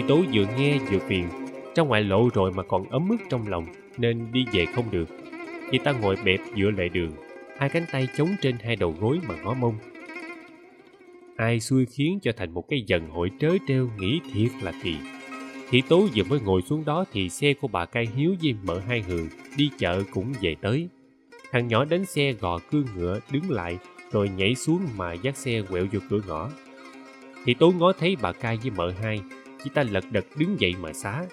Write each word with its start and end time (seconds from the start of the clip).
Thị 0.00 0.06
tố 0.08 0.22
vừa 0.32 0.46
nghe 0.58 0.78
vừa 0.78 0.98
phiền. 0.98 1.28
Trong 1.74 1.88
ngoại 1.88 2.02
lộ 2.02 2.28
rồi 2.34 2.52
mà 2.52 2.62
còn 2.62 2.90
ấm 2.90 3.08
ức 3.08 3.16
trong 3.30 3.48
lòng, 3.48 3.66
Nên 3.98 4.32
đi 4.32 4.44
về 4.52 4.66
không 4.66 4.90
được. 4.90 5.08
Chị 5.72 5.78
ta 5.78 5.92
ngồi 5.92 6.16
bẹp 6.24 6.40
giữa 6.56 6.70
lề 6.70 6.88
đường, 6.88 7.10
Hai 7.58 7.68
cánh 7.68 7.84
tay 7.92 8.08
chống 8.16 8.28
trên 8.42 8.56
hai 8.62 8.76
đầu 8.76 8.94
gối 9.00 9.20
mà 9.28 9.34
ngó 9.44 9.54
mông. 9.54 9.74
Ai 11.36 11.60
xui 11.60 11.86
khiến 11.86 12.18
cho 12.22 12.32
thành 12.36 12.54
một 12.54 12.68
cái 12.68 12.84
dần 12.86 13.08
hội 13.08 13.30
trớ 13.40 13.48
trêu 13.68 13.88
nghĩ 13.98 14.20
thiệt 14.32 14.50
là 14.62 14.72
kỳ. 14.82 14.94
Thị 15.70 15.82
tố 15.88 16.06
vừa 16.14 16.24
mới 16.24 16.40
ngồi 16.40 16.62
xuống 16.62 16.84
đó 16.84 17.04
thì 17.12 17.28
xe 17.28 17.54
của 17.54 17.68
bà 17.68 17.84
cai 17.84 18.08
hiếu 18.16 18.34
với 18.42 18.54
mợ 18.64 18.78
hai 18.78 19.00
hường 19.00 19.28
đi 19.56 19.70
chợ 19.78 20.02
cũng 20.12 20.32
về 20.40 20.54
tới. 20.60 20.88
Thằng 21.52 21.68
nhỏ 21.68 21.84
đến 21.84 22.04
xe 22.04 22.32
gò 22.32 22.58
cương 22.70 22.86
ngựa 22.96 23.20
đứng 23.32 23.50
lại, 23.50 23.78
rồi 24.12 24.30
nhảy 24.36 24.54
xuống 24.54 24.80
mà 24.96 25.12
dắt 25.12 25.36
xe 25.36 25.62
quẹo 25.62 25.86
vô 25.92 26.00
cửa 26.10 26.20
ngõ. 26.26 26.50
Thì 27.44 27.54
tố 27.54 27.72
ngó 27.78 27.92
thấy 27.92 28.16
bà 28.22 28.32
cai 28.32 28.56
với 28.56 28.70
mợ 28.70 28.92
hai 29.02 29.20
chị 29.64 29.70
ta 29.74 29.82
lật 29.82 30.04
đật 30.10 30.24
đứng 30.36 30.60
dậy 30.60 30.74
mà 30.80 30.92
xá. 30.92 31.24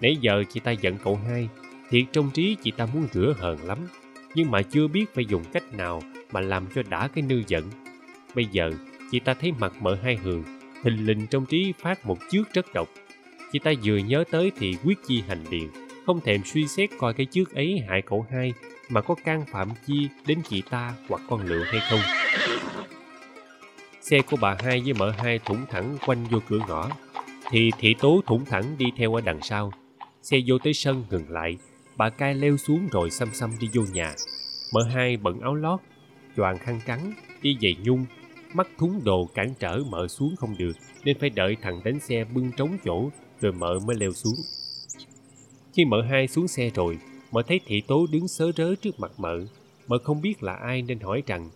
Nãy 0.00 0.16
giờ 0.20 0.44
chị 0.48 0.60
ta 0.60 0.70
giận 0.70 0.98
cậu 1.04 1.20
hai 1.28 1.48
thiệt 1.90 2.04
trong 2.12 2.30
trí 2.30 2.56
chị 2.62 2.70
ta 2.70 2.86
muốn 2.86 3.06
rửa 3.12 3.34
hờn 3.38 3.58
lắm. 3.64 3.78
Nhưng 4.34 4.50
mà 4.50 4.62
chưa 4.62 4.88
biết 4.88 5.14
phải 5.14 5.24
dùng 5.24 5.44
cách 5.52 5.72
nào 5.72 6.02
mà 6.32 6.40
làm 6.40 6.66
cho 6.74 6.82
đã 6.82 7.08
cái 7.08 7.24
nư 7.28 7.42
giận. 7.46 7.70
Bây 8.34 8.44
giờ 8.44 8.70
chị 9.10 9.20
ta 9.20 9.34
thấy 9.34 9.52
mặt 9.52 9.72
mợ 9.80 9.98
hai 10.02 10.16
hường 10.16 10.44
thình 10.82 11.06
lình 11.06 11.26
trong 11.26 11.46
trí 11.46 11.72
phát 11.78 12.06
một 12.06 12.18
chước 12.30 12.52
rất 12.52 12.74
độc. 12.74 12.88
Chị 13.52 13.58
ta 13.58 13.72
vừa 13.84 13.96
nhớ 13.96 14.24
tới 14.30 14.52
thì 14.56 14.76
quyết 14.84 14.98
chi 15.06 15.22
hành 15.28 15.44
điền, 15.50 15.68
không 16.06 16.20
thèm 16.20 16.44
suy 16.44 16.66
xét 16.66 16.90
coi 16.98 17.14
cái 17.14 17.26
chước 17.30 17.54
ấy 17.54 17.82
hại 17.88 18.02
cậu 18.06 18.26
hai 18.30 18.52
mà 18.88 19.00
có 19.00 19.14
can 19.24 19.44
phạm 19.52 19.68
chi 19.86 20.08
đến 20.26 20.38
chị 20.48 20.62
ta 20.70 20.94
hoặc 21.08 21.22
con 21.28 21.46
lựa 21.46 21.64
hay 21.64 21.80
không. 21.90 22.00
Xe 24.00 24.22
của 24.30 24.36
bà 24.40 24.56
hai 24.64 24.80
với 24.80 24.92
mợ 24.92 25.10
hai 25.10 25.38
thủng 25.38 25.66
thẳng 25.70 25.96
quanh 26.06 26.24
vô 26.24 26.38
cửa 26.48 26.58
ngõ 26.68 26.90
thì 27.50 27.70
thị 27.78 27.94
tố 28.00 28.20
thủng 28.26 28.44
thẳng 28.44 28.74
đi 28.78 28.86
theo 28.96 29.14
ở 29.14 29.20
đằng 29.20 29.42
sau. 29.42 29.72
Xe 30.22 30.38
vô 30.46 30.58
tới 30.58 30.74
sân 30.74 31.04
ngừng 31.10 31.30
lại. 31.30 31.56
Bà 31.96 32.10
cai 32.10 32.34
leo 32.34 32.56
xuống 32.56 32.88
rồi 32.92 33.10
xăm 33.10 33.34
xăm 33.34 33.50
đi 33.60 33.68
vô 33.74 33.82
nhà. 33.92 34.14
Mợ 34.72 34.82
hai 34.82 35.16
bận 35.16 35.40
áo 35.40 35.54
lót 35.54 35.80
choàng 36.36 36.58
khăn 36.58 36.80
trắng 36.86 37.12
đi 37.42 37.56
giày 37.62 37.76
nhung. 37.84 38.06
Mắt 38.54 38.68
thúng 38.78 39.04
đồ 39.04 39.24
cản 39.34 39.54
trở 39.58 39.78
mợ 39.90 40.08
xuống 40.08 40.36
không 40.36 40.54
được 40.58 40.72
nên 41.04 41.18
phải 41.18 41.30
đợi 41.30 41.56
thằng 41.62 41.80
đánh 41.84 42.00
xe 42.00 42.24
bưng 42.24 42.52
trống 42.56 42.78
chỗ 42.84 43.10
rồi 43.40 43.52
mợ 43.52 43.78
mới 43.86 43.96
leo 43.96 44.12
xuống. 44.12 44.36
Khi 45.74 45.84
mợ 45.84 46.02
hai 46.10 46.28
xuống 46.28 46.48
xe 46.48 46.70
rồi 46.74 46.98
mợ 47.32 47.42
thấy 47.48 47.60
thị 47.66 47.82
tố 47.88 48.06
đứng 48.12 48.28
sớ 48.28 48.52
rớ 48.56 48.74
trước 48.74 49.00
mặt 49.00 49.10
mợ 49.18 49.40
mợ 49.86 49.98
không 50.04 50.20
biết 50.20 50.42
là 50.42 50.54
ai 50.54 50.82
nên 50.82 51.00
hỏi 51.00 51.22
rằng 51.26 51.50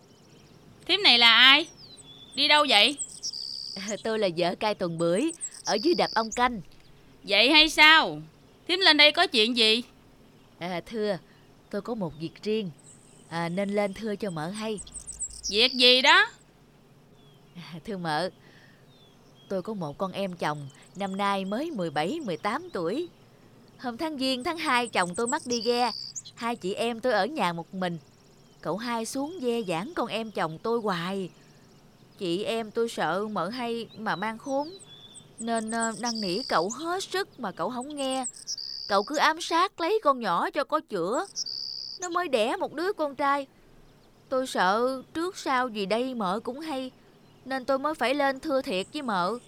thím 0.86 1.02
này 1.02 1.18
là 1.18 1.34
ai? 1.34 1.66
Đi 2.34 2.48
đâu 2.48 2.66
vậy? 2.68 2.98
Tôi 4.04 4.18
là 4.18 4.28
vợ 4.36 4.54
cai 4.54 4.74
tuần 4.74 4.98
bưởi 4.98 5.32
ở 5.64 5.74
dưới 5.74 5.94
đập 5.94 6.10
ông 6.14 6.32
canh. 6.32 6.60
Vậy 7.22 7.50
hay 7.50 7.68
sao? 7.68 8.20
Thím 8.68 8.80
lên 8.80 8.96
đây 8.96 9.12
có 9.12 9.26
chuyện 9.26 9.56
gì? 9.56 9.82
À, 10.58 10.80
thưa 10.86 11.18
tôi 11.70 11.82
có 11.82 11.94
một 11.94 12.12
việc 12.20 12.42
riêng. 12.42 12.70
À, 13.28 13.48
nên 13.48 13.70
lên 13.70 13.94
thưa 13.94 14.16
cho 14.16 14.30
mợ 14.30 14.48
hay. 14.48 14.80
Việc 15.50 15.72
gì 15.72 16.02
đó? 16.02 16.26
À, 17.56 17.74
thưa 17.84 17.96
mợ 17.96 18.30
tôi 19.48 19.62
có 19.62 19.74
một 19.74 19.98
con 19.98 20.12
em 20.12 20.36
chồng 20.36 20.68
năm 20.96 21.16
nay 21.16 21.44
mới 21.44 21.70
17, 21.70 22.20
18 22.24 22.70
tuổi. 22.72 23.08
Hôm 23.78 23.96
tháng 23.96 24.18
Giêng 24.18 24.44
tháng 24.44 24.58
2 24.58 24.88
chồng 24.88 25.14
tôi 25.14 25.26
mắc 25.26 25.42
đi 25.46 25.60
ghe, 25.60 25.90
hai 26.34 26.56
chị 26.56 26.74
em 26.74 27.00
tôi 27.00 27.12
ở 27.12 27.26
nhà 27.26 27.52
một 27.52 27.74
mình. 27.74 27.98
Cậu 28.60 28.76
hai 28.76 29.06
xuống 29.06 29.38
ghe 29.40 29.62
giảng 29.62 29.92
con 29.94 30.08
em 30.08 30.30
chồng 30.30 30.58
tôi 30.62 30.80
hoài. 30.80 31.30
Chị 32.18 32.44
em 32.44 32.70
tôi 32.70 32.88
sợ 32.88 33.26
mợ 33.26 33.48
hay 33.48 33.88
mà 33.98 34.16
mang 34.16 34.38
khốn, 34.38 34.70
nên 35.46 35.70
ờ, 35.70 35.92
năn 36.00 36.20
nỉ 36.20 36.42
cậu 36.42 36.70
hết 36.70 37.02
sức 37.02 37.40
mà 37.40 37.52
cậu 37.52 37.70
không 37.70 37.96
nghe. 37.96 38.26
Cậu 38.88 39.02
cứ 39.02 39.16
ám 39.16 39.40
sát 39.40 39.80
lấy 39.80 40.00
con 40.04 40.20
nhỏ 40.20 40.50
cho 40.50 40.64
có 40.64 40.80
chữa. 40.80 41.26
Nó 42.00 42.08
mới 42.08 42.28
đẻ 42.28 42.56
một 42.56 42.74
đứa 42.74 42.92
con 42.92 43.14
trai. 43.14 43.46
Tôi 44.28 44.46
sợ 44.46 45.02
trước 45.14 45.36
sau 45.36 45.68
gì 45.68 45.86
đây 45.86 46.14
mợ 46.14 46.40
cũng 46.40 46.60
hay, 46.60 46.90
nên 47.44 47.64
tôi 47.64 47.78
mới 47.78 47.94
phải 47.94 48.14
lên 48.14 48.40
thưa 48.40 48.62
thiệt 48.62 48.86
với 48.92 49.02
mợ. 49.02 49.38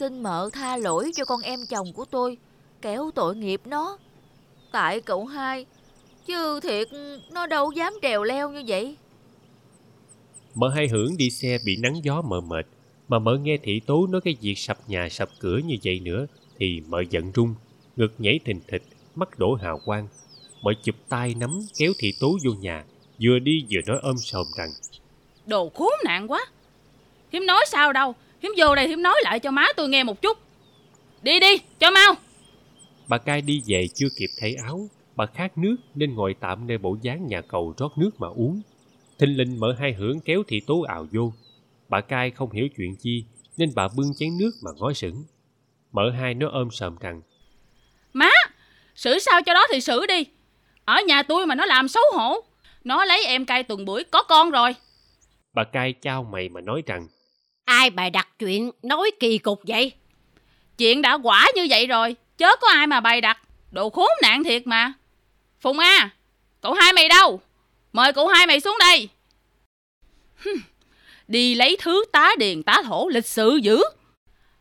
Xin 0.00 0.22
mợ 0.22 0.50
tha 0.52 0.76
lỗi 0.76 1.10
cho 1.14 1.24
con 1.24 1.40
em 1.40 1.60
chồng 1.68 1.92
của 1.92 2.04
tôi 2.04 2.38
Kéo 2.82 3.10
tội 3.14 3.36
nghiệp 3.36 3.60
nó 3.64 3.98
Tại 4.72 5.00
cậu 5.00 5.26
hai 5.26 5.66
Chứ 6.26 6.60
thiệt 6.60 6.88
nó 7.32 7.46
đâu 7.46 7.72
dám 7.72 7.92
trèo 8.02 8.22
leo 8.22 8.50
như 8.50 8.62
vậy 8.66 8.96
Mợ 10.54 10.68
hai 10.68 10.88
hưởng 10.88 11.16
đi 11.16 11.30
xe 11.30 11.58
bị 11.64 11.76
nắng 11.76 11.94
gió 12.04 12.22
mờ 12.22 12.40
mệt 12.40 12.66
mà 13.10 13.18
mợ 13.18 13.36
nghe 13.36 13.56
thị 13.62 13.80
tố 13.86 14.06
nói 14.06 14.20
cái 14.20 14.36
việc 14.40 14.58
sập 14.58 14.78
nhà 14.88 15.08
sập 15.08 15.28
cửa 15.38 15.58
như 15.66 15.76
vậy 15.84 16.00
nữa 16.00 16.26
Thì 16.58 16.82
mợ 16.88 17.02
giận 17.10 17.32
rung 17.34 17.54
Ngực 17.96 18.14
nhảy 18.18 18.40
thình 18.44 18.60
thịch 18.68 18.82
Mắt 19.14 19.38
đổ 19.38 19.54
hào 19.54 19.80
quang. 19.84 20.08
Mợ 20.62 20.72
chụp 20.82 20.94
tay 21.08 21.34
nắm 21.34 21.60
kéo 21.78 21.92
thị 21.98 22.12
tố 22.20 22.38
vô 22.44 22.52
nhà 22.60 22.84
Vừa 23.22 23.38
đi 23.38 23.64
vừa 23.70 23.80
nói 23.86 23.98
ôm 24.02 24.16
sòm 24.18 24.46
rằng 24.58 24.68
Đồ 25.46 25.68
khốn 25.74 25.92
nạn 26.04 26.28
quá. 26.28 26.46
Hiếm 27.32 27.46
nói 27.46 27.64
sao 27.68 27.92
đâu 27.92 28.14
Hiếm 28.42 28.52
vô 28.56 28.74
đây 28.74 28.88
hiếm 28.88 29.02
nói 29.02 29.14
lại 29.22 29.40
cho 29.40 29.50
má 29.50 29.66
tôi 29.76 29.88
nghe 29.88 30.04
một 30.04 30.22
chút. 30.22 30.38
Đi 31.22 31.40
đi 31.40 31.58
cho 31.78 31.90
mau. 31.90 32.14
Bà 33.08 33.18
cai 33.18 33.40
đi 33.42 33.62
về 33.66 33.86
chưa 33.94 34.08
kịp 34.18 34.28
thay 34.40 34.54
áo 34.54 34.88
Bà 35.16 35.26
khát 35.26 35.58
nước 35.58 35.76
nên 35.94 36.14
ngồi 36.14 36.34
tạm 36.40 36.66
nơi 36.66 36.78
bộ 36.78 36.96
dáng 37.02 37.26
nhà 37.26 37.40
cầu 37.40 37.74
rót 37.78 37.98
nước 37.98 38.10
mà 38.18 38.28
uống. 38.28 38.60
Thinh 39.18 39.36
linh 39.36 39.60
mở 39.60 39.76
hai 39.78 39.92
hưởng 39.92 40.20
kéo 40.20 40.42
thị 40.48 40.60
tố 40.66 40.82
ào 40.82 41.06
vô 41.12 41.32
Bà 41.90 42.00
cai 42.00 42.30
không 42.30 42.52
hiểu 42.52 42.68
chuyện 42.76 42.96
chi 43.00 43.24
Nên 43.56 43.72
bà 43.74 43.88
bưng 43.96 44.12
chén 44.18 44.38
nước 44.38 44.50
mà 44.64 44.70
ngó 44.76 44.92
sững 44.92 45.24
Mở 45.92 46.10
hai 46.10 46.34
nó 46.34 46.48
ôm 46.48 46.68
sờm 46.70 46.96
rằng 47.00 47.22
Má 48.12 48.30
Xử 48.94 49.18
sao 49.18 49.42
cho 49.42 49.54
đó 49.54 49.66
thì 49.72 49.80
xử 49.80 50.06
đi 50.06 50.24
Ở 50.84 51.00
nhà 51.06 51.22
tôi 51.22 51.46
mà 51.46 51.54
nó 51.54 51.66
làm 51.66 51.88
xấu 51.88 52.02
hổ 52.14 52.44
Nó 52.84 53.04
lấy 53.04 53.24
em 53.24 53.44
cai 53.44 53.62
tuần 53.62 53.84
buổi 53.84 54.04
có 54.04 54.22
con 54.22 54.50
rồi 54.50 54.74
Bà 55.52 55.64
cai 55.64 55.92
trao 55.92 56.24
mày 56.24 56.48
mà 56.48 56.60
nói 56.60 56.82
rằng 56.86 57.06
Ai 57.64 57.90
bày 57.90 58.10
đặt 58.10 58.28
chuyện 58.38 58.70
nói 58.82 59.10
kỳ 59.20 59.38
cục 59.38 59.60
vậy? 59.66 59.92
Chuyện 60.78 61.02
đã 61.02 61.18
quả 61.22 61.46
như 61.54 61.66
vậy 61.70 61.86
rồi, 61.86 62.16
chớ 62.38 62.56
có 62.60 62.68
ai 62.68 62.86
mà 62.86 63.00
bày 63.00 63.20
đặt. 63.20 63.38
Đồ 63.70 63.90
khốn 63.90 64.08
nạn 64.22 64.44
thiệt 64.44 64.66
mà. 64.66 64.92
Phùng 65.60 65.78
A, 65.78 66.10
cậu 66.60 66.74
hai 66.74 66.92
mày 66.92 67.08
đâu? 67.08 67.40
Mời 67.92 68.12
cậu 68.12 68.28
hai 68.28 68.46
mày 68.46 68.60
xuống 68.60 68.76
đây. 68.80 69.08
Đi 71.30 71.54
lấy 71.54 71.76
thứ 71.80 72.04
tá 72.12 72.30
điền 72.38 72.62
tá 72.62 72.82
thổ 72.84 73.08
lịch 73.08 73.26
sự 73.26 73.58
dữ. 73.62 73.82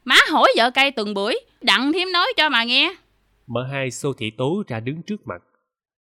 Má 0.05 0.15
hỏi 0.31 0.49
vợ 0.57 0.71
cây 0.71 0.91
tuần 0.91 1.13
buổi, 1.13 1.39
đặng 1.61 1.93
thêm 1.93 2.11
nói 2.11 2.33
cho 2.37 2.49
mà 2.49 2.63
nghe. 2.63 2.95
Mở 3.47 3.67
hai 3.71 3.91
xô 3.91 4.13
thị 4.13 4.31
tố 4.37 4.63
ra 4.67 4.79
đứng 4.79 5.01
trước 5.07 5.27
mặt. 5.27 5.41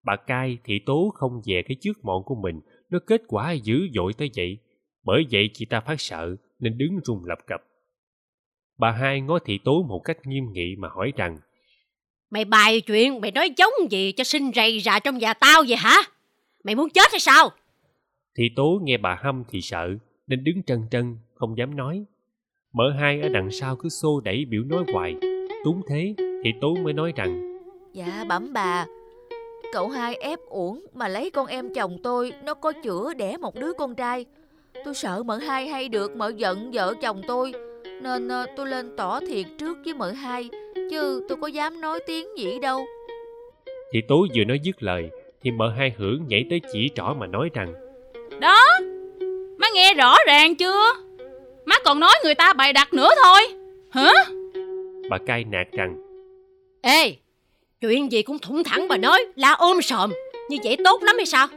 Bà 0.05 0.15
cai 0.15 0.57
thị 0.63 0.79
tố 0.85 1.11
không 1.15 1.41
về 1.45 1.63
cái 1.67 1.77
trước 1.81 2.05
mọn 2.05 2.23
của 2.25 2.35
mình, 2.35 2.59
nó 2.89 2.99
kết 3.07 3.21
quả 3.27 3.51
dữ 3.51 3.87
dội 3.95 4.13
tới 4.13 4.29
vậy. 4.35 4.57
Bởi 5.03 5.25
vậy 5.31 5.49
chị 5.53 5.65
ta 5.65 5.79
phát 5.79 6.01
sợ, 6.01 6.35
nên 6.59 6.77
đứng 6.77 6.99
run 7.05 7.25
lập 7.25 7.37
cập. 7.47 7.61
Bà 8.79 8.91
hai 8.91 9.21
ngó 9.21 9.39
thị 9.39 9.59
tố 9.65 9.83
một 9.83 10.01
cách 10.05 10.17
nghiêm 10.25 10.43
nghị 10.51 10.75
mà 10.77 10.87
hỏi 10.95 11.13
rằng 11.17 11.37
Mày 12.31 12.45
bài 12.45 12.81
chuyện, 12.81 13.21
mày 13.21 13.31
nói 13.31 13.49
giống 13.57 13.73
gì 13.89 14.11
cho 14.11 14.23
sinh 14.23 14.51
rầy 14.55 14.79
ra 14.79 14.99
trong 14.99 15.17
nhà 15.17 15.33
tao 15.33 15.63
vậy 15.67 15.77
hả? 15.77 15.95
Mày 16.63 16.75
muốn 16.75 16.89
chết 16.89 17.11
hay 17.11 17.19
sao? 17.19 17.49
Thị 18.37 18.43
tố 18.55 18.79
nghe 18.83 18.97
bà 18.97 19.19
hâm 19.23 19.43
thì 19.49 19.61
sợ, 19.61 19.97
nên 20.27 20.43
đứng 20.43 20.63
trân 20.63 20.81
trân, 20.91 21.17
không 21.33 21.57
dám 21.57 21.75
nói. 21.75 22.05
Mở 22.73 22.91
hai 22.99 23.21
ở 23.21 23.29
đằng 23.29 23.51
sau 23.51 23.75
cứ 23.75 23.89
xô 23.89 24.21
đẩy 24.23 24.45
biểu 24.45 24.63
nói 24.63 24.83
hoài. 24.93 25.15
Túng 25.63 25.81
thế, 25.87 26.13
thị 26.17 26.53
tố 26.61 26.75
mới 26.75 26.93
nói 26.93 27.13
rằng 27.15 27.59
Dạ 27.93 28.25
bẩm 28.29 28.53
bà, 28.53 28.85
cậu 29.73 29.89
hai 29.89 30.15
ép 30.15 30.39
uổng 30.39 30.85
mà 30.93 31.07
lấy 31.07 31.29
con 31.29 31.47
em 31.47 31.73
chồng 31.73 31.97
tôi, 32.03 32.33
nó 32.43 32.53
có 32.53 32.73
chữa 32.83 33.13
đẻ 33.13 33.37
một 33.37 33.55
đứa 33.55 33.73
con 33.73 33.95
trai. 33.95 34.25
Tôi 34.85 34.93
sợ 34.93 35.23
mợ 35.23 35.37
hai 35.37 35.67
hay 35.67 35.89
được 35.89 36.15
mợ 36.15 36.31
giận 36.37 36.71
vợ 36.73 36.93
chồng 37.01 37.21
tôi 37.27 37.53
Nên 38.01 38.27
uh, 38.27 38.49
tôi 38.55 38.67
lên 38.67 38.95
tỏ 38.97 39.19
thiệt 39.19 39.45
trước 39.59 39.77
với 39.85 39.93
mợ 39.93 40.11
hai 40.11 40.49
Chứ 40.91 41.25
tôi 41.29 41.37
có 41.41 41.47
dám 41.47 41.81
nói 41.81 41.99
tiếng 42.07 42.27
gì 42.37 42.59
đâu 42.59 42.79
Thì 43.93 44.01
Tố 44.07 44.27
vừa 44.35 44.43
nói 44.43 44.59
dứt 44.63 44.83
lời 44.83 45.09
Thì 45.41 45.51
mợ 45.51 45.69
hai 45.69 45.93
hưởng 45.97 46.27
nhảy 46.27 46.45
tới 46.49 46.61
chỉ 46.73 46.89
trỏ 46.95 47.15
mà 47.19 47.27
nói 47.27 47.49
rằng 47.53 47.86
nghe 49.87 49.93
rõ 49.93 50.15
ràng 50.27 50.55
chưa? 50.55 50.93
Má 51.65 51.75
còn 51.85 51.99
nói 51.99 52.13
người 52.23 52.35
ta 52.35 52.53
bày 52.53 52.73
đặt 52.73 52.93
nữa 52.93 53.09
thôi. 53.23 53.41
Hả? 53.91 54.11
Bà 55.09 55.17
cay 55.25 55.43
nạt 55.43 55.67
rằng 55.71 55.95
Ê 56.81 57.15
Chuyện 57.81 58.11
gì 58.11 58.21
cũng 58.21 58.39
thủng 58.39 58.63
thẳng 58.63 58.87
bà 58.87 58.97
nói 58.97 59.25
Là 59.35 59.51
ôm 59.51 59.81
sòm. 59.81 60.13
Như 60.49 60.57
vậy 60.63 60.77
tốt 60.83 61.03
lắm 61.03 61.15
hay 61.17 61.25
sao? 61.25 61.47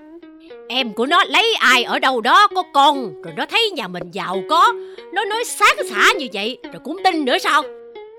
Em 0.68 0.92
của 0.92 1.06
nó 1.06 1.24
lấy 1.24 1.54
ai 1.60 1.84
ở 1.84 1.98
đâu 1.98 2.20
đó 2.20 2.46
có 2.54 2.62
con 2.74 3.22
Rồi 3.22 3.34
nó 3.36 3.46
thấy 3.46 3.70
nhà 3.70 3.88
mình 3.88 4.10
giàu 4.12 4.42
có. 4.50 4.74
Nó 5.12 5.24
nói 5.24 5.44
sáng 5.44 5.76
xả 5.90 6.12
như 6.18 6.26
vậy 6.32 6.58
Rồi 6.62 6.80
cũng 6.84 6.96
tin 7.04 7.24
nữa 7.24 7.38
sao? 7.38 7.62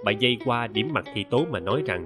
Bà 0.05 0.11
dây 0.19 0.37
qua 0.45 0.67
điểm 0.67 0.89
mặt 0.93 1.05
thị 1.15 1.25
tố 1.31 1.45
mà 1.51 1.59
nói 1.59 1.81
rằng 1.85 2.05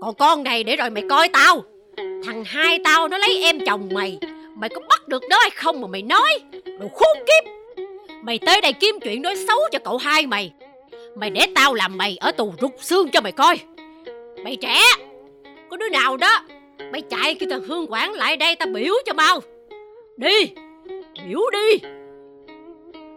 Còn 0.00 0.14
con 0.14 0.42
này 0.42 0.64
để 0.64 0.76
rồi 0.76 0.90
mày 0.90 1.02
coi 1.10 1.28
tao. 1.28 1.62
Thằng 1.96 2.44
hai 2.46 2.78
tao 2.84 3.08
nó 3.08 3.18
lấy 3.18 3.42
em 3.42 3.58
chồng 3.66 3.88
mày 3.92 4.18
Mày 4.60 4.68
có 4.68 4.80
bắt 4.88 5.08
được 5.08 5.22
nó 5.30 5.38
hay 5.40 5.50
không 5.50 5.80
mà 5.80 5.86
mày 5.86 6.02
nói? 6.02 6.38
Đồ 6.80 6.88
khốn 6.94 7.18
kiếp! 7.26 7.52
Mày 8.22 8.38
tới 8.38 8.60
đây 8.60 8.72
kiếm 8.72 8.98
chuyện 9.02 9.22
nói 9.22 9.36
xấu 9.48 9.58
cho 9.72 9.78
cậu 9.78 9.96
hai 9.96 10.26
mày. 10.26 10.52
Mày 11.14 11.30
để 11.30 11.46
tao 11.54 11.74
làm 11.74 11.98
mày 11.98 12.16
ở 12.20 12.32
tù 12.32 12.54
rút 12.60 12.74
xương 12.80 13.08
cho 13.10 13.20
mày 13.20 13.32
coi. 13.32 13.58
Mày 14.44 14.56
trẻ, 14.56 14.80
Có 15.70 15.76
đứa 15.76 15.88
nào 15.88 16.16
đó, 16.16 16.40
Mày 16.92 17.00
chạy 17.00 17.34
kêu 17.34 17.48
thằng 17.50 17.64
Hương 17.64 17.86
quản 17.88 18.12
lại 18.12 18.36
đây 18.36 18.56
ta 18.56 18.66
biểu 18.66 18.94
cho 19.06 19.12
mau. 19.12 19.40
Đi, 20.16 20.50
Biểu 21.28 21.40
đi. 21.52 21.78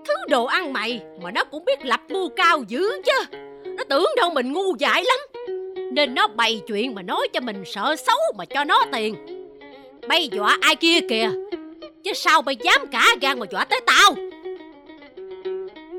Thứ 0.05 0.13
đồ 0.29 0.45
ăn 0.45 0.73
mày 0.73 1.01
Mà 1.21 1.31
nó 1.31 1.43
cũng 1.43 1.65
biết 1.65 1.85
lập 1.85 2.01
mưu 2.09 2.29
cao 2.29 2.63
dữ 2.67 3.01
chứ. 3.05 3.37
Nó 3.65 3.83
tưởng 3.83 4.07
đâu 4.17 4.29
mình 4.29 4.53
ngu 4.53 4.75
dại 4.79 5.03
lắm. 5.03 5.47
Nên 5.91 6.15
nó 6.15 6.27
bày 6.27 6.61
chuyện 6.67 6.95
mà 6.95 7.01
nói 7.01 7.27
cho 7.33 7.39
mình 7.39 7.63
sợ 7.65 7.95
xấu 7.95 8.17
Mà 8.37 8.45
cho 8.45 8.63
nó 8.63 8.85
tiền. 8.91 9.40
Bay 10.09 10.29
dọa 10.31 10.57
ai 10.61 10.75
kia 10.75 10.99
kìa 11.09 11.29
Chứ 12.03 12.13
sao 12.13 12.41
mày 12.41 12.55
dám 12.55 12.81
cả 12.91 13.05
gan 13.21 13.39
mà 13.39 13.45
dọa 13.51 13.65
tới 13.65 13.81
tao 13.85 14.15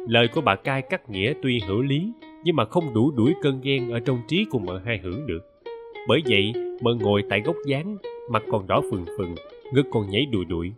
Lời 0.09 0.29
của 0.29 0.41
bà 0.41 0.57
cai 0.57 0.83
cắt 0.83 1.11
nghĩa 1.11 1.33
tuy 1.43 1.61
hữu 1.67 1.83
lý, 1.83 2.13
nhưng 2.45 2.57
mà 2.57 2.65
không 2.65 2.95
đủ 2.95 3.11
đuổi 3.11 3.35
cơn 3.43 3.61
ghen 3.63 3.91
ở 3.91 4.01
trong 4.01 4.23
trí 4.29 4.45
của 4.51 4.59
mợ 4.59 4.81
hai 4.87 4.99
hưởng 5.03 5.27
được. 5.27 5.41
Bởi 6.09 6.23
vậy, 6.29 6.53
mợ 6.81 6.95
ngồi 7.01 7.23
tại 7.31 7.41
góc 7.41 7.57
dáng, 7.67 7.97
mặt 8.31 8.43
còn 8.51 8.67
đỏ 8.67 8.83
phừng 8.91 9.05
phừng, 9.19 9.35
ngực 9.73 9.87
còn 9.91 10.11
nhảy 10.11 10.27
đùi 10.27 10.45
đùi. 10.45 10.73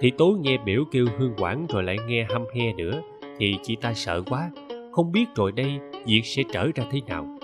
Thì 0.00 0.10
tố 0.18 0.36
nghe 0.40 0.58
biểu 0.64 0.84
kêu 0.92 1.06
hương 1.18 1.34
quảng 1.38 1.66
rồi 1.68 1.82
lại 1.82 1.96
nghe 2.08 2.26
hăm 2.30 2.44
he 2.54 2.72
nữa, 2.72 3.02
thì 3.38 3.54
chị 3.62 3.76
ta 3.80 3.94
sợ 3.94 4.22
quá, 4.30 4.50
không 4.92 5.12
biết 5.12 5.26
rồi 5.36 5.52
đây 5.52 5.78
việc 6.06 6.22
sẽ 6.24 6.42
trở 6.52 6.66
ra 6.74 6.84
thế 6.90 7.00
nào. 7.06 7.37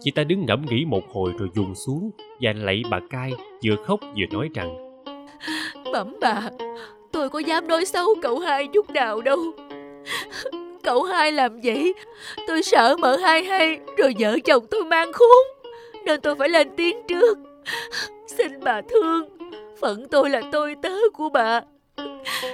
Chị 0.00 0.10
ta 0.10 0.24
đứng 0.24 0.46
ngẫm 0.46 0.64
nghĩ 0.70 0.84
một 0.84 1.02
hồi 1.12 1.32
rồi 1.38 1.48
dùng 1.54 1.74
xuống 1.74 2.10
và 2.40 2.52
lạy 2.56 2.82
bà 2.90 3.00
cai 3.10 3.32
vừa 3.64 3.76
khóc 3.86 4.00
vừa 4.02 4.26
nói 4.30 4.48
rằng 4.54 4.76
Bẩm 5.92 6.16
bà 6.20 6.50
Tôi 7.12 7.30
có 7.30 7.38
dám 7.38 7.68
nói 7.68 7.84
xấu 7.84 8.08
cậu 8.22 8.38
hai 8.38 8.68
chút 8.74 8.90
nào 8.90 9.20
đâu. 9.20 9.38
Cậu 10.82 11.02
hai 11.02 11.32
làm 11.32 11.60
vậy 11.64 11.94
Tôi 12.46 12.62
sợ 12.62 12.96
mợ 13.00 13.16
hai 13.16 13.44
hay 13.44 13.78
Rồi 13.96 14.14
vợ 14.18 14.38
chồng 14.44 14.66
tôi 14.70 14.84
mang 14.84 15.12
khốn 15.12 15.66
Nên 16.04 16.20
tôi 16.20 16.34
phải 16.36 16.48
lên 16.48 16.68
tiếng 16.76 16.96
trước. 17.08 17.38
Xin 18.26 18.52
bà 18.64 18.80
thương 18.90 19.28
Phận 19.80 20.08
tôi 20.10 20.30
là 20.30 20.42
tôi 20.52 20.74
tớ 20.82 20.94
của 21.14 21.28
bà. 21.28 21.60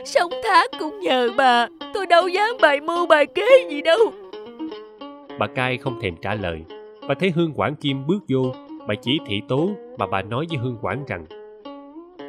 Sống 0.04 0.30
thác 0.44 0.70
cũng 0.78 1.00
nhờ 1.00 1.28
bà 1.36 1.68
Tôi 1.94 2.06
đâu 2.06 2.28
dám 2.28 2.56
bày 2.60 2.80
mưu 2.80 3.06
bài 3.06 3.26
kế 3.26 3.68
gì 3.70 3.82
đâu. 3.82 4.12
Bà 5.38 5.46
cai 5.46 5.76
không 5.76 6.00
thèm 6.02 6.14
trả 6.22 6.34
lời 6.34 6.60
Bà 7.12 7.16
thấy 7.20 7.30
Hương 7.30 7.52
Quảng 7.52 7.76
Kim 7.76 8.06
bước 8.06 8.18
vô 8.28 8.52
Bà 8.88 8.94
chỉ 9.02 9.18
thị 9.26 9.40
tố 9.48 9.70
mà 9.98 10.06
bà 10.06 10.22
nói 10.22 10.46
với 10.48 10.58
Hương 10.58 10.76
Quảng 10.82 11.04
rằng 11.08 11.26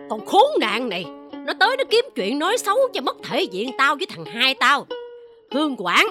Còn 0.09 0.25
khốn 0.25 0.45
nạn 0.59 0.89
này 0.89 1.05
Nó 1.45 1.53
tới 1.59 1.75
nó 1.77 1.83
kiếm 1.89 2.05
chuyện 2.15 2.39
nói 2.39 2.57
xấu 2.57 2.77
cho 2.93 3.01
mất 3.01 3.17
thể 3.23 3.43
diện 3.43 3.69
tao 3.77 3.95
với 3.95 4.05
thằng 4.09 4.25
hai 4.25 4.55
tao. 4.55 4.85
Hương 5.51 5.75
Quảng 5.75 6.07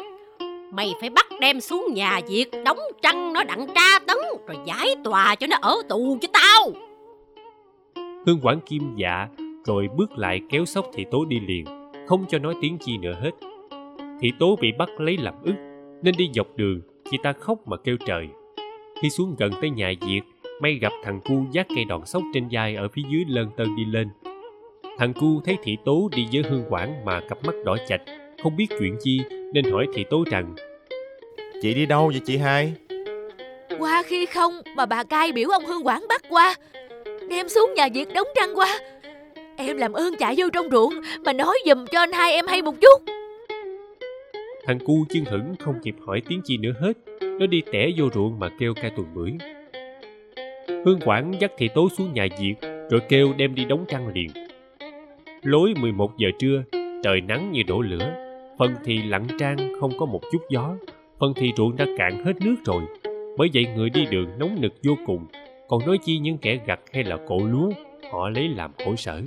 Mày 0.70 0.94
phải 1.00 1.10
bắt 1.10 1.26
đem 1.40 1.60
xuống 1.60 1.86
nhà 1.94 2.20
Việt 2.28 2.50
Đóng 2.64 2.78
trăng 3.02 3.32
nó 3.32 3.44
đặng 3.44 3.66
tra 3.74 3.98
tấn 4.06 4.16
Rồi 4.46 4.56
giải 4.66 4.96
tòa 5.04 5.34
cho 5.34 5.46
nó 5.46 5.56
ở 5.62 5.76
tù 5.88 6.18
cho 6.20 6.28
tao. 6.32 6.72
Hương 8.26 8.40
Quảng 8.42 8.60
Kim 8.60 8.94
dạ 8.96 9.28
Rồi 9.64 9.88
bước 9.96 10.18
lại 10.18 10.40
kéo 10.50 10.64
sóc 10.64 10.86
thị 10.92 11.04
tố 11.10 11.24
đi 11.24 11.40
liền 11.40 11.64
Không 12.08 12.24
cho 12.28 12.38
nói 12.38 12.54
tiếng 12.60 12.78
chi 12.78 12.96
nữa 12.98 13.14
hết. 13.20 13.30
Thị 14.20 14.32
tố 14.38 14.56
bị 14.60 14.72
bắt 14.78 14.88
lấy 14.98 15.16
làm 15.16 15.34
ức 15.44 15.54
Nên 16.02 16.14
đi 16.18 16.30
dọc 16.34 16.46
đường 16.56 16.80
Chị 17.10 17.18
ta 17.22 17.32
khóc 17.32 17.58
mà 17.68 17.76
kêu 17.76 17.96
trời 18.06 18.28
Khi 19.02 19.10
xuống 19.10 19.34
gần 19.38 19.52
tới 19.60 19.70
nhà 19.70 19.92
Việt 20.00 20.20
May 20.60 20.74
gặp 20.74 20.92
thằng 21.04 21.20
cu 21.24 21.34
dắt 21.52 21.66
cây 21.74 21.84
đòn 21.84 22.00
sóc 22.06 22.22
trên 22.34 22.48
vai 22.50 22.76
Ở 22.76 22.88
phía 22.88 23.02
dưới 23.12 23.24
lơn 23.28 23.50
tơn 23.56 23.76
đi 23.76 23.84
lên. 23.84 24.08
Thằng 24.98 25.12
cu 25.12 25.40
thấy 25.44 25.56
thị 25.62 25.76
tố 25.84 26.08
đi 26.16 26.26
với 26.32 26.42
Hương 26.50 26.64
Quảng 26.68 27.04
Mà 27.04 27.20
cặp 27.28 27.44
mắt 27.44 27.54
đỏ 27.64 27.76
chạch 27.88 28.00
Không 28.42 28.56
biết 28.56 28.66
chuyện 28.78 28.96
chi 29.02 29.20
Nên 29.52 29.70
hỏi 29.72 29.86
thị 29.94 30.04
tố 30.10 30.24
rằng 30.30 30.54
Chị 31.62 31.74
đi 31.74 31.86
đâu 31.86 32.06
vậy 32.06 32.20
chị 32.24 32.36
hai? 32.36 32.72
Qua 33.78 34.02
khi 34.06 34.26
không 34.26 34.52
mà 34.76 34.86
bà 34.86 35.04
cai 35.04 35.32
biểu 35.32 35.48
ông 35.48 35.66
Hương 35.66 35.86
Quảng 35.86 36.04
bắt 36.08 36.22
qua. 36.28 36.54
Đem 37.28 37.48
xuống 37.48 37.74
nhà 37.74 37.88
Việt 37.94 38.08
đóng 38.14 38.28
trăng 38.34 38.50
qua. 38.54 38.80
Em 39.56 39.76
làm 39.76 39.92
ơn 39.92 40.16
chạy 40.16 40.34
vô 40.38 40.46
trong 40.52 40.70
ruộng 40.70 40.94
Mà 41.24 41.32
nói 41.32 41.58
giùm 41.66 41.84
cho 41.92 42.00
anh 42.00 42.12
hai 42.12 42.32
em 42.32 42.46
hay 42.46 42.62
một 42.62 42.74
chút. 42.80 43.02
Thằng 44.64 44.78
cu 44.86 45.04
chân 45.08 45.24
hững 45.24 45.54
không 45.58 45.74
kịp 45.82 45.94
hỏi 46.06 46.22
tiếng 46.28 46.40
chi 46.44 46.56
nữa 46.56 46.72
hết 46.80 46.92
nó 47.40 47.46
đi 47.46 47.62
tẻ 47.72 47.90
vô 47.96 48.08
ruộng 48.14 48.38
mà 48.38 48.48
kêu 48.58 48.74
cai 48.74 48.90
tuần 48.90 49.06
bưởi. 49.14 49.32
Hương 50.84 51.00
Quảng 51.04 51.34
dắt 51.40 51.52
thị 51.58 51.68
tố 51.74 51.88
xuống 51.88 52.12
nhà 52.14 52.26
diệt 52.38 52.70
Rồi 52.90 53.00
kêu 53.08 53.32
đem 53.36 53.54
đi 53.54 53.64
đóng 53.64 53.84
trăng 53.88 54.08
liền. 54.14 54.28
Lối 55.42 55.74
11 55.80 56.18
giờ 56.18 56.28
trưa, 56.38 56.62
Trời 57.02 57.20
nắng 57.20 57.52
như 57.52 57.62
đổ 57.62 57.80
lửa. 57.80 58.14
Phần 58.58 58.74
thì 58.84 59.02
lặng 59.02 59.26
trang 59.38 59.56
không 59.80 59.90
có 59.98 60.06
một 60.06 60.20
chút 60.32 60.42
gió. 60.50 60.76
Phần 61.18 61.32
thì 61.36 61.52
ruộng 61.56 61.76
đã 61.76 61.86
cạn 61.98 62.24
hết 62.24 62.32
nước 62.44 62.56
rồi. 62.64 62.82
Bởi 63.38 63.48
vậy 63.54 63.66
người 63.76 63.90
đi 63.90 64.06
đường 64.10 64.28
nóng 64.38 64.60
nực 64.60 64.72
vô 64.82 64.94
cùng. 65.06 65.26
Còn 65.68 65.86
nói 65.86 65.98
chi 65.98 66.18
những 66.18 66.38
kẻ 66.38 66.58
gặt 66.66 66.80
hay 66.92 67.04
là 67.04 67.16
cộ 67.28 67.38
lúa, 67.38 67.70
Họ 68.10 68.28
lấy 68.28 68.48
làm 68.48 68.70
khổ 68.84 68.96
sở. 68.96 69.22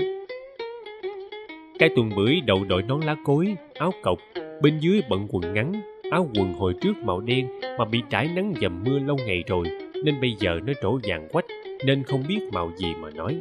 Cái 1.80 1.90
tuần 1.96 2.10
bưởi 2.16 2.42
đầu 2.42 2.66
đội 2.68 2.84
nón 2.84 3.02
lá 3.02 3.16
cối, 3.26 3.56
Áo 3.74 3.92
cộc, 4.04 4.18
Bên 4.62 4.80
dưới 4.80 5.02
bận 5.10 5.28
quần 5.30 5.54
ngắn. 5.54 5.74
Áo 6.12 6.30
quần 6.36 6.54
hồi 6.54 6.74
trước 6.82 6.94
màu 7.04 7.22
đen 7.22 7.48
Mà 7.78 7.86
bị 7.86 8.02
trải 8.10 8.28
nắng 8.36 8.54
dầm 8.62 8.84
mưa 8.84 9.00
lâu 9.00 9.18
ngày 9.26 9.44
rồi 9.48 9.68
Nên 10.04 10.22
bây 10.22 10.36
giờ 10.40 10.60
nó 10.66 10.74
trổ 10.82 11.00
vàng 11.04 11.28
quách 11.32 11.46
Nên 11.86 12.04
không 12.04 12.24
biết 12.28 12.40
màu 12.52 12.72
gì 12.78 12.94
mà 13.00 13.10
nói 13.10 13.38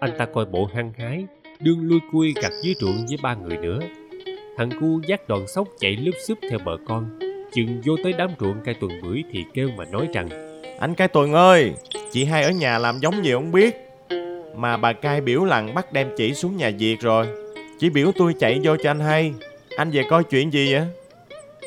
Anh 0.00 0.10
ta 0.18 0.26
coi 0.26 0.46
bộ 0.46 0.68
hăng 0.74 0.92
hái 0.98 1.26
Đương 1.60 1.82
lui 1.82 1.98
cui 2.12 2.34
gặt 2.42 2.52
dưới 2.62 2.74
ruộng 2.74 3.06
với 3.08 3.18
ba 3.22 3.34
người 3.34 3.56
nữa 3.56 3.78
Thằng 4.56 4.70
cu 4.80 5.00
dắt 5.06 5.28
đoàn 5.28 5.46
sóc 5.46 5.68
chạy 5.78 5.96
lướt 5.96 6.14
xúp 6.26 6.38
theo 6.50 6.58
bờ 6.64 6.76
con 6.86 7.18
Chừng 7.52 7.80
vô 7.84 7.96
tới 8.04 8.12
đám 8.18 8.30
ruộng 8.40 8.60
cai 8.64 8.74
tuần 8.74 8.92
bưởi 9.02 9.24
Thì 9.32 9.44
kêu 9.54 9.68
mà 9.76 9.84
nói 9.84 10.08
rằng 10.14 10.28
Anh 10.80 10.94
cai 10.94 11.08
tuần 11.08 11.32
ơi, 11.32 11.72
chị 12.10 12.24
hai 12.24 12.42
ở 12.42 12.50
nhà 12.50 12.78
làm 12.78 12.98
giống 12.98 13.24
gì 13.24 13.32
không 13.32 13.52
biết. 13.52 13.76
Mà 14.56 14.76
bà 14.76 14.92
cai 14.92 15.20
biểu 15.20 15.44
lặng 15.44 15.74
bắt 15.74 15.92
đem 15.92 16.08
chị 16.16 16.34
xuống 16.34 16.56
nhà 16.56 16.70
Việt 16.78 17.00
rồi. 17.00 17.26
Chỉ 17.78 17.90
biểu 17.90 18.12
tôi 18.18 18.34
chạy 18.40 18.60
vô 18.64 18.76
cho 18.82 18.90
anh 18.90 19.00
hay. 19.00 19.32
Anh 19.76 19.90
về 19.90 20.04
coi 20.10 20.24
chuyện 20.24 20.52
gì 20.52 20.72
vậy? 20.72 20.82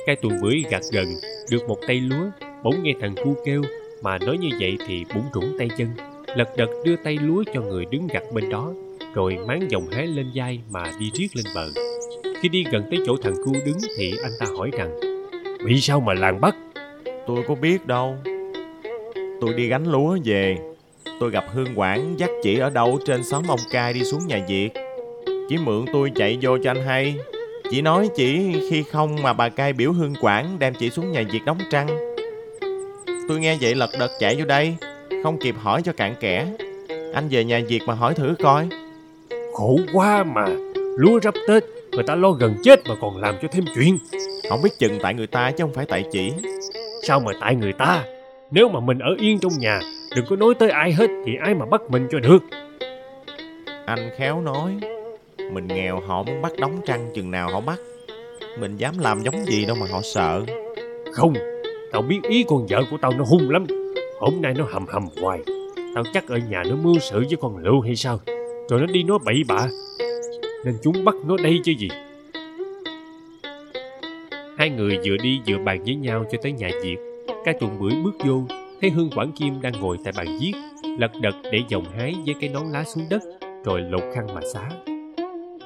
Cây 0.10 0.16
tuần 0.16 0.34
bưởi 0.42 0.63
gạt 0.70 0.82
gần, 0.92 1.06
Được 1.51 1.68
một 1.68 1.78
tay 1.88 2.00
lúa, 2.00 2.30
Bỗng 2.63 2.84
nghe 2.84 2.94
thằng 3.01 3.16
cu 3.24 3.36
kêu, 3.46 3.62
Mà 4.01 4.18
nói 4.18 4.38
như 4.38 4.50
vậy 4.60 4.78
thì 4.88 5.06
búng 5.16 5.24
rủng 5.34 5.56
tay 5.60 5.70
chân 5.78 5.88
Lật 6.36 6.50
đật 6.58 6.70
đưa 6.86 6.96
tay 6.96 7.18
lúa 7.22 7.44
cho 7.54 7.62
người 7.62 7.86
đứng 7.86 8.08
gặt 8.08 8.24
bên 8.34 8.50
đó, 8.50 8.74
Rồi 9.13 9.38
máng 9.48 9.72
dòng 9.72 9.88
hái 9.92 10.08
lên 10.08 10.32
vai 10.36 10.60
Mà 10.72 10.92
đi 11.00 11.12
riết 11.13 11.28
lên 11.36 11.46
bờ 11.56 11.68
Khi 12.42 12.50
đi 12.50 12.63
gần 12.72 12.84
tới 12.92 13.00
chỗ 13.06 13.18
thằng 13.24 13.36
cu 13.46 13.54
đứng 13.66 13.78
Thì 13.98 14.13
anh 14.24 14.32
ta 14.39 14.46
hỏi 14.58 14.72
rằng, 14.78 15.00
Vì 15.66 15.82
sao 15.82 16.00
mà 16.00 16.13
làng 16.13 16.42
bắt 16.42 16.56
Tôi 17.28 17.44
có 17.48 17.56
biết 17.56 17.88
đâu. 17.88 18.16
Tôi 19.42 19.54
đi 19.54 19.68
gánh 19.68 19.92
lúa 19.92 20.18
về. 20.25 20.58
Tôi 21.20 21.32
gặp 21.32 21.46
Hương 21.54 21.75
Quảng 21.75 22.16
dắt 22.18 22.30
chỉ 22.44 22.60
ở 22.60 22.70
đâu 22.70 23.00
trên 23.06 23.24
xóm 23.24 23.44
ông 23.48 23.60
cai 23.72 23.94
đi 23.94 24.04
xuống 24.04 24.28
nhà 24.28 24.46
Việt. 24.48 24.70
Chỉ 25.50 25.58
mượn 25.58 25.86
tôi 25.94 26.12
chạy 26.16 26.38
vô 26.42 26.58
cho 26.63 26.72
anh 26.72 26.86
hay. 26.86 27.16
Chị 27.69 27.81
nói 27.81 28.09
chỉ 28.15 28.55
khi 28.69 28.83
không 28.83 29.15
mà 29.23 29.33
bà 29.33 29.49
cai 29.49 29.73
biểu 29.73 29.91
Hương 29.91 30.15
Quảng 30.21 30.59
đem 30.59 30.73
chị 30.73 30.89
xuống 30.89 31.11
nhà 31.11 31.23
Việt 31.31 31.39
đóng 31.45 31.57
trăng. 31.69 31.88
Tôi 33.27 33.39
nghe 33.39 33.57
vậy 33.61 33.75
lật 33.75 33.89
đật 33.99 34.11
chạy 34.19 34.35
vô 34.35 34.45
đây. 34.45 34.75
Không 35.23 35.38
kịp 35.39 35.55
hỏi 35.61 35.81
cho 35.81 35.93
cạn 35.93 36.15
kẽ. 36.19 36.47
Anh 37.13 37.27
về 37.29 37.43
nhà 37.43 37.61
Việt 37.67 37.81
mà 37.85 37.93
hỏi 37.93 38.13
thử 38.13 38.35
coi. 38.43 38.67
Khổ 39.53 39.79
quá 39.93 40.23
mà 40.23 40.45
Lúa 40.97 41.19
rắp 41.19 41.33
Tết 41.47 41.63
Người 41.91 42.03
ta 42.03 42.15
lo 42.15 42.31
gần 42.31 42.55
chết 42.63 42.79
mà 42.89 42.95
còn 43.01 43.17
làm 43.17 43.35
cho 43.41 43.47
thêm 43.51 43.65
chuyện 43.75 43.97
Không 44.49 44.61
biết 44.63 44.69
chừng 44.79 44.99
tại 45.01 45.13
người 45.13 45.27
ta 45.27 45.51
chứ 45.51 45.63
không 45.63 45.73
phải 45.73 45.85
tại 45.85 46.03
chị. 46.11 46.33
Sao 47.07 47.19
mà 47.19 47.31
tại 47.41 47.55
người 47.55 47.73
ta 47.73 48.03
Nếu 48.51 48.69
mà 48.69 48.79
mình 48.79 48.99
ở 48.99 49.15
yên 49.19 49.39
trong 49.39 49.51
nhà 49.59 49.79
Đừng 50.15 50.25
có 50.29 50.35
nói 50.35 50.53
tới 50.59 50.69
ai 50.69 50.91
hết 50.91 51.07
Thì 51.25 51.31
ai 51.41 51.53
mà 51.53 51.65
bắt 51.65 51.81
mình 51.89 52.07
cho 52.11 52.19
được 52.19 52.43
Anh 53.85 54.09
khéo 54.17 54.41
nói 54.41 54.77
mình 55.53 55.68
nghèo 55.68 56.00
họ 56.00 56.24
muốn 56.24 56.41
bắt 56.41 56.51
đóng 56.58 56.82
trăng 56.86 57.12
chừng 57.15 57.32
nào 57.32 57.50
họ 57.51 57.62
bắt. 57.62 57.79
Mình 58.60 58.77
dám 58.77 58.94
làm 59.00 59.22
giống 59.22 59.46
gì 59.46 59.65
đâu 59.65 59.77
mà 59.79 59.86
họ 59.91 60.01
sợ. 60.01 60.46
Không, 61.13 61.34
Tao 61.91 62.01
biết 62.01 62.20
ý 62.29 62.46
con 62.48 62.68
vợ 62.70 62.84
của 62.91 62.98
tao 63.01 63.12
nó 63.12 63.24
hung 63.24 63.50
lắm. 63.50 63.65
Hôm 64.20 64.41
nay 64.41 64.53
nó 64.58 64.65
hầm 64.72 64.86
hầm 64.88 65.08
hoài. 65.22 65.39
Tao 65.96 66.03
chắc 66.13 66.27
ở 66.27 66.38
nhà 66.38 66.63
nó 66.70 66.75
mưu 66.75 67.00
sự 67.00 67.20
với 67.20 67.38
con 67.41 67.58
lựu 67.58 67.82
hay 67.82 67.96
sao? 67.96 68.20
Rồi 68.70 68.79
nó 68.79 68.86
đi 68.86 69.03
nói 69.03 69.20
bậy 69.25 69.44
bạ. 69.48 69.68
Nên 70.65 70.75
chúng 70.84 71.06
bắt 71.06 71.15
nó 71.25 71.38
đây 71.44 71.60
chứ 71.63 71.72
gì? 71.77 71.89
Hai 74.58 74.70
người 74.70 74.98
vừa 75.06 75.18
đi 75.18 75.39
vừa 75.48 75.58
bàn 75.58 75.84
với 75.84 75.96
nhau 75.96 76.25
cho 76.32 76.38
tới 76.41 76.51
nhà 76.51 76.70
diệp. 76.84 77.00
Cái 77.46 77.53
tuần 77.60 77.79
bưởi 77.79 77.94
bước 78.03 78.13
vô, 78.25 78.44
Thấy 78.82 78.89
Hương 78.89 79.10
Quảng 79.15 79.32
Kim 79.32 79.62
đang 79.62 79.74
ngồi 79.82 79.98
tại 80.03 80.13
bàn 80.18 80.38
viết, 80.41 80.53
Lật 81.00 81.12
đật 81.22 81.36
để 81.51 81.60
dòng 81.68 81.86
hái 81.98 82.15
với 82.25 82.36
cái 82.41 82.50
nón 82.50 82.63
lá 82.72 82.84
xuống 82.84 83.03
đất, 83.10 83.22
Rồi 83.65 83.82
lột 83.82 84.03
khăn 84.15 84.27
mà 84.36 84.41
xá. 84.53 84.70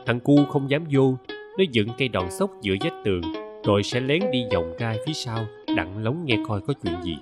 Thằng 0.05 0.19
cu 0.19 0.45
không 0.45 0.69
dám 0.69 0.85
vô 0.91 1.17
Nó 1.57 1.63
dựng 1.71 1.87
cây 1.97 2.07
đòn 2.07 2.31
sốc 2.31 2.51
giữa 2.61 2.75
vách 2.81 2.93
tường 3.05 3.21
Rồi 3.63 3.83
sẽ 3.83 3.99
lén 3.99 4.21
đi 4.31 4.45
vòng 4.53 4.73
ra 4.79 4.95
phía 5.05 5.13
sau 5.13 5.45
Đặng 5.77 6.03
lóng 6.03 6.25
nghe 6.25 6.37
coi 6.47 6.61
có 6.61 6.73
chuyện 6.83 6.93
gì 7.03 7.15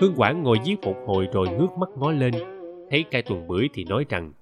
Hương 0.00 0.14
Quảng 0.16 0.42
ngồi 0.42 0.58
viết 0.64 0.76
một 0.82 0.96
hồi 1.06 1.28
rồi 1.32 1.48
ngước 1.48 1.78
mắt 1.78 1.88
ngó 1.96 2.10
lên 2.10 2.34
Thấy 2.90 3.04
cây 3.10 3.22
tuần 3.22 3.48
bưởi 3.48 3.68
thì 3.74 3.84
nói 3.84 4.04
rằng 4.08 4.32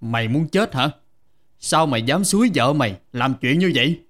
Mày 0.00 0.28
muốn 0.28 0.48
chết 0.48 0.74
hả? 0.74 0.90
Sao 1.58 1.86
mày 1.86 2.02
dám 2.02 2.24
suối 2.24 2.50
vợ 2.54 2.72
mày 2.72 3.00
làm 3.12 3.34
chuyện 3.40 3.58
như 3.58 3.72
vậy? 3.74 4.00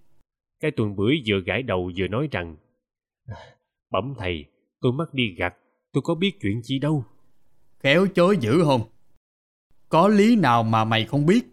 Cây 0.60 0.70
tuần 0.70 0.96
bưởi 0.96 1.22
vừa 1.26 1.40
gãi 1.40 1.62
đầu 1.62 1.90
vừa 1.96 2.08
nói 2.08 2.28
rằng 2.30 2.56
Bẩm 3.90 4.14
thầy, 4.18 4.44
tôi 4.80 4.92
mất 4.92 5.14
đi 5.14 5.34
gặt, 5.38 5.54
tôi 5.92 6.02
có 6.04 6.14
biết 6.14 6.32
chuyện 6.40 6.62
gì 6.62 6.78
đâu. 6.78 7.04
Khéo 7.78 8.06
chối 8.14 8.36
dữ 8.40 8.62
không? 8.64 8.80
Có 9.88 10.08
lý 10.08 10.36
nào 10.36 10.62
mà 10.62 10.84
mày 10.84 11.04
không 11.04 11.26
biết? 11.26 11.46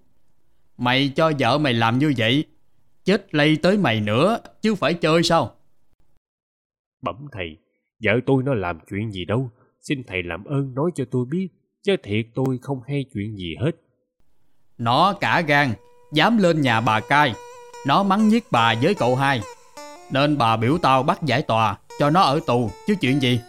Mày 0.77 1.11
cho 1.15 1.31
vợ 1.39 1.57
mày 1.57 1.73
làm 1.73 1.99
như 1.99 2.13
vậy, 2.17 2.45
chết 3.05 3.35
lây 3.35 3.57
tới 3.61 3.77
mày 3.77 4.01
nữa, 4.01 4.39
chứ 4.61 4.75
phải 4.75 4.93
chơi 4.93 5.23
sao? 5.23 5.55
Bẩm 7.01 7.27
thầy, 7.31 7.57
vợ 8.03 8.11
tôi 8.25 8.43
nó 8.43 8.53
làm 8.53 8.79
chuyện 8.89 9.11
gì 9.11 9.25
đâu, 9.25 9.49
xin 9.81 10.03
thầy 10.07 10.23
làm 10.23 10.43
ơn 10.43 10.73
nói 10.75 10.91
cho 10.95 11.05
tôi 11.11 11.25
biết, 11.25 11.47
chứ 11.83 11.95
thiệt 12.03 12.25
tôi 12.35 12.59
không 12.61 12.81
hay 12.87 13.05
chuyện 13.13 13.35
gì 13.35 13.55
hết. 13.59 13.71
Nó 14.77 15.13
cả 15.13 15.41
gan, 15.41 15.69
dám 16.13 16.37
lên 16.37 16.61
nhà 16.61 16.81
bà 16.81 16.99
cai, 16.99 17.33
nó 17.87 18.03
mắng 18.03 18.27
nhiếc 18.27 18.43
bà 18.51 18.75
với 18.81 18.93
cậu 18.93 19.15
hai. 19.15 19.41
Nên 20.11 20.37
bà 20.37 20.57
biểu 20.57 20.77
tao 20.77 21.03
bắt 21.03 21.23
giải 21.23 21.41
tòa, 21.41 21.77
cho 21.99 22.09
nó 22.09 22.21
ở 22.21 22.39
tù, 22.47 22.69
chứ 22.87 22.95
chuyện 23.01 23.19
gì? 23.19 23.39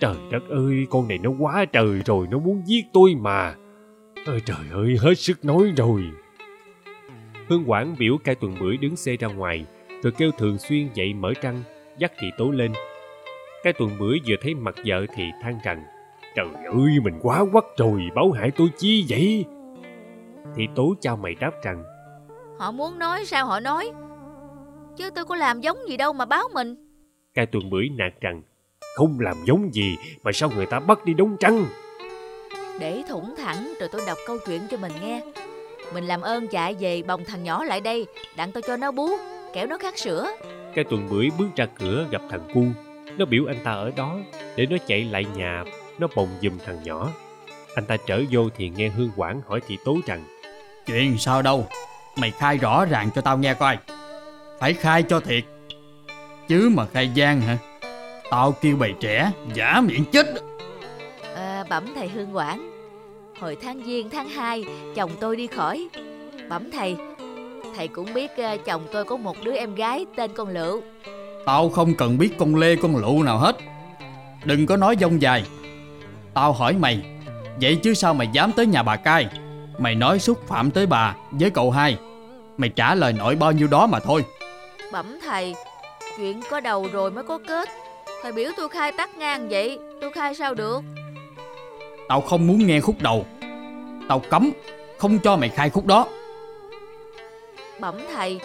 Trời 0.00 0.16
đất 0.30 0.42
ơi, 0.50 0.86
con 0.90 1.08
này 1.08 1.18
nó 1.18 1.30
quá 1.38 1.64
trời 1.72 2.02
rồi, 2.06 2.26
nó 2.30 2.38
muốn 2.38 2.62
giết 2.66 2.84
tôi 2.92 3.14
mà. 3.14 3.54
Ôi 4.26 4.42
trời 4.46 4.66
ơi, 4.72 4.96
hết 5.00 5.14
sức 5.14 5.44
nói 5.44 5.72
rồi. 5.76 6.02
Hương 7.48 7.64
Quảng 7.66 7.94
biểu 7.98 8.18
cai 8.24 8.34
tuần 8.34 8.54
bưởi 8.60 8.76
đứng 8.76 8.96
xe 8.96 9.16
ra 9.16 9.28
ngoài, 9.28 9.66
rồi 10.02 10.12
kêu 10.18 10.30
thường 10.38 10.58
xuyên 10.58 10.88
dậy 10.94 11.14
mở 11.14 11.32
trăng, 11.42 11.62
dắt 11.98 12.12
thị 12.18 12.26
tố 12.38 12.50
lên. 12.50 12.72
Cai 13.62 13.72
tuần 13.72 13.90
bưởi 13.98 14.18
vừa 14.26 14.36
thấy 14.42 14.54
mặt 14.54 14.74
vợ 14.86 15.06
thì 15.14 15.24
than 15.42 15.58
rằng, 15.64 15.84
Trời 16.34 16.46
ơi, 16.64 16.90
mình 17.02 17.18
quá 17.22 17.44
quắc 17.52 17.64
rồi, 17.76 18.00
báo 18.14 18.30
hại 18.30 18.50
tôi 18.50 18.68
chi 18.76 19.04
vậy? 19.08 19.44
Thị 20.56 20.68
tố 20.74 20.94
trao 21.00 21.16
mày 21.16 21.34
đáp 21.34 21.52
rằng, 21.62 21.84
Họ 22.58 22.72
muốn 22.72 22.98
nói 22.98 23.24
sao 23.24 23.46
họ 23.46 23.60
nói 23.60 23.90
Chứ 24.96 25.10
tôi 25.14 25.24
có 25.24 25.36
làm 25.36 25.60
giống 25.60 25.78
gì 25.88 25.96
đâu 25.96 26.12
mà 26.12 26.24
báo 26.24 26.48
mình 26.54 26.76
Cai 27.34 27.46
tuần 27.46 27.70
bưởi 27.70 27.88
nạt 27.88 28.12
rằng, 28.20 28.42
không 28.96 29.20
làm 29.20 29.36
giống 29.44 29.74
gì 29.74 29.96
mà 30.22 30.32
sao 30.32 30.50
người 30.56 30.66
ta 30.66 30.80
bắt 30.80 31.04
đi 31.04 31.14
đóng 31.14 31.36
trăng? 31.40 31.64
Để 32.78 33.02
thủng 33.08 33.34
thẳng 33.36 33.74
rồi 33.80 33.88
tôi 33.92 34.02
đọc 34.06 34.18
câu 34.26 34.38
chuyện 34.46 34.60
cho 34.70 34.76
mình 34.76 34.92
nghe 35.02 35.22
Mình 35.94 36.04
làm 36.04 36.20
ơn 36.20 36.48
chạy 36.48 36.74
về 36.74 37.02
bồng 37.02 37.24
thằng 37.24 37.44
nhỏ 37.44 37.64
lại 37.64 37.80
đây 37.80 38.06
Đặng 38.36 38.52
tôi 38.52 38.62
cho 38.66 38.76
nó 38.76 38.92
bú 38.92 39.08
Kẻo 39.54 39.66
nó 39.66 39.78
khát 39.78 39.98
sữa 39.98 40.30
Cai 40.74 40.84
tuần 40.84 41.08
bưởi 41.10 41.30
bước 41.38 41.48
ra 41.56 41.66
cửa 41.78 42.06
gặp 42.10 42.22
thằng 42.30 42.48
cu. 42.54 42.64
Nó 43.18 43.24
biểu 43.24 43.44
anh 43.48 43.64
ta 43.64 43.72
ở 43.72 43.90
đó 43.96 44.16
để 44.56 44.66
nó 44.66 44.76
chạy 44.86 45.04
lại 45.04 45.26
nhà, 45.36 45.64
nó 45.98 46.08
bồng 46.16 46.28
giùm 46.42 46.58
thằng 46.66 46.82
nhỏ. 46.84 47.10
Anh 47.74 47.84
ta 47.84 47.96
trở 48.06 48.22
vô 48.30 48.48
thì 48.56 48.68
nghe 48.68 48.88
Hương 48.88 49.10
Quảng 49.16 49.40
hỏi 49.46 49.60
thị 49.68 49.78
tố 49.84 49.98
rằng 50.06 50.24
Chuyện 50.86 51.18
sao 51.18 51.42
đâu? 51.42 51.66
Mày 52.16 52.30
khai 52.30 52.56
rõ 52.56 52.84
ràng 52.84 53.10
cho 53.14 53.20
tao 53.20 53.38
nghe 53.38 53.54
coi. 53.54 53.78
Phải 54.58 54.74
khai 54.74 55.02
cho 55.02 55.20
thiệt. 55.20 55.44
Chứ 56.48 56.70
mà 56.74 56.86
khai 56.86 57.08
gian 57.14 57.40
hả? 57.40 57.58
Tao 58.30 58.52
kêu 58.52 58.76
bầy 58.76 58.94
trẻ, 59.00 59.32
giả 59.54 59.80
miệng 59.80 60.04
chết. 60.04 60.26
À, 61.34 61.64
Bẩm 61.70 61.92
thầy 61.94 62.08
Hương 62.08 62.36
Quảng 62.36 62.70
Hồi 63.40 63.56
tháng 63.62 63.82
Giêng 63.86 64.10
tháng 64.10 64.28
2 64.28 64.64
Chồng 64.96 65.10
tôi 65.20 65.36
đi 65.36 65.46
khỏi 65.46 65.88
Bẩm 66.48 66.70
thầy 66.70 66.96
Thầy 67.76 67.88
cũng 67.88 68.14
biết 68.14 68.30
ờ, 68.36 68.56
chồng 68.56 68.86
tôi 68.92 69.04
có 69.04 69.16
một 69.16 69.36
đứa 69.44 69.52
em 69.52 69.74
gái 69.74 70.06
tên 70.16 70.30
con 70.34 70.48
Lựu 70.48 70.82
Tao 71.46 71.68
không 71.68 71.94
cần 71.94 72.18
biết 72.18 72.38
con 72.38 72.56
lê 72.56 72.76
con 72.76 72.96
lụ 72.96 73.22
nào 73.22 73.38
hết. 73.38 73.56
Đừng 74.44 74.66
có 74.66 74.76
nói 74.76 74.96
dông 75.00 75.22
dài. 75.22 75.44
Tao 76.34 76.52
hỏi 76.52 76.72
mày, 76.72 77.02
vậy 77.60 77.78
chứ 77.82 77.94
sao 77.94 78.14
mày 78.14 78.28
dám 78.32 78.52
tới 78.52 78.66
nhà 78.66 78.82
bà 78.82 78.96
cai? 78.96 79.26
Mày 79.78 79.94
nói 79.94 80.18
xúc 80.18 80.48
phạm 80.48 80.70
tới 80.70 80.86
bà 80.86 81.14
với 81.30 81.50
cậu 81.50 81.70
hai. 81.70 81.96
Mày 82.56 82.68
trả 82.68 82.94
lời 82.94 83.12
nổi 83.12 83.36
bao 83.36 83.52
nhiêu 83.52 83.68
đó 83.68 83.86
mà 83.86 84.00
thôi. 84.00 84.24
Bẩm 84.92 85.18
thầy 85.22 85.54
Chuyện 86.16 86.40
có 86.50 86.60
đầu 86.60 86.88
rồi 86.92 87.10
mới 87.10 87.24
có 87.24 87.38
kết 87.48 87.68
Thầy 88.22 88.32
biểu 88.32 88.50
tôi 88.56 88.68
khai 88.68 88.92
tắt 88.92 89.10
ngang 89.18 89.48
vậy 89.48 89.78
Tôi 90.00 90.12
khai 90.12 90.34
sao 90.34 90.54
được 90.54 90.82
Tao 92.12 92.20
không 92.20 92.46
muốn 92.46 92.66
nghe 92.66 92.80
khúc 92.80 92.96
đầu. 93.02 93.24
Tao 94.08 94.20
cấm, 94.30 94.50
không 94.98 95.18
cho 95.18 95.36
mày 95.36 95.48
khai 95.48 95.70
khúc 95.70 95.86
đó. 95.86 96.08
Bẩm 97.80 97.94
thầy 98.14 98.40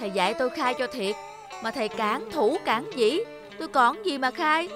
Thầy 0.00 0.10
dạy 0.10 0.34
tôi 0.38 0.50
khai 0.50 0.74
cho 0.78 0.86
thiệt 0.86 1.16
Mà 1.62 1.70
thầy 1.70 1.88
cản 1.88 2.28
thủ 2.32 2.56
cản 2.64 2.90
dĩ 2.96 3.18
Tôi 3.58 3.68
còn 3.68 4.04
gì 4.04 4.18
mà 4.18 4.30
khai 4.30 4.68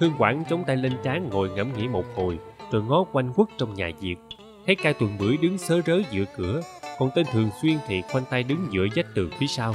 Hương 0.00 0.12
Quảng 0.18 0.44
chống 0.50 0.64
tay 0.66 0.76
lên 0.76 0.92
trán 1.04 1.28
ngồi 1.30 1.50
ngẫm 1.50 1.72
nghĩ 1.76 1.88
một 1.88 2.04
hồi 2.16 2.38
rồi 2.72 2.82
ngó 2.82 3.04
quanh 3.12 3.32
quất 3.36 3.48
trong 3.58 3.74
nhà 3.74 3.90
Diệt. 4.00 4.18
Thấy 4.66 4.74
cai 4.74 4.94
tuần 4.94 5.16
bưởi 5.18 5.36
đứng 5.36 5.58
sớ 5.58 5.80
rớ 5.86 5.98
giữa 6.10 6.24
cửa, 6.36 6.60
còn 6.98 7.10
tên 7.14 7.26
Thường 7.32 7.50
Xuyên 7.62 7.78
thì 7.86 8.02
khoanh 8.12 8.24
tay 8.30 8.42
đứng 8.42 8.66
giữa 8.70 8.86
vách 8.96 9.06
tường 9.14 9.30
phía 9.38 9.46
sau. 9.46 9.74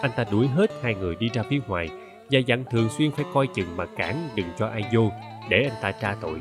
Anh 0.00 0.10
ta 0.16 0.24
đuổi 0.32 0.46
hết 0.46 0.70
hai 0.82 0.94
người 0.94 1.16
đi 1.16 1.28
ra 1.34 1.42
phía 1.50 1.58
ngoài 1.66 1.88
và 2.30 2.38
dặn 2.46 2.64
Thường 2.70 2.88
Xuyên 2.98 3.10
phải 3.12 3.24
coi 3.34 3.46
chừng 3.46 3.76
mà 3.76 3.86
cản 3.96 4.28
đừng 4.34 4.48
cho 4.58 4.66
ai 4.66 4.84
vô 4.94 5.10
để 5.50 5.68
anh 5.70 5.82
ta 5.82 5.92
tra 5.92 6.16
tội. 6.20 6.40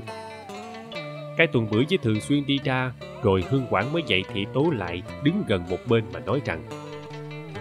Cai 1.37 1.47
tuần 1.47 1.67
bưởi 1.71 1.85
với 1.89 1.97
Thường 1.97 2.21
Xuyên 2.21 2.45
đi 2.45 2.59
ra 2.63 2.93
rồi 3.23 3.43
Hương 3.49 3.67
Quảng 3.69 3.93
mới 3.93 4.03
dậy 4.07 4.23
thị 4.33 4.45
tố 4.53 4.69
lại 4.69 5.03
đứng 5.23 5.43
gần 5.47 5.63
một 5.69 5.77
bên 5.87 6.03
mà 6.13 6.19
nói 6.19 6.41
rằng 6.45 6.63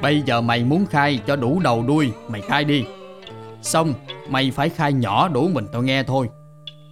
Bây 0.02 0.22
giờ 0.26 0.40
mày 0.40 0.64
muốn 0.64 0.86
khai 0.86 1.20
cho 1.26 1.36
đủ 1.36 1.60
đầu 1.64 1.84
đuôi, 1.88 2.12
mày 2.28 2.40
khai 2.40 2.64
đi. 2.64 2.84
Xong, 3.62 3.94
mày 4.28 4.50
phải 4.50 4.68
khai 4.68 4.92
nhỏ 4.92 5.28
đủ 5.28 5.48
mình 5.48 5.66
tao 5.72 5.82
nghe 5.82 6.02
thôi. 6.02 6.28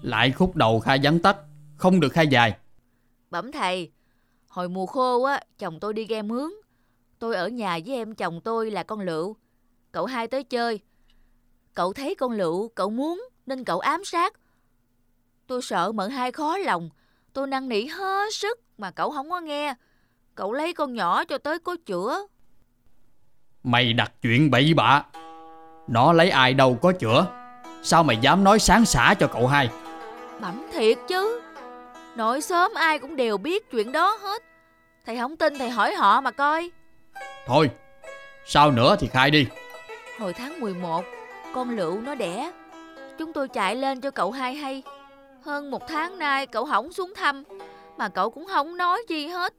Lại 0.03 0.33
khúc 0.33 0.57
đầu 0.57 0.81
khai 0.81 1.01
vắn 1.03 1.19
tắt, 1.19 1.37
không 1.77 2.01
được 2.01 2.13
khai 2.13 2.27
dài. 2.27 2.57
Bẩm 3.31 3.53
thầy 3.53 3.91
Hồi 4.49 4.69
mùa 4.69 4.87
khô 4.87 5.23
á 5.23 5.41
Chồng 5.59 5.81
tôi 5.81 5.93
đi 5.95 6.05
ghe 6.05 6.23
mướn 6.23 6.51
Tôi 7.19 7.37
ở 7.37 7.49
nhà 7.49 7.79
với 7.87 7.97
em 7.97 8.15
chồng 8.15 8.41
tôi 8.41 8.71
là 8.71 8.83
con 8.83 9.01
Lựu 9.01 9.37
Cậu 9.93 10.07
hai 10.07 10.27
tới 10.27 10.45
chơi 10.45 10.81
Cậu 11.75 11.93
thấy 11.93 12.15
con 12.15 12.33
Lựu 12.33 12.69
Cậu 12.69 12.91
muốn 12.91 13.29
Nên 13.47 13.65
cậu 13.65 13.79
ám 13.79 14.05
sát 14.05 14.35
Tôi 15.49 15.63
sợ 15.63 15.93
mợ 15.93 16.09
hai 16.09 16.33
khó 16.33 16.59
lòng 16.59 16.91
Tôi 17.33 17.47
năn 17.47 17.69
nỉ 17.69 17.87
hết 17.87 18.35
sức 18.35 18.61
Mà 18.79 18.91
cậu 18.91 19.11
không 19.11 19.31
có 19.31 19.41
nghe 19.41 19.75
Cậu 20.35 20.53
lấy 20.53 20.73
con 20.73 20.95
nhỏ 20.95 21.25
cho 21.25 21.39
tới 21.39 21.59
có 21.59 21.77
chữa 21.87 22.27
Mày 23.65 23.93
đặt 23.93 24.13
chuyện 24.23 24.51
bậy 24.51 24.75
bạ. 24.75 25.05
Nó 25.89 26.13
lấy 26.13 26.31
ai 26.31 26.55
đâu 26.55 26.79
có 26.83 26.93
chữa. 26.93 27.27
Sao 27.83 28.03
mày 28.03 28.17
dám 28.17 28.45
nói 28.45 28.59
sáng 28.59 28.85
xả 28.85 29.15
cho 29.19 29.27
cậu 29.27 29.47
hai? 29.47 29.69
Bẩm 30.41 30.67
thiệt 30.73 30.99
chứ 31.09 31.41
Nội 32.17 32.41
sớm 32.41 32.75
ai 32.75 32.99
cũng 32.99 33.17
đều 33.17 33.39
biết 33.39 33.71
chuyện 33.71 33.93
đó 33.93 34.19
hết 34.23 34.43
Thầy 35.07 35.19
không 35.19 35.37
tin 35.37 35.59
thầy 35.59 35.71
hỏi 35.71 35.95
họ 35.95 36.21
mà 36.21 36.31
coi 36.31 36.71
Thôi, 37.47 37.71
sao 38.47 38.71
nữa 38.71 38.97
thì 39.01 39.09
khai 39.09 39.31
đi. 39.31 39.47
Hồi 40.19 40.33
tháng 40.33 40.61
11 40.61 41.05
Con 41.55 41.71
Lựu 41.77 42.01
nó 42.01 42.15
đẻ 42.15 42.53
Chúng 43.19 43.33
tôi 43.33 43.49
chạy 43.49 43.77
lên 43.77 44.01
cho 44.01 44.11
cậu 44.11 44.31
hai 44.31 44.55
hay 44.55 44.83
hơn 45.49 45.71
một 45.71 45.89
tháng 45.89 46.19
nay 46.19 46.47
cậu 46.47 46.65
hỏng 46.65 46.93
xuống 46.93 47.13
thăm, 47.15 47.45
Mà 47.97 48.09
cậu 48.09 48.31
cũng 48.31 48.47
không 48.47 48.77
nói 48.77 49.03
gì 49.09 49.27
hết. 49.27 49.55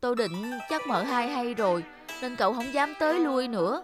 Tôi 0.00 0.16
định 0.16 0.52
chắc 0.70 0.86
mợ 0.86 1.02
hai 1.02 1.28
hay 1.28 1.54
rồi, 1.54 1.84
Nên 2.22 2.36
cậu 2.36 2.52
không 2.52 2.74
dám 2.74 2.94
tới 3.00 3.18
lui 3.18 3.48
nữa. 3.48 3.82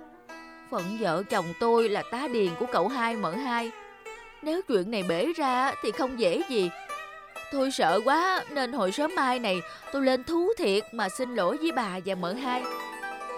Phận 0.71 0.83
vợ 1.01 1.23
chồng 1.31 1.47
tôi 1.61 1.89
là 1.89 2.03
tá 2.11 2.29
điền 2.33 2.49
của 2.59 2.67
cậu 2.73 2.89
hai, 2.89 3.17
mợ 3.17 3.31
hai. 3.31 3.71
Nếu 4.43 4.63
chuyện 4.63 4.91
này 4.91 5.03
bể 5.09 5.27
ra 5.37 5.75
thì 5.83 5.91
không 5.91 6.21
dễ 6.21 6.43
gì. 6.49 6.71
Tôi 7.53 7.71
sợ 7.71 8.01
quá, 8.05 8.45
nên 8.51 8.73
hồi 8.73 8.93
sớm 8.93 9.15
mai 9.15 9.39
này 9.39 9.63
tôi 9.93 10.03
lên 10.03 10.25
thú 10.25 10.53
thiệt 10.59 10.85
mà 10.93 11.09
xin 11.09 11.35
lỗi 11.35 11.57
với 11.57 11.73
bà 11.73 11.99
và 12.05 12.15
mợ 12.15 12.33
hai. 12.33 12.65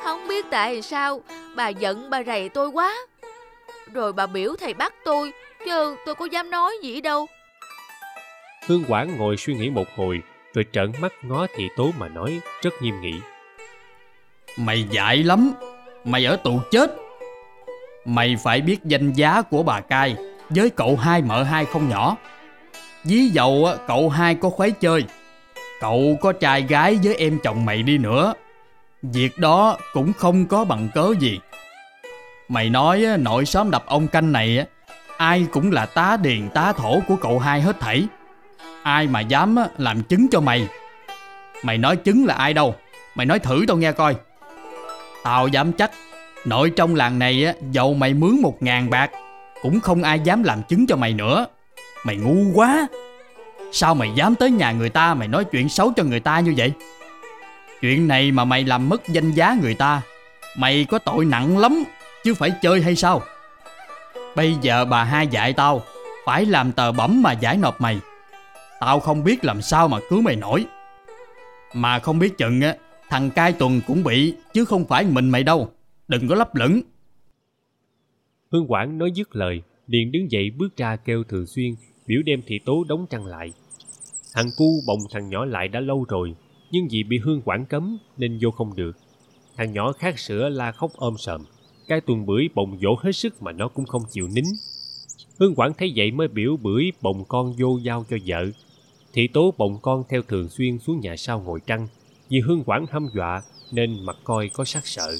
Không 0.02 0.28
biết 0.28 0.46
tại 0.50 0.82
sao, 0.82 1.20
bà 1.56 1.68
giận 1.68 2.10
bà 2.10 2.22
rầy 2.22 2.48
tôi 2.48 2.68
quá. 2.68 2.96
Rồi 3.92 4.12
bà 4.12 4.26
biểu 4.26 4.54
thầy 4.60 4.74
bắt 4.74 4.94
tôi, 5.04 5.32
Chứ 5.64 5.96
tôi 6.06 6.14
có 6.14 6.24
dám 6.24 6.50
nói 6.50 6.78
gì 6.82 7.00
đâu. 7.00 7.26
Hương 8.66 8.84
Quảng 8.88 9.16
ngồi 9.16 9.36
suy 9.36 9.54
nghĩ 9.54 9.70
một 9.70 9.86
hồi 9.96 10.22
rồi 10.54 10.64
trợn 10.72 10.92
mắt 11.00 11.12
ngó 11.22 11.46
thị 11.56 11.68
tố 11.76 11.90
mà 11.98 12.08
nói 12.08 12.40
rất 12.62 12.74
nghiêm 12.82 13.00
nghị. 13.00 13.14
Mày 14.56 14.86
dại 14.90 15.16
lắm. 15.16 15.52
Mày 16.04 16.24
ở 16.24 16.36
tù 16.36 16.60
chết. 16.70 16.96
Mày 18.04 18.36
phải 18.42 18.60
biết 18.60 18.84
danh 18.84 19.12
giá 19.12 19.42
của 19.42 19.62
bà 19.62 19.80
cai 19.80 20.16
với 20.48 20.70
cậu 20.70 20.96
hai 20.96 21.22
mợ 21.22 21.42
hai 21.42 21.64
không 21.64 21.88
nhỏ. 21.88 22.16
Ví 23.04 23.28
dầu 23.28 23.64
á, 23.66 23.74
cậu 23.86 24.08
hai 24.08 24.34
có 24.34 24.50
khuấy 24.50 24.70
chơi. 24.70 25.04
Cậu 25.80 26.16
có 26.20 26.32
trai 26.32 26.62
gái 26.62 26.98
với 27.04 27.14
em 27.14 27.38
chồng 27.42 27.64
mày 27.64 27.82
đi 27.82 27.98
nữa. 27.98 28.34
Việc 29.02 29.38
đó 29.38 29.78
cũng 29.92 30.12
không 30.12 30.46
có 30.46 30.64
bằng 30.64 30.88
cớ 30.94 31.14
gì. 31.20 31.40
Mày 32.48 32.70
nói 32.70 33.06
nội 33.18 33.46
xóm 33.46 33.70
đập 33.70 33.84
ông 33.86 34.08
canh 34.08 34.32
này 34.32 34.58
á, 34.58 34.64
ai 35.16 35.46
cũng 35.52 35.72
là 35.72 35.86
tá 35.86 36.16
điền 36.22 36.48
tá 36.48 36.72
thổ 36.72 37.00
của 37.08 37.16
cậu 37.16 37.38
hai 37.38 37.60
hết 37.60 37.80
thảy. 37.80 38.06
Ai 38.86 39.06
mà 39.06 39.20
dám 39.20 39.56
làm 39.78 40.02
chứng 40.02 40.26
cho 40.30 40.40
mày. 40.40 40.68
Mày 41.62 41.78
nói 41.78 41.96
chứng 41.96 42.26
là 42.26 42.34
ai 42.34 42.54
đâu? 42.54 42.74
Mày 43.14 43.26
nói 43.26 43.38
thử 43.38 43.64
tao 43.68 43.76
nghe 43.76 43.92
coi. 43.92 44.16
Tao 45.24 45.48
dám 45.48 45.72
chắc 45.72 45.90
Nội 46.44 46.72
trong 46.76 46.94
làng 46.94 47.18
này 47.18 47.44
á, 47.44 47.52
Dầu 47.70 47.94
mày 47.94 48.14
mướn 48.14 48.40
một 48.42 48.62
ngàn 48.62 48.90
bạc, 48.90 49.10
Cũng 49.62 49.80
không 49.80 50.02
ai 50.02 50.20
dám 50.20 50.42
làm 50.42 50.62
chứng 50.62 50.86
cho 50.86 50.96
mày 50.96 51.12
nữa. 51.12 51.46
Mày 52.04 52.16
ngu 52.16 52.52
quá. 52.54 52.86
Sao 53.72 53.94
mày 53.94 54.10
dám 54.14 54.34
tới 54.34 54.50
nhà 54.50 54.72
người 54.72 54.88
ta 54.88 55.14
Mày 55.14 55.28
nói 55.28 55.44
chuyện 55.44 55.68
xấu 55.68 55.92
cho 55.96 56.02
người 56.02 56.20
ta 56.20 56.40
như 56.40 56.54
vậy? 56.56 56.72
Chuyện 57.80 58.08
này 58.08 58.32
mà 58.32 58.44
mày 58.44 58.64
làm 58.64 58.88
mất 58.88 59.08
danh 59.08 59.32
giá 59.32 59.56
người 59.62 59.74
ta, 59.74 60.00
Mày 60.56 60.86
có 60.90 60.98
tội 60.98 61.24
nặng 61.24 61.58
lắm, 61.58 61.84
chứ 62.24 62.34
phải 62.34 62.50
chơi 62.62 62.82
hay 62.82 62.96
sao? 62.96 63.22
Bây 64.36 64.56
giờ 64.60 64.84
bà 64.84 65.04
hai 65.04 65.26
dạy 65.26 65.52
tao, 65.52 65.82
phải 66.26 66.44
làm 66.44 66.72
tờ 66.72 66.92
bẩm 66.92 67.22
mà 67.22 67.32
giải 67.32 67.56
nộp 67.56 67.80
mày. 67.80 68.00
Tao 68.86 69.00
không 69.00 69.24
biết 69.24 69.44
làm 69.44 69.62
sao 69.62 69.88
mà 69.88 70.00
cứu 70.08 70.22
mày 70.22 70.36
nổi. 70.36 70.66
Mà 71.74 71.98
không 71.98 72.18
biết 72.18 72.38
chừng 72.38 72.60
á, 72.60 72.76
thằng 73.08 73.30
cai 73.30 73.52
tuần 73.52 73.80
cũng 73.86 74.04
bị 74.04 74.34
chứ 74.54 74.64
không 74.64 74.84
phải 74.84 75.04
mình 75.04 75.30
mày 75.30 75.42
đâu. 75.42 75.68
Đừng 76.08 76.28
có 76.28 76.34
lấp 76.34 76.54
lửng. 76.54 76.80
Hương 78.52 78.66
Quảng 78.66 78.98
nói 78.98 79.10
dứt 79.14 79.36
lời, 79.36 79.62
liền 79.86 80.12
đứng 80.12 80.30
dậy 80.30 80.50
bước 80.58 80.76
ra 80.76 80.96
kêu 80.96 81.24
Thường 81.24 81.46
Xuyên 81.46 81.74
biểu 82.06 82.22
đem 82.24 82.40
thị 82.46 82.58
tố 82.64 82.84
đóng 82.88 83.06
trăng 83.10 83.26
lại. 83.26 83.52
Thằng 84.34 84.46
cu 84.56 84.80
bồng 84.86 85.00
thằng 85.10 85.28
nhỏ 85.28 85.44
lại 85.44 85.68
đã 85.68 85.80
lâu 85.80 86.04
rồi, 86.08 86.34
nhưng 86.70 86.88
vì 86.90 87.02
bị 87.02 87.18
Hương 87.18 87.42
Quảng 87.42 87.66
cấm 87.66 87.98
nên 88.16 88.38
vô 88.42 88.50
không 88.50 88.76
được. 88.76 88.96
Thằng 89.56 89.72
nhỏ 89.72 89.92
khát 89.92 90.18
sữa 90.18 90.48
la 90.48 90.72
khóc 90.72 90.90
ôm 90.96 91.14
sờm. 91.18 91.40
Cái 91.88 92.00
tuần 92.00 92.26
bưởi 92.26 92.48
bồng 92.54 92.78
dỗ 92.82 92.96
hết 93.02 93.12
sức 93.12 93.42
mà 93.42 93.52
nó 93.52 93.68
cũng 93.68 93.86
không 93.86 94.02
chịu 94.10 94.28
nín. 94.28 94.44
Hương 95.38 95.54
Quảng 95.54 95.72
thấy 95.78 95.92
vậy 95.96 96.10
mới 96.10 96.28
biểu 96.28 96.56
bưởi 96.56 96.92
bồng 97.02 97.24
con 97.28 97.52
vô 97.58 97.78
giao 97.82 98.04
cho 98.10 98.16
vợ. 98.26 98.50
Thị 99.16 99.28
tố 99.28 99.54
bồng 99.58 99.78
con 99.82 100.04
theo 100.08 100.22
thường 100.22 100.48
xuyên 100.48 100.78
xuống 100.78 101.00
nhà 101.00 101.16
sau 101.16 101.40
ngồi 101.40 101.60
trăng. 101.66 101.88
Vì 102.28 102.40
Hương 102.40 102.62
quản 102.66 102.86
hăm 102.90 103.08
dọa 103.14 103.42
nên 103.72 104.06
mặt 104.06 104.16
coi 104.24 104.48
có 104.48 104.64
sắc 104.64 104.86
sợ. 104.86 105.16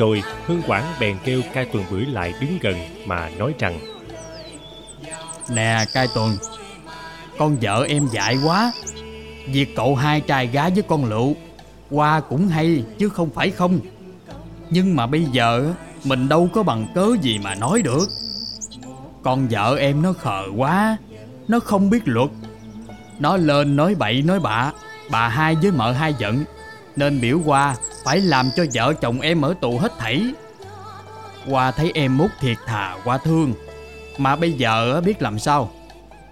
Rồi, 0.00 0.22
Hương 0.46 0.62
Quảng 0.66 0.84
bèn 1.00 1.16
kêu 1.24 1.42
cai 1.54 1.64
tuần 1.64 1.84
bưởi 1.90 2.06
lại 2.06 2.34
đứng 2.40 2.58
gần 2.60 2.74
mà 3.06 3.30
nói 3.38 3.54
rằng 3.58 3.78
Nè 5.48 5.84
cai 5.94 6.08
tuần 6.14 6.36
Con 7.38 7.56
vợ 7.60 7.84
em 7.88 8.08
dại 8.12 8.38
quá. 8.44 8.72
Việc 9.46 9.76
cậu 9.76 9.96
hai 9.96 10.20
trai 10.20 10.46
gái 10.46 10.70
với 10.70 10.82
con 10.82 11.04
lựu 11.04 11.34
Qua 11.90 12.20
cũng 12.20 12.48
hay 12.48 12.84
chứ 12.98 13.08
không 13.08 13.30
phải 13.30 13.50
không. 13.50 13.80
Nhưng 14.70 14.96
mà 14.96 15.06
bây 15.06 15.24
giờ 15.24 15.72
Mình 16.04 16.28
đâu 16.28 16.48
có 16.52 16.62
bằng 16.62 16.86
cớ 16.94 17.06
gì 17.22 17.38
mà 17.38 17.54
nói 17.54 17.82
được. 17.82 18.08
Con 19.22 19.48
vợ 19.48 19.76
em 19.76 20.02
nó 20.02 20.12
khờ 20.12 20.42
quá 20.56 20.96
Nó 21.48 21.60
không 21.60 21.90
biết 21.90 22.02
luật. 22.04 22.30
Nó 23.18 23.36
lên 23.36 23.76
nói 23.76 23.94
bậy 23.94 24.22
nói 24.22 24.40
bạ 24.40 24.72
Bà 25.10 25.28
hai 25.28 25.54
với 25.54 25.72
mợ 25.72 25.92
hai 25.92 26.14
giận. 26.18 26.44
Nên 27.00 27.20
biểu 27.20 27.40
qua, 27.44 27.76
Phải 28.04 28.20
làm 28.20 28.50
cho 28.56 28.64
vợ 28.74 28.94
chồng 29.00 29.20
em 29.20 29.42
ở 29.42 29.54
tù 29.60 29.78
hết 29.78 29.92
thảy. 29.98 30.24
Qua 31.48 31.70
thấy 31.70 31.92
em 31.94 32.16
mút 32.16 32.30
thiệt 32.40 32.56
thà 32.66 32.96
qua 33.04 33.18
thương. 33.18 33.54
Mà 34.18 34.36
bây 34.36 34.52
giờ 34.52 35.00
biết 35.04 35.22
làm 35.22 35.38
sao? 35.38 35.70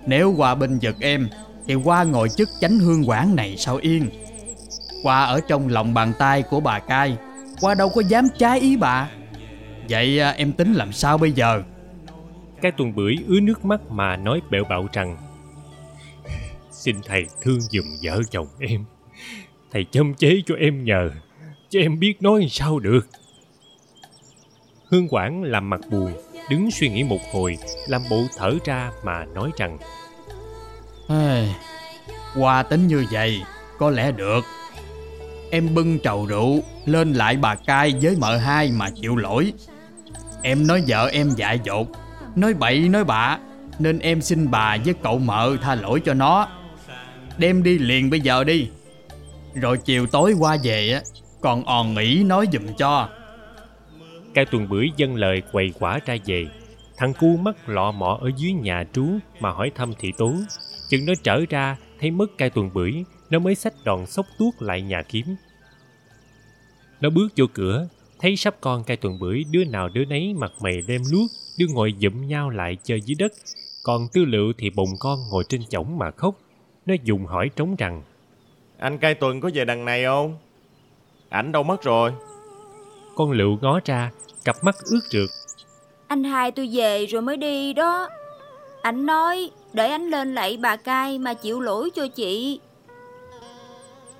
Nếu 0.06 0.34
qua 0.36 0.54
bên 0.54 0.78
giật 0.78 0.96
em, 1.00 1.28
Thì 1.66 1.74
qua 1.74 2.04
ngồi 2.04 2.28
chức 2.28 2.48
chánh 2.60 2.78
hương 2.78 3.08
quản 3.08 3.36
này 3.36 3.56
sao 3.58 3.76
yên? 3.76 4.10
Qua 5.02 5.24
ở 5.24 5.40
trong 5.48 5.68
lòng 5.68 5.94
bàn 5.94 6.12
tay 6.18 6.42
của 6.42 6.60
bà 6.60 6.78
cai, 6.78 7.16
Qua 7.60 7.74
đâu 7.74 7.88
có 7.88 8.00
dám 8.00 8.28
trái 8.38 8.60
ý 8.60 8.76
bà? 8.76 9.10
Vậy 9.88 10.20
em 10.20 10.52
tính 10.52 10.74
làm 10.74 10.92
sao 10.92 11.18
bây 11.18 11.32
giờ? 11.32 11.62
Cái 12.62 12.72
tuần 12.72 12.94
bưởi 12.94 13.16
ứa 13.28 13.40
nước 13.40 13.64
mắt 13.64 13.80
mà 13.90 14.16
nói 14.16 14.40
bẹo 14.50 14.64
bạo 14.70 14.86
rằng, 14.92 15.16
Xin 16.70 16.96
thầy 17.06 17.26
thương 17.42 17.60
dùm 17.60 17.84
vợ 18.02 18.20
chồng 18.30 18.46
em. 18.60 18.84
Thầy 19.72 19.84
châm 19.90 20.14
chế 20.14 20.42
cho 20.46 20.54
em 20.54 20.84
nhờ, 20.84 21.10
Chứ 21.70 21.80
em 21.80 21.98
biết 21.98 22.22
nói 22.22 22.46
sao 22.50 22.78
được. 22.78 23.06
Hương 24.90 25.08
Quảng 25.08 25.42
làm 25.42 25.70
mặt 25.70 25.80
buồn 25.90 26.12
Đứng 26.50 26.70
suy 26.70 26.88
nghĩ 26.88 27.02
một 27.02 27.20
hồi, 27.32 27.58
Làm 27.88 28.02
bộ 28.10 28.24
thở 28.36 28.54
ra 28.64 28.90
mà 29.04 29.24
nói 29.24 29.50
rằng 29.56 29.78
Qua 32.36 32.62
tính 32.62 32.86
như 32.86 33.06
vậy, 33.10 33.42
Có 33.78 33.90
lẽ 33.90 34.12
được. 34.12 34.44
Em 35.50 35.74
bưng 35.74 35.98
trầu 35.98 36.26
rượu, 36.26 36.62
Lên 36.84 37.12
lại 37.12 37.36
bà 37.36 37.54
cai 37.54 37.94
với 38.02 38.16
mợ 38.20 38.36
hai 38.36 38.72
mà 38.72 38.90
chịu 38.90 39.16
lỗi. 39.16 39.52
Em 40.42 40.66
nói 40.66 40.82
vợ 40.86 41.08
em 41.12 41.30
dại 41.30 41.60
dột, 41.64 41.88
Nói 42.36 42.54
bậy, 42.54 42.88
nói 42.88 43.04
bạ, 43.04 43.38
Nên 43.78 43.98
em 43.98 44.20
xin 44.20 44.50
bà 44.50 44.76
với 44.84 44.94
cậu 45.02 45.18
mợ 45.18 45.56
tha 45.62 45.74
lỗi 45.74 46.02
cho 46.04 46.14
nó. 46.14 46.48
Đem 47.38 47.62
đi 47.62 47.78
liền 47.78 48.10
bây 48.10 48.20
giờ 48.20 48.44
đi. 48.44 48.68
Rồi 49.54 49.78
chiều 49.78 50.06
tối 50.06 50.34
qua 50.38 50.56
về 50.62 50.92
á 50.92 51.02
Còn 51.40 51.64
òn 51.64 51.94
nghỉ 51.94 52.24
nói 52.24 52.46
giùm 52.52 52.62
cho 52.78 53.08
Cái 54.34 54.44
tuần 54.44 54.68
bưởi 54.68 54.90
dân 54.96 55.14
lời 55.14 55.42
quầy 55.52 55.72
quả 55.78 55.98
ra 56.06 56.16
về 56.26 56.46
Thằng 56.98 57.12
cu 57.14 57.36
mắt 57.36 57.68
lọ 57.68 57.92
mọ 57.92 58.18
ở 58.20 58.30
dưới 58.36 58.52
nhà 58.52 58.84
trú 58.92 59.06
mà 59.40 59.50
hỏi 59.50 59.72
thăm 59.74 59.92
thị 59.98 60.12
tố. 60.18 60.32
Chừng 60.88 61.06
nó 61.06 61.12
trở 61.22 61.44
ra, 61.50 61.76
thấy 62.00 62.10
mất 62.10 62.38
cai 62.38 62.50
tuần 62.50 62.70
bưởi, 62.74 63.04
nó 63.30 63.38
mới 63.38 63.54
xách 63.54 63.74
đòn 63.84 64.06
sốc 64.06 64.26
tuốt 64.38 64.54
lại 64.58 64.82
nhà 64.82 65.02
kiếm. 65.02 65.24
Nó 67.00 67.10
bước 67.10 67.28
vô 67.36 67.46
cửa, 67.54 67.88
thấy 68.18 68.36
sắp 68.36 68.56
con 68.60 68.84
cai 68.84 68.96
tuần 68.96 69.18
bưởi 69.18 69.44
đứa 69.50 69.64
nào 69.64 69.88
đứa 69.88 70.04
nấy 70.04 70.34
mặt 70.34 70.52
mày 70.60 70.82
đem 70.86 71.02
luốt, 71.10 71.30
đứa 71.58 71.66
ngồi 71.66 71.94
dụm 72.00 72.26
nhau 72.26 72.50
lại 72.50 72.76
chơi 72.82 73.00
dưới 73.00 73.14
đất. 73.18 73.32
Còn 73.82 74.08
tư 74.12 74.24
liệu 74.24 74.52
thì 74.58 74.70
bồng 74.70 74.90
con 74.98 75.18
ngồi 75.30 75.44
trên 75.48 75.66
chổng 75.66 75.98
mà 75.98 76.10
khóc. 76.10 76.34
Nó 76.86 76.94
dùng 77.04 77.26
hỏi 77.26 77.50
trống 77.56 77.76
rằng 77.78 78.02
anh 78.78 78.98
cai 78.98 79.14
tuần 79.14 79.40
có 79.40 79.50
về 79.54 79.64
đằng 79.64 79.84
này 79.84 80.04
không? 80.04 80.38
Ảnh 81.28 81.52
đâu 81.52 81.62
mất 81.62 81.82
rồi? 81.82 82.12
Con 83.14 83.30
lựu 83.30 83.58
ngó 83.62 83.80
ra, 83.84 84.10
cặp 84.44 84.56
mắt 84.64 84.76
ướt 84.90 85.00
rượt, 85.10 85.30
Anh 86.08 86.24
hai 86.24 86.50
tôi 86.50 86.68
về 86.72 87.06
rồi 87.06 87.22
mới 87.22 87.36
đi 87.36 87.72
đó. 87.72 88.08
Anh 88.82 89.06
nói 89.06 89.50
để 89.72 89.90
anh 89.90 90.10
lên 90.10 90.34
lạy 90.34 90.56
bà 90.56 90.76
cai 90.76 91.18
mà 91.18 91.34
chịu 91.34 91.60
lỗi 91.60 91.90
cho 91.94 92.08
chị. 92.08 92.60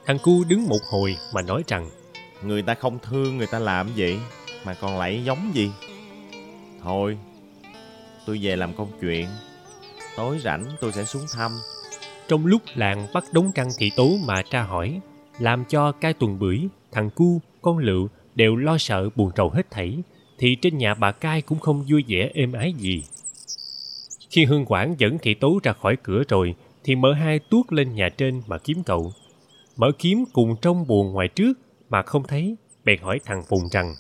Thằng 0.07 0.19
cu 0.19 0.45
đứng 0.49 0.69
một 0.69 0.81
hồi 0.91 1.17
mà 1.35 1.43
nói 1.43 1.63
rằng 1.67 1.91
Người 2.43 2.63
ta 2.63 2.75
không 2.75 2.99
thương 2.99 3.39
người 3.39 3.47
ta 3.47 3.59
làm 3.59 3.95
gì 3.95 4.19
Mà 4.65 4.75
còn 4.75 4.99
lại 4.99 5.25
giống 5.25 5.51
gì 5.55 5.71
Thôi 6.83 7.19
Tôi 8.27 8.39
về 8.43 8.57
làm 8.57 8.75
công 8.75 8.91
chuyện 9.01 9.29
Tối 10.17 10.39
rảnh 10.45 10.65
tôi 10.81 10.93
sẽ 10.93 11.05
xuống 11.05 11.27
thăm 11.33 11.53
Trong 12.29 12.47
lúc 12.47 12.63
làng 12.75 13.07
bắt 13.15 13.25
đống 13.33 13.53
căng 13.53 13.69
thị 13.79 13.91
tố 13.97 14.17
mà 14.27 14.43
tra 14.43 14.63
hỏi, 14.63 15.01
làm 15.39 15.65
cho 15.65 15.93
cai 15.93 16.13
tuần 16.13 16.39
bưởi, 16.39 16.61
thằng 16.93 17.11
cu, 17.11 17.41
con 17.63 17.79
lựu 17.79 18.09
đều 18.35 18.57
lo 18.57 18.79
sợ 18.79 19.09
buồn 19.17 19.31
rầu 19.37 19.51
hết 19.51 19.71
thảy, 19.71 19.99
thì 20.39 20.57
trên 20.63 20.79
nhà 20.79 20.95
bà 20.95 21.13
cai 21.13 21.43
cũng 21.43 21.59
không 21.59 21.85
vui 21.89 22.05
vẻ 22.09 22.31
êm 22.35 22.53
ái 22.53 22.73
gì. 22.73 23.05
Khi 24.31 24.45
Hương 24.45 24.65
Quảng 24.65 24.95
dẫn 24.99 25.19
thị 25.23 25.35
tố 25.35 25.61
ra 25.63 25.73
khỏi 25.73 25.97
cửa 26.03 26.23
rồi, 26.29 26.55
thì 26.85 26.95
mở 26.95 27.13
hai 27.13 27.39
tuốt 27.39 27.73
lên 27.73 27.95
nhà 27.95 28.09
trên 28.09 28.43
mà 28.47 28.59
kiếm 28.59 28.83
cậu. 28.87 29.13
Mở 29.77 29.91
kiếm 29.99 30.25
cùng 30.33 30.57
trong 30.63 30.87
buồn 30.87 31.13
ngoài 31.13 31.29
trước 31.29 31.59
mà 31.89 32.03
không 32.03 32.23
thấy, 32.29 32.57
bèn 32.85 33.01
hỏi 33.03 33.21
thằng 33.25 33.43
Phùng 33.49 33.69
rằng 33.71 33.95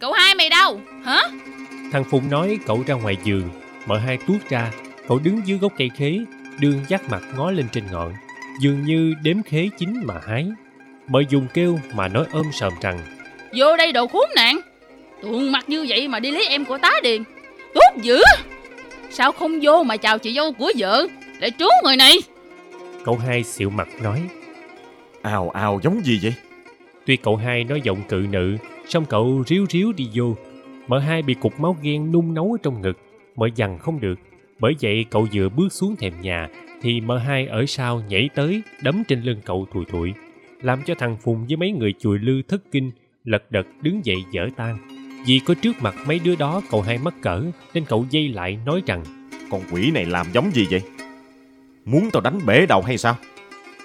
Cậu 0.00 0.12
hai 0.12 0.34
mày 0.34 0.48
đâu? 0.48 0.80
Hả? 1.04 1.22
Thằng 1.92 2.04
Phùng 2.10 2.30
nói 2.30 2.58
cậu 2.66 2.82
ra 2.86 2.94
ngoài 2.94 3.16
giường, 3.24 3.48
mở 3.86 3.98
hai 3.98 4.18
tuốt 4.26 4.48
ra, 4.48 4.72
cậu 5.08 5.18
đứng 5.18 5.46
dưới 5.46 5.58
gốc 5.58 5.72
cây 5.78 5.90
khế, 5.96 6.18
đương 6.60 6.80
dắt 6.88 7.02
mặt 7.10 7.22
ngó 7.36 7.50
lên 7.50 7.66
trên 7.72 7.84
ngọn, 7.92 8.14
dường 8.60 8.84
như 8.84 9.14
đếm 9.22 9.42
khế 9.42 9.68
chín 9.78 10.00
mà 10.04 10.14
hái. 10.26 10.46
Mở 11.06 11.22
dùng 11.28 11.46
kêu 11.54 11.78
mà 11.94 12.08
nói 12.08 12.26
ôm 12.32 12.46
sờm 12.52 12.72
rằng 12.80 12.98
Vô 13.54 13.76
đây 13.76 13.92
đồ 13.92 14.06
khốn 14.06 14.28
nạn 14.36 14.60
Tuồn 15.22 15.52
mặt 15.52 15.68
như 15.68 15.86
vậy 15.88 16.08
mà 16.08 16.20
đi 16.20 16.30
lấy 16.30 16.46
em 16.46 16.64
của 16.64 16.78
tá 16.78 16.90
điền 17.02 17.22
Tốt 17.74 18.02
dữ 18.02 18.20
Sao 19.10 19.32
không 19.32 19.58
vô 19.62 19.82
mà 19.82 19.96
chào 19.96 20.18
chị 20.18 20.34
dâu 20.34 20.52
của 20.52 20.72
vợ 20.78 21.06
Lại 21.40 21.50
trốn 21.50 21.70
người 21.84 21.96
này 21.96 22.16
Cậu 23.04 23.16
hai 23.16 23.44
xịu 23.44 23.70
mặt 23.70 23.88
nói 24.02 24.22
Ào 25.22 25.50
ào 25.50 25.80
giống 25.82 26.00
gì 26.04 26.18
vậy 26.22 26.34
Tuy 27.06 27.16
cậu 27.16 27.36
hai 27.36 27.64
nói 27.64 27.80
giọng 27.84 28.02
cự 28.08 28.26
nữ 28.30 28.56
Xong 28.90 29.04
cậu 29.04 29.44
ríu 29.46 29.66
ríu 29.70 29.92
đi 29.92 30.08
vô. 30.14 30.36
Mợ 30.86 30.98
hai 30.98 31.22
bị 31.22 31.34
cục 31.34 31.60
máu 31.60 31.76
ghen 31.82 32.12
nung 32.12 32.34
nấu 32.34 32.52
ở 32.52 32.58
trong 32.62 32.82
ngực. 32.82 32.98
Mợ 33.36 33.48
dằn 33.54 33.78
không 33.78 34.00
được. 34.00 34.14
Bởi 34.60 34.74
vậy 34.82 35.04
cậu 35.10 35.28
vừa 35.32 35.48
bước 35.48 35.72
xuống 35.72 35.96
thềm 35.96 36.20
nhà 36.20 36.48
thì 36.82 37.00
mợ 37.00 37.18
hai 37.18 37.46
ở 37.46 37.66
sau 37.66 38.02
nhảy 38.08 38.28
tới 38.34 38.62
đấm 38.82 39.02
trên 39.08 39.22
lưng 39.22 39.40
cậu 39.44 39.66
thùi 39.72 39.84
thụi 39.84 40.12
làm 40.62 40.82
cho 40.86 40.94
thằng 40.94 41.16
Phùng 41.22 41.46
với 41.46 41.56
mấy 41.56 41.70
người 41.70 41.94
chùi 41.98 42.18
lư 42.18 42.42
thất 42.48 42.60
kinh 42.72 42.90
lật 43.24 43.50
đật 43.50 43.66
đứng 43.82 44.04
dậy 44.04 44.16
dở 44.32 44.48
tan 44.56 44.78
vì 45.26 45.40
có 45.46 45.54
trước 45.62 45.72
mặt 45.80 45.94
mấy 46.06 46.18
đứa 46.18 46.36
đó 46.36 46.62
cậu 46.70 46.82
hai 46.82 46.98
mắc 46.98 47.14
cỡ 47.22 47.42
nên 47.74 47.84
cậu 47.84 48.06
dây 48.10 48.28
lại 48.28 48.58
nói 48.66 48.82
rằng 48.86 49.04
Con 49.50 49.62
quỷ 49.72 49.90
này 49.90 50.04
làm 50.04 50.26
giống 50.32 50.50
gì 50.54 50.66
vậy? 50.70 50.82
Muốn 51.84 52.10
tao 52.10 52.20
đánh 52.20 52.40
bể 52.46 52.66
đầu 52.68 52.82
hay 52.82 52.98
sao? 52.98 53.16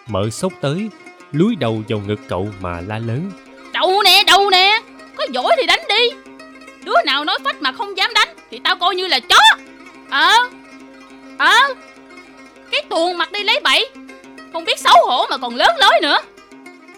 Mợ 0.08 0.30
sốc 0.30 0.54
tới 0.62 0.90
lúi 1.32 1.56
đầu 1.56 1.84
vào 1.90 2.00
ngực 2.00 2.20
cậu 2.28 2.50
mà 2.62 2.82
la 2.82 3.00
lớn. 3.00 3.32
Đầu 3.74 4.04
nè, 4.06 4.24
đầu 4.28 4.50
nè 4.50 4.82
Có 5.16 5.28
giỏi 5.32 5.56
thì 5.58 5.66
đánh 5.66 5.82
đi. 5.90 6.16
Đứa 6.86 6.96
nào 7.06 7.26
nói 7.26 7.38
phách 7.44 7.62
mà 7.62 7.72
không 7.72 7.98
dám 7.98 8.12
đánh 8.14 8.28
Thì 8.52 8.60
tao 8.64 8.76
coi 8.76 8.96
như 8.96 9.08
là 9.08 9.20
chó. 9.20 9.58
Ờ 10.10 10.32
Ờ 11.38 11.54
Cái 12.72 12.84
tuồng 12.90 13.18
mặt 13.18 13.32
đi 13.32 13.44
lấy 13.44 13.60
bậy 13.64 13.90
Không 14.54 14.66
biết 14.66 14.80
xấu 14.80 14.94
hổ 15.08 15.26
mà 15.30 15.38
còn 15.38 15.56
lớn 15.56 15.76
lối 15.80 16.00
nữa. 16.02 16.18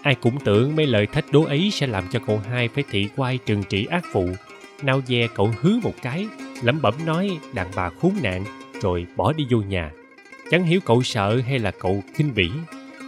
Ai 0.02 0.14
cũng 0.14 0.40
tưởng 0.40 0.76
mấy 0.76 0.86
lời 0.86 1.06
thách 1.06 1.32
đố 1.32 1.44
ấy 1.44 1.70
sẽ 1.72 1.86
làm 1.86 2.04
cho 2.12 2.18
cậu 2.26 2.40
hai 2.50 2.68
phải 2.68 2.84
thị 2.90 3.08
quay 3.16 3.38
trừng 3.46 3.62
trị 3.68 3.86
ác 3.90 4.04
phụ. 4.12 4.28
Nào 4.82 5.00
dè 5.06 5.28
cậu 5.34 5.54
hứ 5.60 5.78
một 5.82 5.94
cái, 6.02 6.26
lẩm 6.62 6.82
bẩm 6.82 6.94
nói, 7.06 7.38
đàn 7.52 7.66
bà 7.76 7.90
khốn 8.00 8.12
nạn, 8.22 8.44
rồi 8.80 9.06
bỏ 9.16 9.32
đi 9.32 9.46
vô 9.50 9.58
nhà. 9.58 9.90
Chẳng 10.50 10.64
hiểu 10.64 10.80
cậu 10.84 11.02
sợ 11.02 11.40
hay 11.46 11.58
là 11.58 11.70
cậu 11.70 12.02
khinh 12.14 12.34
bỉ. 12.34 12.50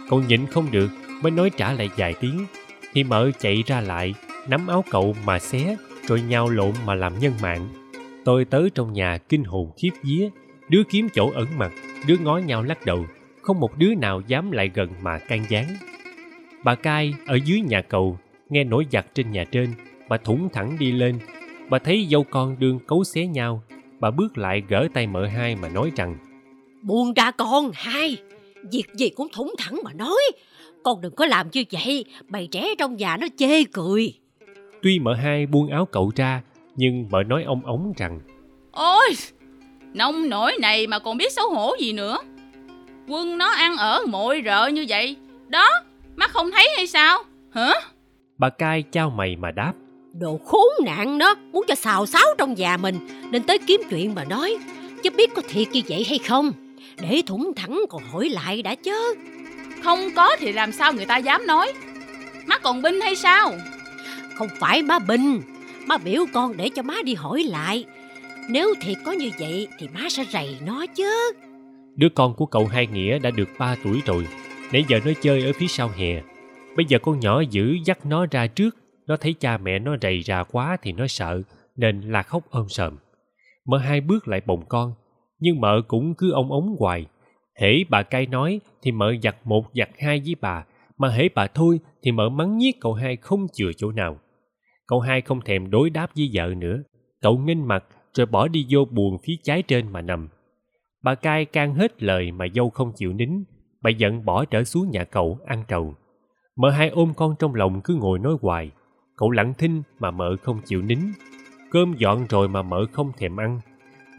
Cậu 0.09 0.21
nhịn 0.21 0.47
không 0.47 0.71
được 0.71 0.87
mới 1.21 1.31
nói 1.31 1.49
trả 1.57 1.73
lại 1.73 1.89
vài 1.97 2.13
tiếng. 2.13 2.45
Thì 2.93 3.03
mợ 3.03 3.31
chạy 3.39 3.63
ra 3.65 3.81
lại, 3.81 4.13
nắm 4.47 4.67
áo 4.67 4.83
cậu 4.91 5.15
mà 5.25 5.39
xé, 5.39 5.75
rồi 6.07 6.21
nhào 6.21 6.49
lộn 6.49 6.73
mà 6.85 6.95
làm 6.95 7.19
nhân 7.19 7.33
mạng. 7.41 7.69
Tôi 8.25 8.45
tới 8.45 8.69
trong 8.75 8.93
nhà 8.93 9.17
kinh 9.29 9.43
hồn 9.43 9.71
khiếp 9.77 9.91
vía 10.03 10.29
đứa 10.71 10.83
kiếm 10.89 11.07
chỗ 11.13 11.31
ẩn 11.31 11.47
mặt 11.57 11.71
đứa 12.07 12.17
ngó 12.17 12.37
nhau 12.37 12.63
lắc 12.63 12.85
đầu 12.85 13.05
không 13.41 13.59
một 13.59 13.77
đứa 13.77 13.95
nào 13.95 14.21
dám 14.27 14.51
lại 14.51 14.71
gần 14.73 14.89
mà 15.01 15.19
can 15.19 15.45
gián 15.49 15.65
bà 16.63 16.75
cai 16.75 17.13
ở 17.27 17.39
dưới 17.45 17.61
nhà 17.61 17.81
cầu 17.81 18.17
nghe 18.49 18.63
nổi 18.63 18.85
giặc 18.91 19.15
trên 19.15 19.31
nhà 19.31 19.43
trên 19.43 19.73
bà 20.09 20.17
thủng 20.17 20.49
thẳng 20.53 20.75
đi 20.79 20.91
lên 20.91 21.19
bà 21.69 21.79
thấy 21.79 22.07
dâu 22.11 22.23
con 22.23 22.55
đương 22.59 22.79
cấu 22.87 23.03
xé 23.03 23.25
nhau 23.25 23.63
bà 23.99 24.11
bước 24.11 24.37
lại 24.37 24.63
gỡ 24.67 24.87
tay 24.93 25.07
mợ 25.07 25.27
hai 25.27 25.55
mà 25.55 25.69
nói 25.69 25.91
rằng 25.95 26.17
Buông 26.81 27.13
ra 27.13 27.31
con, 27.31 27.71
hai. 27.73 28.17
Việc 28.71 28.93
gì 28.93 29.09
cũng 29.09 29.27
thủng 29.33 29.53
thẳng 29.57 29.79
mà 29.83 29.93
nói. 29.93 30.21
Con 30.83 31.01
đừng 31.01 31.15
có 31.15 31.25
làm 31.25 31.47
như 31.51 31.63
vậy, 31.71 32.05
bầy 32.27 32.47
trẻ 32.51 32.67
trong 32.77 32.95
nhà 32.95 33.17
nó 33.17 33.27
chê 33.37 33.63
cười. 33.63 34.13
tuy 34.81 34.99
mợ 34.99 35.13
hai 35.13 35.45
buông 35.45 35.67
áo 35.67 35.85
cậu 35.85 36.11
ra 36.15 36.41
nhưng 36.75 37.07
mợ 37.11 37.23
nói 37.23 37.43
ông 37.43 37.65
ống 37.65 37.93
rằng 37.97 38.19
Ôi 38.71 39.09
Nông 39.93 40.29
nổi 40.29 40.53
này 40.61 40.87
mà 40.87 40.99
còn 40.99 41.17
biết 41.17 41.33
xấu 41.33 41.49
hổ 41.49 41.75
gì 41.79 41.93
nữa 41.93 42.17
Quân 43.07 43.37
nó 43.37 43.47
ăn 43.49 43.77
ở 43.77 44.05
mội 44.07 44.41
rợ 44.45 44.67
như 44.67 44.85
vậy 44.89 45.15
Đó 45.47 45.69
Mắt 46.15 46.31
không 46.31 46.51
thấy 46.51 46.69
hay 46.75 46.87
sao 46.87 47.23
Hả 47.53 47.73
bà 48.37 48.49
cai 48.49 48.83
trao 48.91 49.09
mày 49.09 49.35
mà 49.35 49.51
đáp 49.51 49.73
Đồ 50.13 50.39
khốn 50.45 50.67
nạn 50.85 51.17
nó, 51.17 51.35
muốn 51.51 51.65
cho 51.67 51.75
xào 51.75 52.05
xáo 52.05 52.25
trong 52.37 52.53
nhà 52.53 52.77
mình, 52.77 52.99
nên 53.31 53.43
tới 53.43 53.57
kiếm 53.57 53.81
chuyện 53.89 54.15
mà 54.15 54.23
nói. 54.23 54.57
Chứ 55.03 55.09
biết 55.09 55.33
có 55.35 55.41
thiệt 55.49 55.67
như 55.71 55.81
vậy 55.87 56.05
hay 56.09 56.17
không? 56.17 56.51
Để 57.01 57.21
thủng 57.25 57.51
thẳng 57.55 57.81
còn 57.89 58.03
hỏi 58.11 58.29
lại 58.29 58.61
đã 58.61 58.75
chứ. 58.75 59.15
Không 59.83 59.99
có 60.15 60.35
thì 60.39 60.51
làm 60.51 60.71
sao 60.71 60.93
người 60.93 61.05
ta 61.05 61.17
dám 61.17 61.47
nói 61.47 61.73
Má 62.45 62.57
còn 62.57 62.81
binh 62.81 63.01
hay 63.01 63.15
sao 63.15 63.53
Không 64.35 64.47
phải 64.59 64.81
má 64.81 64.99
Bình, 64.99 65.41
má 65.85 65.97
biểu 65.97 66.25
con 66.33 66.57
để 66.57 66.69
cho 66.69 66.81
má 66.81 66.95
đi 67.03 67.13
hỏi 67.13 67.43
lại. 67.43 67.85
Nếu 68.49 68.73
thiệt 68.81 68.97
có 69.05 69.11
như 69.11 69.29
vậy 69.39 69.67
thì 69.79 69.87
má 69.87 70.01
sẽ 70.09 70.23
rầy 70.23 70.57
nó 70.65 70.85
chứ. 70.95 71.31
đứa 71.95 72.09
con 72.09 72.33
của 72.33 72.45
cậu 72.45 72.67
hai 72.67 72.87
nghĩa 72.87 73.19
đã 73.19 73.31
được 73.31 73.49
3 73.59 73.75
tuổi 73.83 74.01
rồi. 74.05 74.27
Nãy 74.73 74.85
giờ 74.87 74.99
nó 75.05 75.11
chơi 75.21 75.45
ở 75.45 75.51
phía 75.55 75.67
sau 75.67 75.89
hè. 75.97 76.21
Bây 76.75 76.85
giờ 76.85 76.99
con 76.99 77.19
nhỏ 77.19 77.41
giữ 77.49 77.77
dắt 77.85 78.05
nó 78.05 78.25
ra 78.31 78.47
trước. 78.47 78.75
Nó 79.07 79.17
thấy 79.17 79.33
cha 79.39 79.57
mẹ 79.57 79.79
nó 79.79 79.95
rầy 80.01 80.19
ra 80.19 80.43
quá 80.43 80.77
thì 80.81 80.91
nó 80.91 81.07
sợ, 81.07 81.41
nên 81.75 82.01
là 82.01 82.23
khóc 82.23 82.43
ôm 82.49 82.69
sờm 82.69 82.97
mợ 83.65 83.77
hai 83.77 84.01
bước 84.01 84.27
lại 84.27 84.41
bồng 84.45 84.65
con, 84.69 84.93
nhưng 85.39 85.61
mợ 85.61 85.81
cũng 85.87 86.15
cứ 86.15 86.31
ông 86.31 86.51
ống 86.51 86.75
hoài. 86.79 87.05
Hễ 87.59 87.83
bà 87.89 88.03
cay 88.03 88.25
nói 88.25 88.59
thì 88.81 88.91
mợ 88.91 89.13
giặt 89.23 89.35
một 89.43 89.65
giặt 89.73 89.89
hai 89.99 90.21
với 90.25 90.35
bà, 90.41 90.65
mà 90.97 91.09
hễ 91.09 91.29
bà 91.35 91.47
thôi 91.47 91.79
thì 92.03 92.11
mợ 92.11 92.29
mắng 92.29 92.57
nhiếc 92.57 92.75
cậu 92.81 92.93
hai 92.93 93.15
không 93.15 93.47
chừa 93.53 93.71
chỗ 93.77 93.91
nào. 93.91 94.19
Cậu 94.87 94.99
hai 94.99 95.21
không 95.21 95.41
thèm 95.41 95.69
đối 95.69 95.89
đáp 95.89 96.07
với 96.15 96.29
vợ 96.33 96.53
nữa. 96.57 96.77
Cậu 97.21 97.37
nghênh 97.37 97.67
mặt 97.67 97.83
rồi 98.13 98.25
bỏ 98.25 98.47
đi 98.47 98.65
vô 98.69 98.85
buồn 98.85 99.17
phía 99.23 99.35
trái 99.43 99.61
trên 99.61 99.91
mà 99.91 100.01
nằm. 100.01 100.29
Bà 101.03 101.15
cai 101.15 101.45
can 101.45 101.75
hết 101.75 102.03
lời 102.03 102.31
mà 102.31 102.45
dâu 102.55 102.69
không 102.69 102.91
chịu 102.95 103.13
nín, 103.13 103.29
bà 103.81 103.89
giận 103.89 104.25
bỏ 104.25 104.45
trở 104.45 104.63
xuống 104.63 104.91
nhà 104.91 105.03
cậu 105.03 105.39
ăn 105.45 105.63
trầu. 105.67 105.95
Mợ 106.55 106.69
hai 106.69 106.89
ôm 106.89 107.13
con 107.15 107.35
trong 107.39 107.55
lòng 107.55 107.81
cứ 107.83 107.95
ngồi 107.95 108.19
nói 108.19 108.35
hoài, 108.41 108.71
cậu 109.15 109.31
lặng 109.31 109.53
thinh 109.57 109.81
mà 109.99 110.11
mợ 110.11 110.35
không 110.41 110.61
chịu 110.65 110.81
nín. 110.81 110.99
Cơm 111.71 111.93
dọn 111.97 112.25
rồi 112.29 112.47
mà 112.47 112.61
mợ 112.61 112.85
không 112.91 113.11
thèm 113.17 113.37
ăn. 113.39 113.59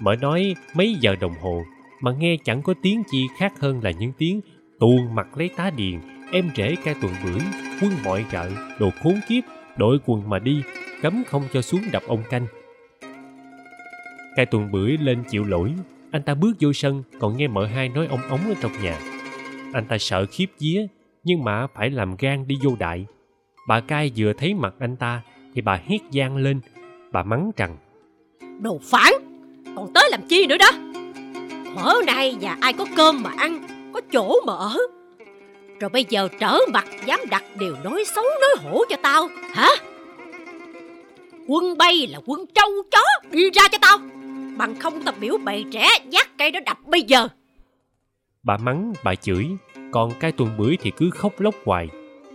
Mợ 0.00 0.16
nói 0.16 0.54
mấy 0.74 0.94
giờ 0.94 1.16
đồng 1.20 1.34
hồ 1.40 1.62
mà 2.00 2.12
nghe 2.12 2.36
chẳng 2.44 2.62
có 2.62 2.74
tiếng 2.82 3.02
chi 3.10 3.26
khác 3.36 3.60
hơn 3.60 3.80
là 3.82 3.90
những 3.90 4.12
tiếng 4.18 4.40
tuôn 4.80 5.14
mặt 5.14 5.38
lấy 5.38 5.50
tá 5.56 5.70
điền, 5.76 6.00
em 6.32 6.50
rể 6.56 6.74
ca 6.84 6.94
tuần 7.02 7.12
bưởi, 7.24 7.40
quân 7.82 7.90
mọi 8.04 8.24
rợ 8.32 8.50
đồ 8.80 8.90
khốn 9.02 9.14
kiếp, 9.28 9.44
đội 9.76 9.98
quần 10.06 10.30
mà 10.30 10.38
đi, 10.38 10.62
cấm 11.02 11.22
không 11.26 11.42
cho 11.52 11.62
xuống 11.62 11.80
đập 11.92 12.02
ông 12.06 12.22
canh. 12.30 12.46
Cai 14.36 14.46
tuần 14.46 14.70
bưởi 14.72 14.96
lên 14.98 15.24
chịu 15.30 15.44
lỗi 15.44 15.74
anh 16.12 16.22
ta 16.22 16.34
bước 16.34 16.52
vô 16.60 16.72
sân 16.72 17.02
còn 17.20 17.36
nghe 17.36 17.48
mợ 17.48 17.66
hai 17.66 17.88
nói 17.88 18.06
ông 18.06 18.22
ống 18.28 18.40
ở 18.48 18.54
trong 18.60 18.72
nhà 18.82 18.98
anh 19.72 19.84
ta 19.88 19.98
sợ 19.98 20.26
khiếp 20.30 20.46
vía 20.58 20.86
nhưng 21.24 21.44
mà 21.44 21.66
phải 21.66 21.90
làm 21.90 22.16
gan 22.18 22.46
đi 22.46 22.56
vô 22.64 22.70
đại 22.78 23.06
bà 23.68 23.80
cai 23.80 24.12
vừa 24.16 24.32
thấy 24.32 24.54
mặt 24.54 24.74
anh 24.78 24.96
ta 24.96 25.22
thì 25.54 25.62
bà 25.62 25.80
hét 25.86 25.98
gian 26.10 26.36
lên 26.36 26.60
bà 27.12 27.22
mắng 27.22 27.50
rằng 27.56 27.76
Đồ 28.60 28.80
phản, 28.82 29.12
còn 29.76 29.92
tới 29.94 30.08
làm 30.10 30.20
chi 30.28 30.46
nữa 30.46 30.56
đó. 30.58 30.70
Ở 31.76 31.94
nay 32.06 32.34
nhà 32.34 32.56
ai 32.60 32.72
có 32.72 32.86
cơm 32.96 33.22
mà 33.22 33.30
ăn, 33.36 33.66
có 33.92 34.00
chỗ 34.12 34.40
mà 34.46 34.52
ở. 34.52 34.76
Rồi 35.80 35.90
bây 35.90 36.04
giờ 36.08 36.28
trở 36.40 36.58
mặt 36.72 36.86
dám 37.06 37.20
đặt 37.30 37.44
điều 37.58 37.76
nói 37.84 38.04
xấu 38.14 38.24
nói 38.24 38.50
hổ 38.62 38.84
cho 38.88 38.96
tao, 39.02 39.28
hả? 39.54 39.68
Quân 41.46 41.78
bay 41.78 42.06
là 42.06 42.18
quân 42.26 42.44
trâu 42.54 42.70
chó, 42.90 43.02
đi 43.30 43.50
ra 43.50 43.62
cho 43.72 43.78
tao. 43.80 43.98
Bằng 44.56 44.74
không 44.78 45.02
tao 45.04 45.14
biểu 45.20 45.38
bày 45.44 45.64
trẻ 45.70 45.86
dắt 46.10 46.28
cây 46.38 46.50
đó 46.50 46.60
đập 46.66 46.78
bây 46.86 47.02
giờ. 47.02 47.28
bà 48.42 48.56
mắng, 48.56 48.92
bà 49.04 49.14
chửi, 49.14 49.46
còn 49.92 50.12
cái 50.20 50.32
tuần 50.32 50.50
bưởi 50.58 50.76
thì 50.80 50.92
cứ 50.96 51.10
khóc 51.10 51.40
lóc 51.40 51.54
hoài. 51.64 51.88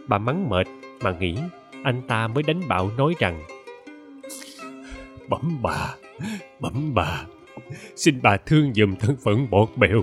Bà 0.08 0.18
mắng 0.18 0.50
mệt, 0.50 0.68
mà 1.02 1.12
nghĩ 1.20 1.36
anh 1.84 2.02
ta 2.08 2.28
mới 2.28 2.44
đánh 2.44 2.62
bạo 2.68 2.92
nói 2.98 3.14
rằng 3.20 3.44
bấm 5.30 5.60
bà 5.62 5.96
bấm 6.60 6.94
bà, 6.94 7.26
xin 7.96 8.20
bà 8.24 8.38
thương 8.38 8.74
dùm 8.74 8.96
thân 8.96 9.16
phận 9.24 9.50
bọt 9.50 9.70
bèo. 9.76 10.02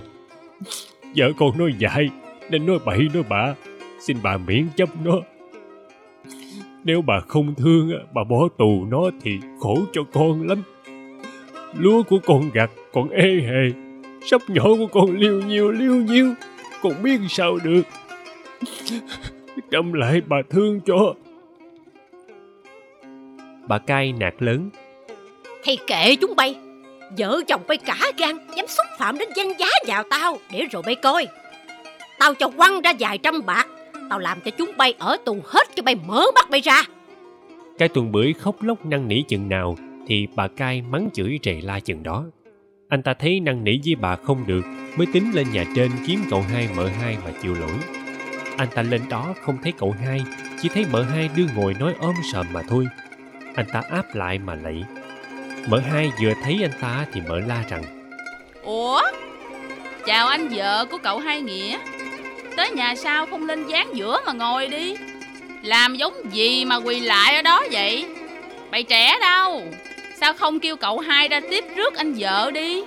Vợ 1.17 1.33
con 1.37 1.59
nói 1.59 1.73
dại, 1.79 2.09
nên 2.51 2.67
nói 2.67 2.79
bậy 2.85 3.09
nói 3.15 3.23
bạ, 3.29 3.55
xin 4.01 4.17
bà 4.23 4.37
miễn 4.37 4.69
chấp 4.77 4.89
nó. 5.05 5.21
Nếu 6.85 7.03
bà 7.03 7.21
không 7.21 7.55
thương, 7.55 7.91
bà 8.15 8.25
bỏ 8.25 8.49
tù 8.59 8.87
nó 8.89 9.11
thì 9.23 9.39
khổ 9.61 9.79
cho 9.93 10.03
con 10.13 10.49
lắm 10.49 10.63
lúa 11.79 12.03
của 12.03 12.19
con 12.25 12.51
gặt 12.55 12.71
còn 12.93 13.09
ê 13.11 13.41
hề 13.41 13.71
sắp 14.27 14.43
nhỏ 14.49 14.65
của 14.79 14.87
con 14.87 15.17
liêu 15.17 15.43
nhiêu 15.43 15.73
liêu 15.73 15.95
nhiêu 15.95 16.35
con 16.83 17.03
biết 17.03 17.19
sao 17.29 17.59
được 17.65 17.83
trâm 19.71 19.93
lại 19.93 20.21
bà 20.27 20.37
thương 20.51 20.81
cho 20.81 21.15
bà 23.69 23.79
cai 23.79 24.13
nạt 24.13 24.35
lớn 24.39 24.71
Thì 25.65 25.79
kệ 25.87 26.17
chúng 26.17 26.37
bay. 26.37 26.57
Vợ 27.19 27.41
chồng 27.49 27.61
bay 27.69 27.77
cả 27.77 27.97
gan 28.19 28.37
dám 28.57 28.67
xúc 28.67 28.87
phạm 28.99 29.19
đến 29.19 29.29
danh 29.37 29.53
giá 29.59 29.67
nhà 29.87 30.03
tao 30.11 30.39
để 30.53 30.67
rồi 30.73 30.83
bay 30.87 30.95
coi. 30.95 31.27
Tao 32.19 32.35
cho 32.35 32.49
quăng 32.49 32.83
ra 32.83 32.93
vài 32.99 33.19
trăm 33.19 33.47
bạc. 33.47 33.67
Tao 34.11 34.19
làm 34.19 34.39
cho 34.45 34.51
chúng 34.51 34.71
bay 34.77 34.95
ở 34.99 35.17
tù 35.25 35.39
hết 35.45 35.69
cho 35.77 35.83
bay 35.83 35.95
mở 36.07 36.25
mắt 36.35 36.51
bay 36.51 36.61
ra. 36.61 36.83
cái 37.79 37.89
tuần 37.89 38.13
bưởi 38.13 38.33
khóc 38.33 38.63
lóc 38.63 38.87
năn 38.87 39.09
nỉ 39.09 39.23
chừng 39.29 39.49
nào 39.49 39.77
thì 40.07 40.27
bà 40.35 40.49
cai 40.49 40.83
mắng 40.83 41.09
chửi 41.15 41.39
rề 41.43 41.61
la 41.63 41.81
chừng 41.81 42.03
đó. 42.03 42.25
Anh 42.89 43.03
ta 43.03 43.15
thấy 43.15 43.41
năn 43.41 43.65
nỉ 43.65 43.79
với 43.85 43.95
bà 43.95 44.17
không 44.17 44.47
được, 44.47 44.65
mới 44.97 45.07
tính 45.13 45.31
lên 45.35 45.47
nhà 45.53 45.65
trên 45.77 45.91
kiếm 46.07 46.21
cậu 46.31 46.43
hai 46.43 46.69
mợ 46.77 46.89
hai 46.89 47.17
mà 47.25 47.31
chịu 47.43 47.55
lỗi. 47.55 47.79
Anh 48.57 48.69
ta 48.75 48.83
lên 48.83 49.01
đó 49.11 49.35
không 49.41 49.59
thấy 49.63 49.73
cậu 49.79 49.95
hai, 50.05 50.25
chỉ 50.63 50.69
thấy 50.69 50.85
mợ 50.93 51.03
hai 51.03 51.31
đưa 51.37 51.47
ngồi 51.57 51.75
nói 51.81 51.95
ôm 51.99 52.15
sờm 52.33 52.47
mà 52.53 52.63
thôi. 52.69 52.87
Anh 53.55 53.67
ta 53.73 53.83
áp 53.91 54.15
lại 54.15 54.39
mà 54.39 54.55
lạy. 54.55 54.85
Mợ 55.69 55.79
hai 55.79 56.11
vừa 56.23 56.33
thấy 56.43 56.59
anh 56.63 56.81
ta 56.81 57.07
thì 57.13 57.21
mợ 57.29 57.41
la 57.41 57.65
rằng, 57.69 57.83
Ủa? 58.63 59.03
Chào 60.07 60.27
anh 60.27 60.49
vợ 60.49 60.87
của 60.91 60.99
cậu 61.03 61.19
hai 61.19 61.41
nghĩa. 61.41 61.79
Tới 62.57 62.71
nhà 62.71 62.95
sao 62.95 63.27
không 63.27 63.47
lên 63.47 63.67
dáng 63.67 63.91
giữa 63.95 64.21
mà 64.27 64.33
ngồi 64.33 64.67
đi? 64.69 64.97
Làm 65.63 65.97
giống 65.97 66.15
gì 66.33 66.65
mà 66.65 66.77
quỳ 66.77 67.01
lại 67.01 67.37
ở 67.37 67.43
đó 67.43 67.63
vậy? 67.73 68.07
Bày 68.71 68.83
trẻ 68.83 69.19
đâu? 69.21 69.63
Sao 70.21 70.35
không 70.35 70.61
kêu 70.61 70.77
cậu 70.77 70.99
hai 70.99 71.29
ra 71.29 71.41
tiếp 71.51 71.65
rước 71.77 71.95
anh 71.95 72.15
vợ 72.19 72.51
đi? 72.55 72.83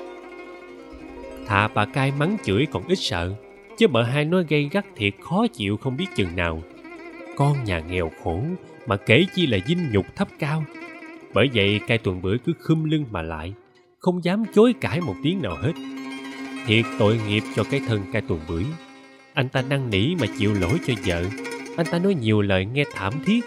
Thà 1.47 1.67
bà 1.67 1.85
cai 1.85 2.11
mắng 2.19 2.37
chửi 2.43 2.65
còn 2.71 2.87
ít 2.87 2.95
sợ, 2.95 3.33
Chứ 3.77 3.87
bà 3.87 4.03
hai 4.03 4.25
nói 4.25 4.45
gây 4.49 4.69
gắt 4.71 4.85
thiệt 4.95 5.13
khó 5.21 5.47
chịu 5.47 5.77
không 5.77 5.97
biết 5.97 6.05
chừng 6.15 6.35
nào. 6.35 6.63
Con 7.35 7.63
nhà 7.63 7.79
nghèo 7.79 8.11
khổ 8.23 8.41
Mà 8.85 8.97
kể 8.97 9.25
chi 9.35 9.47
là 9.47 9.57
dinh 9.67 9.91
nhục 9.91 10.15
thấp 10.15 10.27
cao. 10.39 10.63
Bởi 11.33 11.49
vậy 11.53 11.79
cai 11.87 11.97
tuần 11.97 12.21
bữa 12.21 12.37
cứ 12.37 12.53
khum 12.59 12.83
lưng 12.83 13.05
mà 13.11 13.21
lại, 13.21 13.53
Không 13.99 14.23
dám 14.23 14.43
chối 14.55 14.73
cãi 14.81 15.01
một 15.01 15.15
tiếng 15.23 15.41
nào 15.41 15.55
hết. 15.61 15.73
Thiệt 16.67 16.85
tội 16.99 17.19
nghiệp 17.27 17.43
cho 17.55 17.63
cái 17.71 17.81
thân 17.87 18.01
cai 18.13 18.21
tuần 18.21 18.39
bưởi 18.47 18.63
Anh 19.33 19.49
ta 19.49 19.61
năn 19.61 19.89
nỉ 19.89 20.15
mà 20.19 20.27
chịu 20.39 20.53
lỗi 20.53 20.79
cho 20.87 20.93
vợ. 21.05 21.23
Anh 21.77 21.85
ta 21.91 21.99
nói 21.99 22.15
nhiều 22.21 22.41
lời 22.41 22.65
nghe 22.65 22.83
thảm 22.93 23.13
thiết 23.25 23.45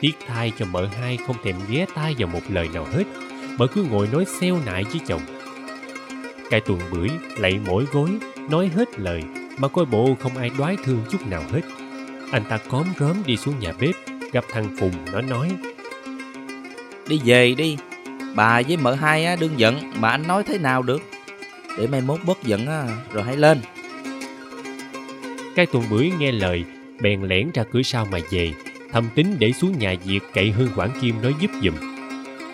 Tiếc 0.00 0.16
thai 0.26 0.52
cho 0.58 0.66
mợ 0.66 0.86
hai 1.00 1.18
không 1.26 1.36
thèm 1.44 1.56
ghé 1.68 1.86
tai 1.94 2.14
vào 2.18 2.28
một 2.28 2.40
lời 2.48 2.68
nào 2.74 2.86
hết. 2.92 3.04
Mợ 3.58 3.66
cứ 3.66 3.84
ngồi 3.90 4.08
nói 4.12 4.24
xeo 4.40 4.58
nại 4.66 4.84
với 4.84 5.00
chồng. 5.06 5.22
Cai 6.50 6.60
tuần 6.60 6.80
bưởi 6.90 7.08
lạy 7.38 7.60
mỗi 7.66 7.84
gối 7.92 8.10
Nói 8.50 8.70
hết 8.76 8.98
lời 8.98 9.22
Mà 9.58 9.68
coi 9.68 9.84
bộ 9.84 10.16
không 10.20 10.36
ai 10.36 10.50
đoái 10.58 10.76
thương 10.84 11.04
chút 11.10 11.26
nào 11.26 11.42
hết. 11.52 11.60
Anh 12.30 12.42
ta 12.48 12.58
cóm 12.70 12.86
rớm 12.98 13.16
đi 13.26 13.36
xuống 13.36 13.58
nhà 13.58 13.72
bếp 13.80 13.94
Gặp 14.32 14.44
thằng 14.52 14.76
Phùng 14.80 14.92
nó 15.12 15.20
nói 15.20 15.50
Đi 17.08 17.20
về 17.24 17.54
đi 17.54 17.76
Bà 18.34 18.62
với 18.62 18.76
mợ 18.76 18.94
hai 18.94 19.24
á, 19.24 19.36
đương 19.36 19.54
giận 19.56 19.92
Mà 20.00 20.08
anh 20.10 20.26
nói 20.26 20.42
thế 20.44 20.58
nào 20.58 20.82
được? 20.82 21.02
Để 21.78 21.86
mai 21.86 22.00
mốt 22.00 22.20
bớt 22.24 22.42
giận 22.42 22.66
á, 22.66 22.88
rồi 23.12 23.24
hãy 23.24 23.36
lên. 23.36 23.60
Cai 25.54 25.66
tuần 25.66 25.84
bưởi 25.90 26.12
nghe 26.18 26.32
lời 26.32 26.64
Bèn 27.00 27.22
lẻn 27.22 27.50
ra 27.54 27.64
cửa 27.72 27.82
sau 27.82 28.06
mà 28.10 28.18
về 28.30 28.52
Thầm 28.94 29.08
tính 29.14 29.26
để 29.38 29.52
xuống 29.52 29.78
nhà 29.78 29.94
Việt 30.04 30.20
cậy 30.34 30.50
Hương 30.50 30.68
Quảng 30.76 30.90
Kim 31.00 31.22
nói 31.22 31.34
giúp 31.40 31.50
giùm. 31.62 31.74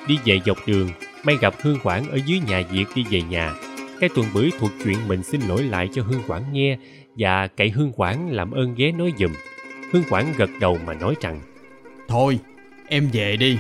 Đi 0.09 0.19
về 0.25 0.41
dọc 0.47 0.57
đường 0.67 0.89
May 1.25 1.37
gặp 1.41 1.55
Hương 1.63 1.79
Quảng 1.83 2.11
ở 2.11 2.19
dưới 2.27 2.41
nhà 2.49 2.63
Việt 2.71 2.85
đi 2.95 3.05
về 3.11 3.23
nhà. 3.23 3.55
Cái 4.01 4.11
tuần 4.15 4.27
bưởi 4.35 4.51
thuộc 4.59 4.71
chuyện 4.85 4.97
mình 5.09 5.23
xin 5.23 5.41
lỗi 5.49 5.63
lại 5.63 5.89
cho 5.93 6.03
Hương 6.03 6.23
Quảng 6.27 6.43
nghe 6.53 6.79
Và 7.17 7.47
cậy 7.47 7.71
Hương 7.71 7.93
Quảng 7.93 8.31
làm 8.31 8.51
ơn 8.51 8.75
ghé 8.75 8.93
nói 8.93 9.13
giùm. 9.19 9.31
Hương 9.93 10.03
Quảng 10.11 10.33
gật 10.37 10.51
đầu 10.61 10.79
mà 10.87 10.95
nói 10.95 11.15
rằng 11.21 11.41
Thôi 12.09 12.39
em 12.89 13.09
về 13.13 13.37
đi 13.37 13.59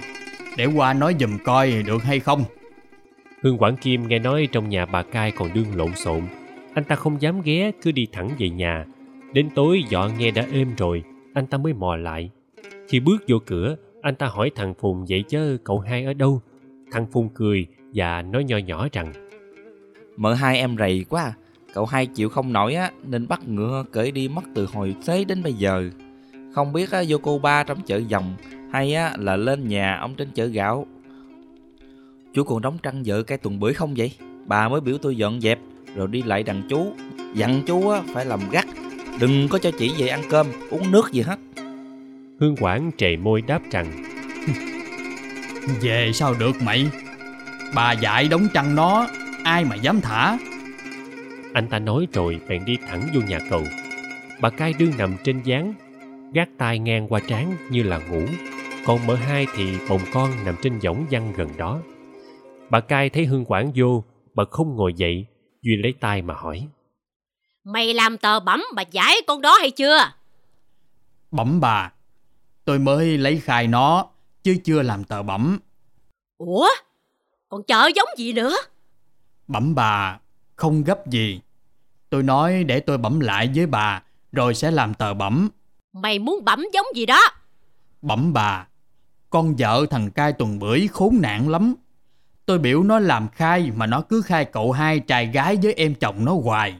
Để 0.56 0.66
qua 0.66 0.92
nói 0.92 1.14
giùm 1.20 1.38
coi 1.44 1.82
được 1.86 2.02
hay 2.02 2.20
không. 2.20 2.44
Hương 3.42 3.58
Quảng 3.58 3.76
Kim 3.76 4.08
nghe 4.08 4.18
nói 4.18 4.48
trong 4.52 4.68
nhà 4.68 4.86
bà 4.86 5.02
cai 5.02 5.30
còn 5.30 5.52
đương 5.54 5.76
lộn 5.76 5.94
xộn. 5.96 6.22
Anh 6.74 6.84
ta 6.84 6.96
không 6.96 7.22
dám 7.22 7.42
ghé 7.42 7.70
cứ 7.82 7.92
đi 7.92 8.06
thẳng 8.12 8.30
về 8.38 8.50
nhà. 8.50 8.84
Đến 9.32 9.48
tối 9.54 9.82
dọn 9.88 10.18
nghe 10.18 10.30
đã 10.30 10.46
êm 10.52 10.74
rồi 10.76 11.02
Anh 11.34 11.46
ta 11.46 11.58
mới 11.58 11.72
mò 11.72 11.96
lại 11.96 12.30
khi 12.90 13.00
bước 13.00 13.24
vô 13.28 13.38
cửa 13.46 13.76
Anh 14.02 14.14
ta 14.14 14.26
hỏi 14.26 14.50
thằng 14.54 14.74
Phùng 14.74 15.04
vậy 15.08 15.24
chứ 15.28 15.58
cậu 15.64 15.78
hai 15.78 16.04
ở 16.04 16.14
đâu? 16.14 16.40
Thằng 16.92 17.06
Phùng 17.12 17.28
cười 17.28 17.66
và 17.94 18.22
nói 18.22 18.44
nho 18.44 18.58
nhỏ 18.58 18.88
rằng 18.92 19.12
Mợ 20.16 20.34
hai 20.34 20.58
em 20.58 20.76
rầy 20.78 21.04
quá 21.08 21.22
à. 21.22 21.34
Cậu 21.74 21.86
hai 21.86 22.06
chịu 22.06 22.28
không 22.28 22.52
nổi 22.52 22.74
á 22.74 22.90
Nên 23.04 23.28
bắt 23.28 23.48
ngựa 23.48 23.84
cởi 23.92 24.10
đi 24.10 24.28
mất 24.28 24.44
từ 24.54 24.66
hồi 24.72 24.96
xế 25.02 25.24
đến 25.24 25.42
bây 25.42 25.52
giờ. 25.52 25.90
Không 26.52 26.72
biết 26.72 26.90
á, 26.90 27.02
vô 27.08 27.18
cô 27.22 27.38
ba 27.38 27.64
trong 27.64 27.78
chợ 27.86 27.96
dòng 28.08 28.34
Hay 28.72 28.94
á, 28.94 29.16
là 29.18 29.36
lên 29.36 29.68
nhà 29.68 29.96
ông 29.96 30.14
trên 30.14 30.28
chợ 30.34 30.46
gạo. 30.46 30.86
Chú 32.34 32.44
còn 32.44 32.62
đóng 32.62 32.78
trăng 32.82 33.02
vợ 33.06 33.22
cái 33.22 33.38
tuần 33.38 33.60
bưởi 33.60 33.74
không 33.74 33.94
vậy? 33.96 34.12
Bà 34.46 34.68
mới 34.68 34.80
biểu 34.80 34.98
tôi 34.98 35.16
dọn 35.16 35.40
dẹp 35.40 35.58
Rồi 35.94 36.08
đi 36.08 36.22
lại 36.22 36.42
đằng 36.42 36.62
chú. 36.68 36.92
Dặn 37.34 37.62
chú 37.66 37.88
á, 37.88 38.02
phải 38.14 38.24
làm 38.24 38.40
gắt 38.50 38.66
Đừng 39.20 39.48
có 39.48 39.58
cho 39.58 39.70
chị 39.78 39.92
về 39.98 40.08
ăn 40.08 40.20
cơm 40.30 40.46
Uống 40.70 40.90
nước 40.90 41.12
gì 41.12 41.20
hết. 41.20 41.38
Hương 42.40 42.56
Quảng 42.56 42.90
trề 42.96 43.16
môi 43.16 43.42
đáp 43.42 43.62
rằng 43.70 43.86
Về 45.80 46.10
sao 46.14 46.34
được 46.38 46.62
mày? 46.62 46.90
Bà 47.74 47.92
dạy 47.92 48.28
đóng 48.28 48.48
trăng 48.54 48.74
nó 48.74 49.06
Ai 49.44 49.64
mà 49.64 49.76
dám 49.76 50.00
thả? 50.00 50.38
Anh 51.54 51.68
ta 51.68 51.78
nói 51.78 52.06
rồi 52.12 52.40
bèn 52.48 52.64
đi 52.64 52.76
thẳng 52.88 53.08
vô 53.14 53.20
nhà 53.28 53.38
cầu. 53.50 53.64
Bà 54.40 54.50
cai 54.50 54.72
đương 54.78 54.92
nằm 54.98 55.16
trên 55.24 55.42
gián 55.42 55.74
Gác 56.34 56.48
tai 56.58 56.78
ngang 56.78 57.08
qua 57.08 57.20
trán 57.28 57.56
như 57.70 57.82
là 57.82 57.98
ngủ. 57.98 58.26
Còn 58.86 59.06
mợ 59.06 59.14
hai 59.14 59.46
thì 59.54 59.78
bồng 59.88 60.02
con 60.12 60.30
nằm 60.44 60.54
trên 60.62 60.78
võng 60.78 61.06
văng 61.10 61.32
gần 61.36 61.48
đó. 61.56 61.78
Bà 62.70 62.80
cai 62.80 63.10
thấy 63.10 63.24
Hương 63.24 63.44
Quảng 63.44 63.72
vô 63.74 64.04
Bà 64.34 64.44
không 64.50 64.76
ngồi 64.76 64.94
dậy 64.94 65.26
Duy 65.62 65.76
lấy 65.76 65.94
tay 66.00 66.22
mà 66.22 66.34
hỏi. 66.34 66.68
Mày 67.64 67.94
làm 67.94 68.18
tờ 68.18 68.40
bẩm 68.40 68.62
bà 68.74 68.82
giải 68.82 69.16
con 69.26 69.40
đó 69.40 69.56
hay 69.60 69.70
chưa? 69.70 69.98
Bẩm 71.30 71.60
bà 71.60 71.90
Tôi 72.70 72.78
mới 72.78 73.18
lấy 73.18 73.40
khai 73.40 73.66
nó 73.66 74.06
Chứ 74.42 74.56
chưa 74.64 74.82
làm 74.82 75.04
tờ 75.04 75.22
bẩm 75.22 75.58
Ủa? 76.38 76.68
Còn 77.48 77.62
chợ 77.62 77.90
giống 77.96 78.08
gì 78.16 78.32
nữa? 78.32 78.56
Bẩm 79.48 79.74
bà 79.74 80.18
Không 80.56 80.84
gấp 80.84 81.06
gì 81.06 81.40
Tôi 82.10 82.22
nói 82.22 82.64
để 82.64 82.80
tôi 82.80 82.98
bẩm 82.98 83.20
lại 83.20 83.50
với 83.54 83.66
bà 83.66 84.02
Rồi 84.32 84.54
sẽ 84.54 84.70
làm 84.70 84.94
tờ 84.94 85.14
bẩm 85.14 85.48
Mày 85.92 86.18
muốn 86.18 86.44
bẩm 86.44 86.64
giống 86.72 86.86
gì 86.94 87.06
đó? 87.06 87.20
Bẩm 88.02 88.32
bà 88.32 88.66
Con 89.30 89.54
vợ 89.58 89.86
thằng 89.90 90.10
cai 90.10 90.32
tuần 90.32 90.58
bưởi 90.58 90.88
khốn 90.92 91.18
nạn 91.20 91.48
lắm 91.48 91.74
Tôi 92.46 92.58
biểu 92.58 92.82
nó 92.82 92.98
làm 92.98 93.28
khai 93.28 93.70
Mà 93.76 93.86
nó 93.86 94.00
cứ 94.00 94.22
khai 94.22 94.44
cậu 94.44 94.72
hai 94.72 95.00
trai 95.00 95.26
gái 95.26 95.56
với 95.62 95.72
em 95.72 95.94
chồng 95.94 96.24
nó 96.24 96.34
hoài 96.34 96.76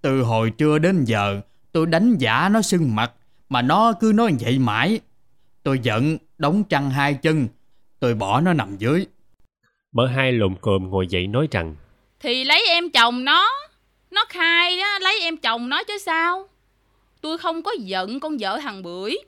Từ 0.00 0.22
hồi 0.22 0.50
trưa 0.50 0.78
đến 0.78 1.04
giờ 1.04 1.40
Tôi 1.72 1.86
đánh 1.86 2.16
giả 2.18 2.48
nó 2.48 2.62
sưng 2.62 2.94
mặt 2.94 3.12
Mà 3.48 3.62
nó 3.62 3.92
cứ 3.92 4.12
nói 4.14 4.36
vậy 4.40 4.58
mãi 4.58 5.00
Tôi 5.62 5.78
giận 5.82 6.18
đóng 6.38 6.64
trăng 6.64 6.90
hai 6.90 7.14
chân. 7.14 7.48
Tôi 8.00 8.14
bỏ 8.14 8.40
nó 8.40 8.52
nằm 8.52 8.76
dưới. 8.78 9.06
Mợ 9.92 10.06
hai 10.06 10.32
lồm 10.32 10.56
cồm 10.56 10.90
ngồi 10.90 11.06
dậy 11.06 11.26
nói 11.26 11.48
rằng 11.50 11.76
Thì 12.20 12.44
lấy 12.44 12.64
em 12.68 12.90
chồng 12.90 13.24
nó. 13.24 13.50
Nó 14.10 14.24
khai 14.28 14.78
đó, 14.78 14.98
lấy 14.98 15.20
em 15.20 15.36
chồng 15.36 15.68
nó 15.68 15.82
chứ 15.84 15.98
sao? 15.98 16.48
Tôi 17.20 17.38
không 17.38 17.62
có 17.62 17.72
giận 17.80 18.20
con 18.20 18.36
vợ 18.40 18.58
thằng 18.62 18.82
Bưởi. 18.82 19.18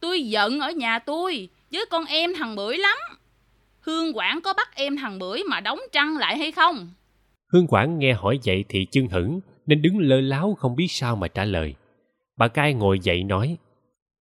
Tôi 0.00 0.22
giận 0.28 0.60
ở 0.60 0.70
nhà 0.70 0.98
tôi 0.98 1.48
Với 1.72 1.86
con 1.90 2.04
em 2.04 2.34
thằng 2.34 2.56
Bưởi 2.56 2.78
lắm. 2.78 2.98
Hương 3.80 4.16
Quảng 4.16 4.40
có 4.40 4.52
bắt 4.52 4.74
em 4.74 4.96
thằng 4.96 5.18
Bưởi 5.18 5.42
mà 5.48 5.60
đóng 5.60 5.80
trăng 5.92 6.16
lại 6.16 6.38
hay 6.38 6.52
không? 6.52 6.90
Hương 7.52 7.66
Quảng 7.66 7.98
nghe 7.98 8.12
hỏi 8.12 8.38
vậy 8.44 8.64
thì 8.68 8.86
chưng 8.90 9.08
hửng 9.08 9.40
Nên 9.66 9.82
đứng 9.82 9.98
lơ 9.98 10.20
láo 10.20 10.56
không 10.58 10.76
biết 10.76 10.86
sao 10.90 11.16
mà 11.16 11.28
trả 11.28 11.44
lời. 11.44 11.74
Bà 12.36 12.48
cai 12.48 12.74
ngồi 12.74 12.98
dậy 13.02 13.22
nói 13.24 13.56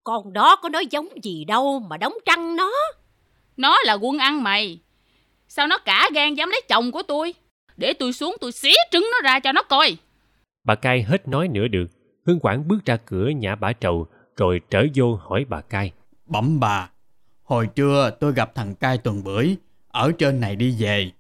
Con 0.09 0.33
đó 0.33 0.57
có 0.57 0.69
nói 0.69 0.87
giống 0.91 1.09
gì 1.23 1.45
đâu 1.45 1.81
mà 1.81 1.97
đóng 1.97 2.13
trăng 2.27 2.57
nó. 2.57 2.73
Nó 3.57 3.79
là 3.85 3.93
quân 3.93 4.19
ăn 4.19 4.43
mày. 4.43 4.79
Sao 5.49 5.67
nó 5.67 5.79
cả 5.79 6.11
gan 6.15 6.35
dám 6.35 6.51
lấy 6.51 6.61
chồng 6.69 6.93
của 6.93 7.03
tôi? 7.03 7.35
Để 7.77 7.93
tôi 7.93 8.13
xuống 8.13 8.37
tôi 8.41 8.53
xé 8.53 8.71
trứng 8.91 9.09
nó 9.13 9.29
ra 9.29 9.41
cho 9.41 9.53
nó 9.53 9.63
coi. 9.63 9.97
Bà 10.65 10.75
cai 10.75 11.03
hết 11.03 11.29
nói 11.29 11.49
nữa 11.49 11.69
được. 11.69 11.87
Hương 12.27 12.41
Quảng 12.41 12.69
bước 12.69 12.85
ra 12.85 12.97
cửa 12.97 13.29
nhả 13.29 13.55
bả 13.55 13.73
trầu 13.73 14.07
Rồi 14.37 14.61
trở 14.71 14.87
vô 14.95 15.15
hỏi 15.15 15.45
bà 15.49 15.61
cai. 15.61 15.93
Bẩm 16.27 16.61
bà 16.61 16.91
Hồi 17.43 17.69
trưa 17.75 18.11
tôi 18.21 18.33
gặp 18.33 18.55
thằng 18.55 18.75
cai 18.75 18.99
tuần 18.99 19.25
bưởi 19.25 19.57
Ở 19.89 20.13
trên 20.19 20.41
này 20.41 20.57
đi 20.57 20.77
về. 20.79 21.11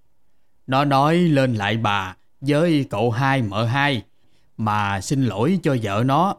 Nó 0.66 0.84
nói 0.84 1.16
lên 1.16 1.54
lại 1.54 1.76
bà 1.76 2.16
Với 2.40 2.86
cậu 2.90 3.10
hai 3.10 3.42
mợ 3.42 3.64
hai 3.64 4.02
Mà 4.56 5.00
xin 5.00 5.26
lỗi 5.26 5.58
cho 5.62 5.76
vợ 5.82 6.02
nó 6.06 6.36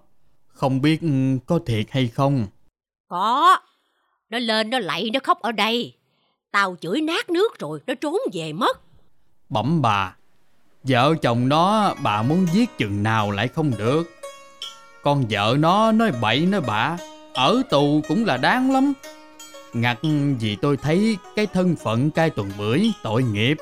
Không 0.60 0.82
biết 0.82 1.02
ừ, 1.02 1.08
có 1.46 1.60
thiệt 1.66 1.86
hay 1.90 2.08
không 2.08 2.48
Có. 3.08 3.58
Nó 4.30 4.40
lên 4.40 4.70
nó 4.70 4.80
lạy 4.80 5.10
nó 5.14 5.20
khóc 5.24 5.42
ở 5.42 5.52
đây. 5.52 5.94
Tao 6.52 6.76
chửi 6.82 7.02
nát 7.02 7.30
nước 7.30 7.60
rồi 7.60 7.80
nó 7.88 7.94
trốn 7.94 8.18
về 8.34 8.54
mất. 8.54 8.82
Bẩm 9.50 9.82
bà 9.82 10.16
Vợ 10.84 11.16
chồng 11.22 11.50
nó 11.50 11.96
bà 12.04 12.22
muốn 12.22 12.48
giết 12.54 12.78
chừng 12.78 13.04
nào 13.04 13.32
lại 13.32 13.48
không 13.48 13.72
được 13.78 14.04
Con 15.04 15.26
vợ 15.30 15.56
nó 15.60 15.92
nói 15.92 16.12
bậy 16.22 16.40
nói 16.40 16.62
bạ 16.62 16.98
Ở 17.34 17.62
tù 17.70 18.02
cũng 18.08 18.26
là 18.26 18.38
đáng 18.38 18.72
lắm 18.72 18.94
Ngặt 19.74 19.98
vì 20.40 20.56
tôi 20.62 20.78
thấy 20.78 21.18
cái 21.36 21.46
thân 21.46 21.76
phận 21.76 22.12
cai 22.12 22.30
tuần 22.30 22.52
bưởi 22.58 22.92
tội 23.04 23.24
nghiệp 23.24 23.58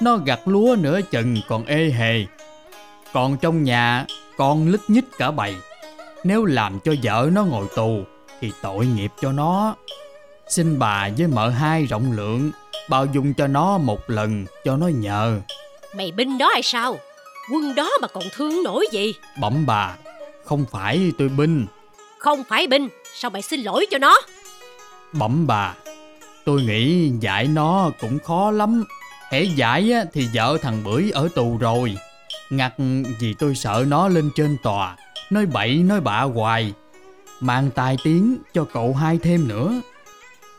Nó 0.00 0.16
gặt 0.16 0.40
lúa 0.44 0.76
nửa 0.80 1.00
chừng 1.10 1.36
còn 1.48 1.64
ê 1.64 1.90
hề 1.90 2.24
Còn 3.12 3.36
trong 3.36 3.62
nhà 3.62 4.06
con 4.36 4.68
lít 4.68 4.80
nhít 4.88 5.04
cả 5.18 5.30
bầy 5.30 5.54
Nếu 6.24 6.44
làm 6.44 6.80
cho 6.80 6.94
vợ 7.02 7.30
nó 7.32 7.44
ngồi 7.44 7.66
tù 7.76 8.04
Thì 8.40 8.52
tội 8.62 8.86
nghiệp 8.86 9.12
cho 9.20 9.32
nó 9.32 9.74
Xin 10.48 10.78
bà 10.78 11.08
với 11.18 11.26
mợ 11.26 11.48
hai 11.48 11.86
rộng 11.86 12.12
lượng 12.12 12.50
Bao 12.88 13.06
dung 13.06 13.34
cho 13.34 13.46
nó 13.46 13.78
một 13.78 14.10
lần 14.10 14.46
cho 14.64 14.76
nó 14.76 14.88
nhờ 14.88 15.40
Mày 15.96 16.12
binh 16.12 16.38
đó 16.38 16.50
hay 16.52 16.62
sao? 16.62 16.98
Quân 17.52 17.74
đó 17.74 17.90
mà 18.02 18.08
còn 18.08 18.24
thương 18.32 18.62
nổi 18.62 18.86
gì? 18.92 19.14
Bẩm 19.40 19.66
bà 19.66 19.96
Không 20.44 20.64
phải 20.70 21.12
tôi 21.18 21.28
binh 21.28 21.66
Không 22.18 22.44
phải 22.48 22.66
binh, 22.66 22.88
sao 23.14 23.30
mày 23.30 23.42
xin 23.42 23.60
lỗi 23.60 23.86
cho 23.90 23.98
nó? 23.98 24.20
Bẩm 25.12 25.46
bà 25.46 25.74
Tôi 26.44 26.62
nghĩ 26.62 27.10
giải 27.20 27.46
nó 27.46 27.90
cũng 28.00 28.18
khó 28.18 28.50
lắm 28.50 28.84
Hễ 29.30 29.42
giải 29.42 29.92
á, 29.92 30.04
thì 30.12 30.28
vợ 30.34 30.58
thằng 30.62 30.84
Bưởi 30.84 31.10
ở 31.10 31.28
tù 31.34 31.58
rồi 31.60 31.96
Ngặt 32.50 32.74
vì 33.20 33.34
tôi 33.38 33.54
sợ 33.54 33.84
nó 33.88 34.08
lên 34.08 34.30
trên 34.36 34.56
tòa 34.62 34.96
Nói 35.30 35.46
bậy 35.46 35.74
nói 35.76 36.00
bạ 36.00 36.20
hoài. 36.20 36.72
Mang 37.40 37.70
tai 37.74 37.96
tiếng 38.04 38.38
cho 38.54 38.64
cậu 38.72 38.94
hai 38.94 39.18
thêm 39.22 39.48
nữa. 39.48 39.72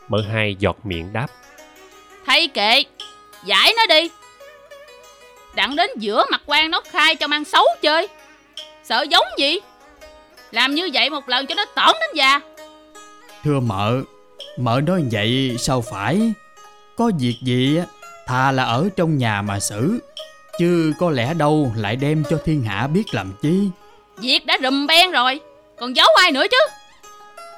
Mợ 0.08 0.18
hai 0.32 0.56
giọt 0.58 0.76
miệng 0.84 1.12
đáp. 1.12 1.26
Thay 2.26 2.48
kệ 2.48 2.82
Giải 3.44 3.74
nó 3.76 3.86
đi. 3.86 4.10
Đặng 5.54 5.76
đến 5.76 5.90
giữa 5.96 6.24
mặt 6.30 6.42
quan 6.46 6.70
nó 6.70 6.80
khai 6.90 7.14
cho 7.14 7.26
mang 7.26 7.44
xấu 7.44 7.64
chơi. 7.82 8.08
Sợ 8.84 9.04
giống 9.10 9.24
gì? 9.38 9.58
Làm 10.50 10.74
như 10.74 10.90
vậy 10.92 11.10
một 11.10 11.28
lần 11.28 11.46
cho 11.46 11.54
nó 11.54 11.64
tởn 11.64 11.96
đến 12.00 12.10
già. 12.14 12.40
Thưa 13.44 13.60
mợ 13.60 14.02
Mợ 14.58 14.80
nói 14.86 15.04
vậy 15.12 15.56
sao 15.58 15.80
phải? 15.80 16.32
Có 16.96 17.10
việc 17.18 17.36
gì 17.42 17.76
á 17.76 17.84
Thà 18.26 18.52
là 18.52 18.64
ở 18.64 18.88
trong 18.96 19.18
nhà 19.18 19.42
mà 19.42 19.60
xử. 19.60 19.98
Chứ 20.58 20.92
có 20.98 21.10
lẽ 21.10 21.34
đâu 21.34 21.72
lại 21.76 21.96
đem 21.96 22.24
cho 22.30 22.38
thiên 22.44 22.62
hạ 22.62 22.86
biết 22.86 23.14
làm 23.14 23.32
chi 23.42 23.68
Việc 24.18 24.46
đã 24.46 24.58
rùm 24.62 24.86
beng 24.86 25.10
rồi 25.10 25.40
Còn 25.78 25.96
giấu 25.96 26.08
ai 26.22 26.32
nữa 26.32 26.44
chứ? 26.50 26.58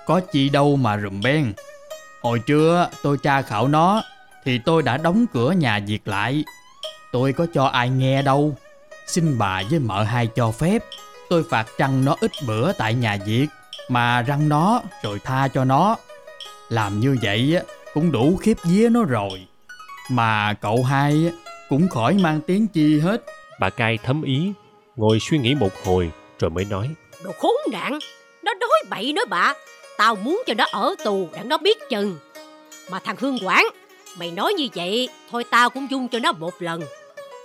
Có 0.06 0.20
chi 0.20 0.48
đâu 0.48 0.76
mà 0.76 0.98
rùm 1.02 1.20
beng. 1.20 1.52
Hồi 2.22 2.38
trưa 2.46 2.88
tôi 3.02 3.16
tra 3.22 3.42
khảo 3.42 3.68
nó 3.68 4.02
Thì 4.44 4.58
tôi 4.64 4.82
đã 4.82 4.96
đóng 4.96 5.26
cửa 5.32 5.52
nhà 5.52 5.80
việc 5.86 6.08
lại. 6.08 6.44
Tôi 7.12 7.32
có 7.32 7.46
cho 7.54 7.64
ai 7.64 7.88
nghe 7.88 8.22
đâu. 8.22 8.56
Xin 9.06 9.38
bà 9.38 9.62
với 9.70 9.78
mợ 9.78 10.02
hai 10.02 10.26
cho 10.26 10.50
phép. 10.50 10.84
Tôi 11.28 11.44
phạt 11.50 11.66
trăng 11.78 12.04
nó 12.04 12.16
ít 12.20 12.30
bữa 12.46 12.72
tại 12.72 12.94
nhà 12.94 13.18
việc 13.26 13.46
Mà 13.88 14.22
răng 14.22 14.48
nó 14.48 14.82
rồi 15.02 15.18
tha 15.24 15.48
cho 15.48 15.64
nó. 15.64 15.96
Làm 16.68 17.00
như 17.00 17.16
vậy 17.22 17.56
á, 17.56 17.62
cũng 17.94 18.12
đủ 18.12 18.36
khiếp 18.36 18.56
vía 18.64 18.88
nó 18.88 19.02
rồi. 19.02 19.46
Mà 20.10 20.54
cậu 20.54 20.84
hai 20.84 21.32
cũng 21.68 21.88
khỏi 21.88 22.14
mang 22.14 22.40
tiếng 22.46 22.66
chi 22.66 23.00
hết. 23.00 23.24
Bà 23.60 23.70
cai 23.70 23.98
thấm 23.98 24.22
ý, 24.22 24.52
ngồi 24.96 25.18
suy 25.20 25.38
nghĩ 25.38 25.54
một 25.54 25.70
hồi 25.84 26.10
rồi 26.38 26.50
mới 26.50 26.64
nói. 26.64 26.90
Đồ 27.24 27.32
khốn 27.32 27.54
nạn 27.70 27.98
Nó 28.42 28.54
nói 28.54 28.82
bậy 28.90 29.12
nói 29.12 29.24
bạ 29.28 29.54
Tao 29.98 30.14
muốn 30.14 30.42
cho 30.46 30.54
nó 30.54 30.64
ở 30.72 30.94
tù 31.04 31.28
để 31.32 31.42
nó 31.44 31.58
biết 31.58 31.78
chừng. 31.90 32.18
Mà 32.90 32.98
thằng 32.98 33.16
Hương 33.18 33.38
Quảng 33.38 33.66
Mày 34.18 34.30
nói 34.30 34.52
như 34.52 34.68
vậy 34.74 35.08
Thôi 35.30 35.44
tao 35.50 35.70
cũng 35.70 35.90
dung 35.90 36.08
cho 36.08 36.18
nó 36.18 36.32
một 36.32 36.62
lần. 36.62 36.82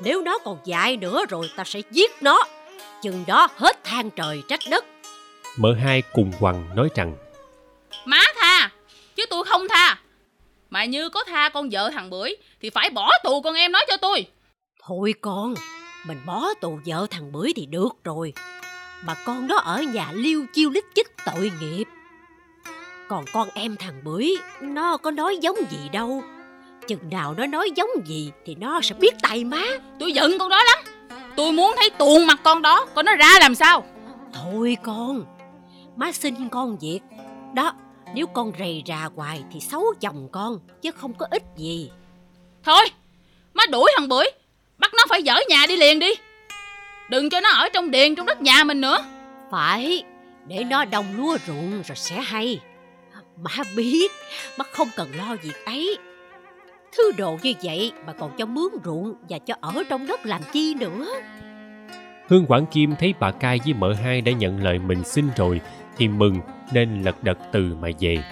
Nếu 0.04 0.22
nó 0.22 0.38
còn 0.38 0.58
dại 0.66 0.98
nữa 0.98 1.26
rồi 1.30 1.50
tao 1.56 1.66
sẽ 1.66 1.82
giết 1.92 2.12
nó. 2.22 2.44
Chừng 3.02 3.24
đó 3.28 3.48
hết 3.56 3.84
than 3.84 4.10
trời 4.10 4.44
trách 4.48 4.60
đất. 4.70 4.86
Mợ 5.58 5.74
hai 5.74 6.04
cùng 6.14 6.32
quằn 6.40 6.70
nói 6.76 6.90
rằng 6.96 7.16
Má 8.06 8.22
tha 8.36 8.72
Chứ 9.16 9.26
tôi 9.30 9.44
không 9.44 9.68
tha. 9.68 9.98
Mà 10.70 10.86
như 10.86 11.10
có 11.10 11.24
tha 11.24 11.50
con 11.50 11.70
vợ 11.72 11.90
thằng 11.94 12.10
Bưởi 12.10 12.36
Thì 12.62 12.70
phải 12.70 12.90
bỏ 12.90 13.12
tù 13.24 13.42
con 13.42 13.56
em 13.56 13.72
nói 13.72 13.86
cho 13.88 13.98
tôi. 13.98 14.26
Thôi 14.84 15.14
con 15.22 15.54
Mình 16.06 16.22
bỏ 16.26 16.48
tù 16.62 16.80
vợ 16.86 17.08
thằng 17.10 17.32
Bưởi 17.32 17.54
thì 17.56 17.66
được 17.66 17.90
rồi 18.04 18.34
Mà 19.04 19.14
con 19.26 19.48
nó 19.48 19.56
ở 19.56 19.82
nhà 19.82 20.12
liêu 20.14 20.46
chiêu 20.54 20.70
lít 20.70 20.86
chích 20.96 21.08
tội 21.26 21.52
nghiệp. 21.62 21.86
Còn 23.08 23.26
con 23.34 23.50
em 23.54 23.76
thằng 23.76 24.02
Bưởi 24.04 24.38
Nó 24.62 24.98
có 24.98 25.12
nói 25.12 25.38
giống 25.42 25.58
gì 25.70 25.90
đâu. 25.92 26.24
Chừng 26.88 27.10
nào 27.12 27.34
nó 27.38 27.46
nói 27.46 27.72
giống 27.76 27.90
gì 28.06 28.32
Thì 28.46 28.56
nó 28.56 28.82
sẽ 28.82 28.96
biết 28.96 29.16
tay 29.22 29.44
má. 29.44 29.64
Tôi 30.00 30.12
giận 30.12 30.40
con 30.40 30.50
đó 30.50 30.64
lắm. 30.64 30.78
Tôi 31.36 31.52
muốn 31.52 31.74
thấy 31.78 31.90
tuồn 31.90 32.28
mặt 32.28 32.40
con 32.44 32.62
đó 32.62 32.88
Con 32.96 33.06
nó 33.06 33.16
ra 33.16 33.40
làm 33.40 33.56
sao. 33.56 33.86
Thôi 34.34 34.78
con 34.84 35.26
Má 35.96 36.12
xin 36.12 36.50
con 36.50 36.78
việc. 36.78 37.00
Đó 37.56 37.74
nếu 38.14 38.28
con 38.28 38.52
rầy 38.60 38.84
rà 38.88 39.10
hoài 39.16 39.44
Thì 39.54 39.60
xấu 39.60 39.94
chồng 40.02 40.30
con 40.32 40.60
Chứ 40.82 40.92
không 40.92 41.14
có 41.14 41.28
ích 41.32 41.44
gì. 41.58 41.92
Thôi 42.64 42.86
Má 43.54 43.64
đuổi 43.72 43.92
thằng 43.98 44.10
Bưởi 44.10 44.32
Bắt 44.78 44.94
nó 44.94 45.04
phải 45.10 45.24
dỡ 45.24 45.36
nhà 45.50 45.66
đi 45.68 45.78
liền 45.78 46.00
đi 46.00 46.12
Đừng 47.10 47.30
cho 47.30 47.40
nó 47.40 47.50
ở 47.50 47.70
trong 47.74 47.92
điền 47.92 48.16
trong 48.16 48.26
đất 48.26 48.42
nhà 48.42 48.64
mình 48.64 48.82
nữa. 48.82 48.98
Phải 49.52 50.04
Để 50.48 50.64
nó 50.64 50.86
đồng 50.86 51.06
lúa 51.18 51.38
ruộng 51.48 51.72
rồi 51.72 51.96
sẽ 51.96 52.22
hay. 52.22 52.60
Má 53.38 53.64
biết 53.76 54.12
Má 54.58 54.66
không 54.72 54.88
cần 54.96 55.10
lo 55.18 55.36
việc 55.42 55.66
ấy. 55.66 55.98
Thứ 56.98 57.12
đồ 57.18 57.38
như 57.42 57.54
vậy 57.64 57.92
mà 58.06 58.14
còn 58.14 58.32
cho 58.38 58.46
mướn 58.46 58.68
ruộng 58.86 59.14
Và 59.30 59.38
cho 59.40 59.56
ở 59.62 59.84
trong 59.90 60.08
đất 60.08 60.26
làm 60.26 60.42
chi 60.52 60.74
nữa? 60.74 61.08
Hương 62.28 62.46
Quảng 62.46 62.66
Kim 62.66 62.96
thấy 63.00 63.14
bà 63.20 63.32
cai 63.32 63.60
với 63.66 63.74
mợ 63.74 63.94
hai 63.94 64.22
đã 64.22 64.32
nhận 64.32 64.64
lời 64.64 64.80
mình 64.80 65.04
xin 65.04 65.30
rồi 65.36 65.62
thì 65.98 66.08
mừng 66.08 66.40
nên 66.72 67.04
lật 67.04 67.24
đật 67.24 67.38
từ 67.52 67.76
mà 67.82 67.88
về. 68.00 68.24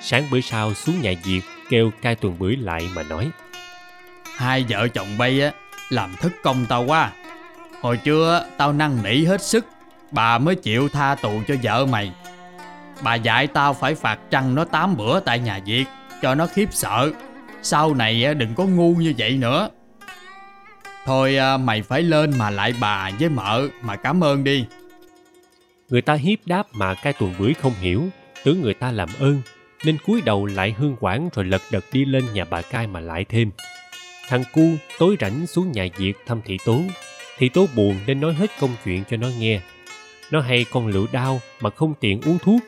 Sáng 0.00 0.24
bữa 0.30 0.40
sau 0.40 0.74
xuống 0.74 1.00
nhà 1.02 1.12
Diệt 1.22 1.42
kêu 1.70 1.90
cai 2.02 2.14
tuần 2.14 2.36
bưởi 2.38 2.56
lại 2.56 2.88
mà 2.94 3.02
nói. 3.02 3.30
Hai 4.36 4.64
vợ 4.68 4.88
chồng 4.88 5.18
bay 5.18 5.40
á 5.40 5.52
Làm 5.90 6.14
thất 6.20 6.32
công 6.42 6.66
tao 6.68 6.84
quá 6.84 7.10
Hồi 7.82 7.96
trưa 7.96 8.46
tao 8.56 8.72
năn 8.72 9.02
nỉ 9.02 9.24
hết 9.24 9.42
sức, 9.42 9.66
Bà 10.10 10.38
mới 10.38 10.54
chịu 10.54 10.88
tha 10.88 11.14
tù 11.14 11.42
cho 11.48 11.54
vợ 11.62 11.86
mày. 11.86 12.12
Bà 13.02 13.14
dạy 13.14 13.46
tao 13.46 13.74
phải 13.74 13.94
phạt 13.94 14.18
trăng 14.30 14.54
nó 14.54 14.64
tám 14.64 14.96
bữa 14.96 15.20
tại 15.20 15.38
nhà 15.38 15.60
Việt, 15.66 15.84
Cho 16.22 16.34
nó 16.34 16.46
khiếp 16.46 16.68
sợ. 16.72 17.10
Sau 17.62 17.94
này 17.94 18.34
đừng 18.34 18.54
có 18.54 18.64
ngu 18.64 18.94
như 18.94 19.14
vậy 19.18 19.36
nữa. 19.36 19.68
Thôi 21.04 21.36
à, 21.36 21.56
mày 21.56 21.82
phải 21.82 22.02
lên 22.02 22.38
mà 22.38 22.50
lại 22.50 22.74
bà 22.80 23.10
với 23.20 23.28
mợ 23.28 23.68
Mà 23.82 23.96
cảm 23.96 24.24
ơn 24.24 24.44
đi. 24.44 24.66
Người 25.88 26.02
ta 26.02 26.14
hiếp 26.14 26.38
đáp 26.46 26.66
mà 26.72 26.94
cai 26.94 27.12
tuần 27.12 27.34
bưởi 27.38 27.54
không 27.54 27.74
hiểu. 27.80 28.02
Tưởng 28.44 28.60
người 28.60 28.74
ta 28.74 28.92
làm 28.92 29.08
ơn, 29.18 29.42
Nên 29.84 29.98
cúi 30.06 30.20
đầu 30.20 30.46
lại 30.46 30.74
hương 30.78 30.96
quảng 31.00 31.28
rồi 31.34 31.44
lật 31.44 31.62
đật 31.70 31.84
đi 31.92 32.04
lên 32.04 32.24
nhà 32.32 32.44
bà 32.44 32.62
cai 32.62 32.86
mà 32.86 33.00
lại 33.00 33.24
thêm. 33.28 33.50
Thằng 34.28 34.44
cu 34.52 34.62
tối 34.98 35.16
rảnh 35.20 35.46
xuống 35.46 35.72
nhà 35.72 35.86
Diệt 35.98 36.14
thăm 36.26 36.40
thị 36.44 36.58
tố. 36.64 36.80
Thị 37.38 37.48
tố 37.48 37.66
buồn 37.76 37.96
nên 38.06 38.20
nói 38.20 38.34
hết 38.34 38.50
công 38.60 38.70
chuyện 38.84 39.04
cho 39.10 39.16
nó 39.16 39.28
nghe. 39.38 39.60
Nó 40.30 40.40
hay 40.40 40.64
con 40.72 40.86
lựu 40.86 41.06
đau 41.12 41.40
mà 41.60 41.70
không 41.70 41.94
tiện 42.00 42.20
uống 42.20 42.38
thuốc. 42.38 42.60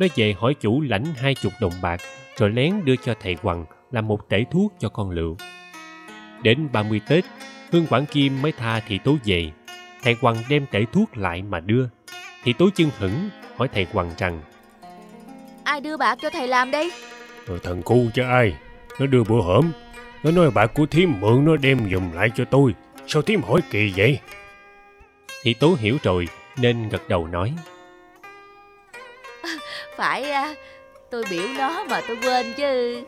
Nó 0.00 0.06
về 0.16 0.34
hỏi 0.38 0.54
chủ 0.54 0.80
lãnh 0.80 1.04
hai 1.04 1.34
chục 1.34 1.52
đồng 1.60 1.72
bạc 1.82 2.00
Rồi 2.36 2.50
lén 2.50 2.84
đưa 2.84 2.96
cho 2.96 3.14
thầy 3.20 3.36
Hoàng 3.42 3.64
làm 3.92 4.08
một 4.08 4.28
tể 4.28 4.44
thuốc 4.50 4.74
cho 4.78 4.88
con 4.88 5.10
lựu. 5.10 5.36
Đến 6.42 6.68
30 6.72 7.00
Tết 7.08 7.24
Hương 7.70 7.86
Quảng 7.86 8.06
Kim 8.06 8.42
mới 8.42 8.52
tha 8.52 8.80
thị 8.80 8.98
tố 9.04 9.16
về. 9.24 9.50
Thầy 10.02 10.16
Hoàng 10.20 10.36
đem 10.48 10.66
tể 10.70 10.84
thuốc 10.92 11.16
lại 11.16 11.42
mà 11.42 11.60
đưa. 11.60 11.88
Thị 12.44 12.52
tố 12.52 12.70
chân 12.74 12.90
hững 12.98 13.30
hỏi 13.56 13.68
thầy 13.74 13.86
Hoàng 13.92 14.10
rằng 14.18 14.40
Ai 15.64 15.80
đưa 15.80 15.96
bạc 15.96 16.18
cho 16.22 16.30
thầy 16.30 16.48
làm 16.48 16.70
đây? 16.70 16.92
"Ờ, 17.48 17.58
Thằng 17.62 17.82
cu 17.82 18.04
cho 18.14 18.28
ai. 18.28 18.54
Nó 18.98 19.06
đưa 19.06 19.24
bữa 19.24 19.40
hổm 19.40 19.72
Nó 20.22 20.30
nói 20.30 20.50
bạc 20.50 20.66
của 20.66 20.86
thím 20.86 21.12
mượn 21.20 21.44
nó 21.44 21.56
đem 21.56 21.90
dùm 21.90 22.12
lại 22.12 22.30
cho 22.36 22.44
tôi 22.44 22.74
Sao 23.06 23.22
thím 23.22 23.42
hỏi 23.42 23.60
kỳ 23.70 23.92
vậy? 23.96 24.20
Thị 25.42 25.54
tố 25.54 25.76
hiểu 25.80 25.98
rồi 26.02 26.28
Nên 26.56 26.88
gật 26.88 27.08
đầu 27.08 27.26
nói. 27.26 27.52
Phải 29.96 30.30
à, 30.30 30.54
tôi 31.10 31.24
biểu 31.30 31.48
nó 31.58 31.84
mà 31.84 32.00
tôi 32.08 32.16
quên 32.22 32.54
chứ 32.56 33.02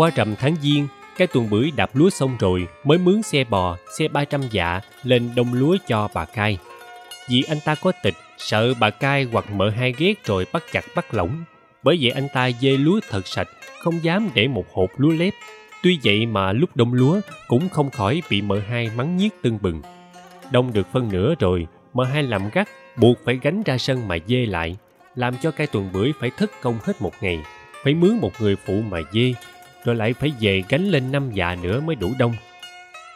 Qua 0.00 0.10
rằm 0.14 0.36
tháng 0.36 0.56
giêng 0.62 0.86
Cái 1.16 1.26
tuần 1.26 1.50
bưởi 1.50 1.70
đạp 1.76 1.90
lúa 1.94 2.10
xong 2.10 2.36
rồi 2.40 2.66
Mới 2.84 2.98
mướn 2.98 3.22
xe 3.22 3.44
bò, 3.44 3.76
xe 3.98 4.08
300 4.08 4.40
dạ 4.50 4.80
Lên 5.02 5.30
đông 5.36 5.54
lúa 5.54 5.76
cho 5.86 6.08
bà 6.14 6.24
cai. 6.24 6.58
Vì 7.28 7.42
anh 7.48 7.58
ta 7.64 7.74
có 7.74 7.92
tịch 8.02 8.14
Sợ 8.38 8.74
bà 8.74 8.90
cai 8.90 9.24
hoặc 9.24 9.50
mợ 9.50 9.70
hai 9.70 9.94
ghét 9.98 10.24
rồi 10.24 10.46
bắt 10.52 10.62
chặt 10.72 10.84
bắt 10.96 11.14
lỏng. 11.14 11.44
Bởi 11.82 11.98
vậy 12.00 12.10
anh 12.10 12.28
ta 12.32 12.50
dê 12.60 12.76
lúa 12.76 13.00
thật 13.10 13.26
sạch 13.26 13.48
Không 13.82 14.04
dám 14.04 14.30
để 14.34 14.48
một 14.48 14.64
hộp 14.72 14.90
lúa 14.96 15.10
lép. 15.10 15.34
Tuy 15.82 15.98
vậy 16.04 16.26
mà 16.26 16.52
lúc 16.52 16.76
đông 16.76 16.94
lúa 16.94 17.20
Cũng 17.48 17.68
không 17.68 17.90
khỏi 17.90 18.22
bị 18.30 18.42
mợ 18.42 18.58
hai 18.68 18.90
mắng 18.96 19.16
nhiếc 19.16 19.42
tưng 19.42 19.58
bừng. 19.62 19.82
Đông 20.50 20.72
được 20.72 20.86
phân 20.92 21.08
nửa 21.12 21.34
rồi 21.38 21.66
Mợ 21.94 22.04
hai 22.04 22.22
làm 22.22 22.50
gắt 22.52 22.68
Buộc 22.96 23.18
phải 23.24 23.38
gánh 23.42 23.62
ra 23.62 23.78
sân 23.78 24.08
mà 24.08 24.16
dê 24.26 24.46
lại 24.46 24.76
Làm 25.14 25.34
cho 25.42 25.50
cai 25.50 25.66
tuần 25.66 25.90
bưởi 25.92 26.12
phải 26.20 26.30
thất 26.30 26.50
công 26.62 26.78
hết 26.82 27.02
một 27.02 27.12
ngày 27.20 27.38
Phải 27.84 27.94
mướn 27.94 28.16
một 28.16 28.32
người 28.40 28.56
phụ 28.56 28.82
mà 28.90 28.98
dê 29.12 29.34
rồi 29.84 29.96
lại 29.96 30.12
phải 30.12 30.32
về 30.40 30.62
gánh 30.68 30.84
lên 30.84 31.12
năm 31.12 31.30
dạ 31.32 31.56
nữa 31.62 31.80
mới 31.80 31.96
đủ 31.96 32.12
đông. 32.18 32.34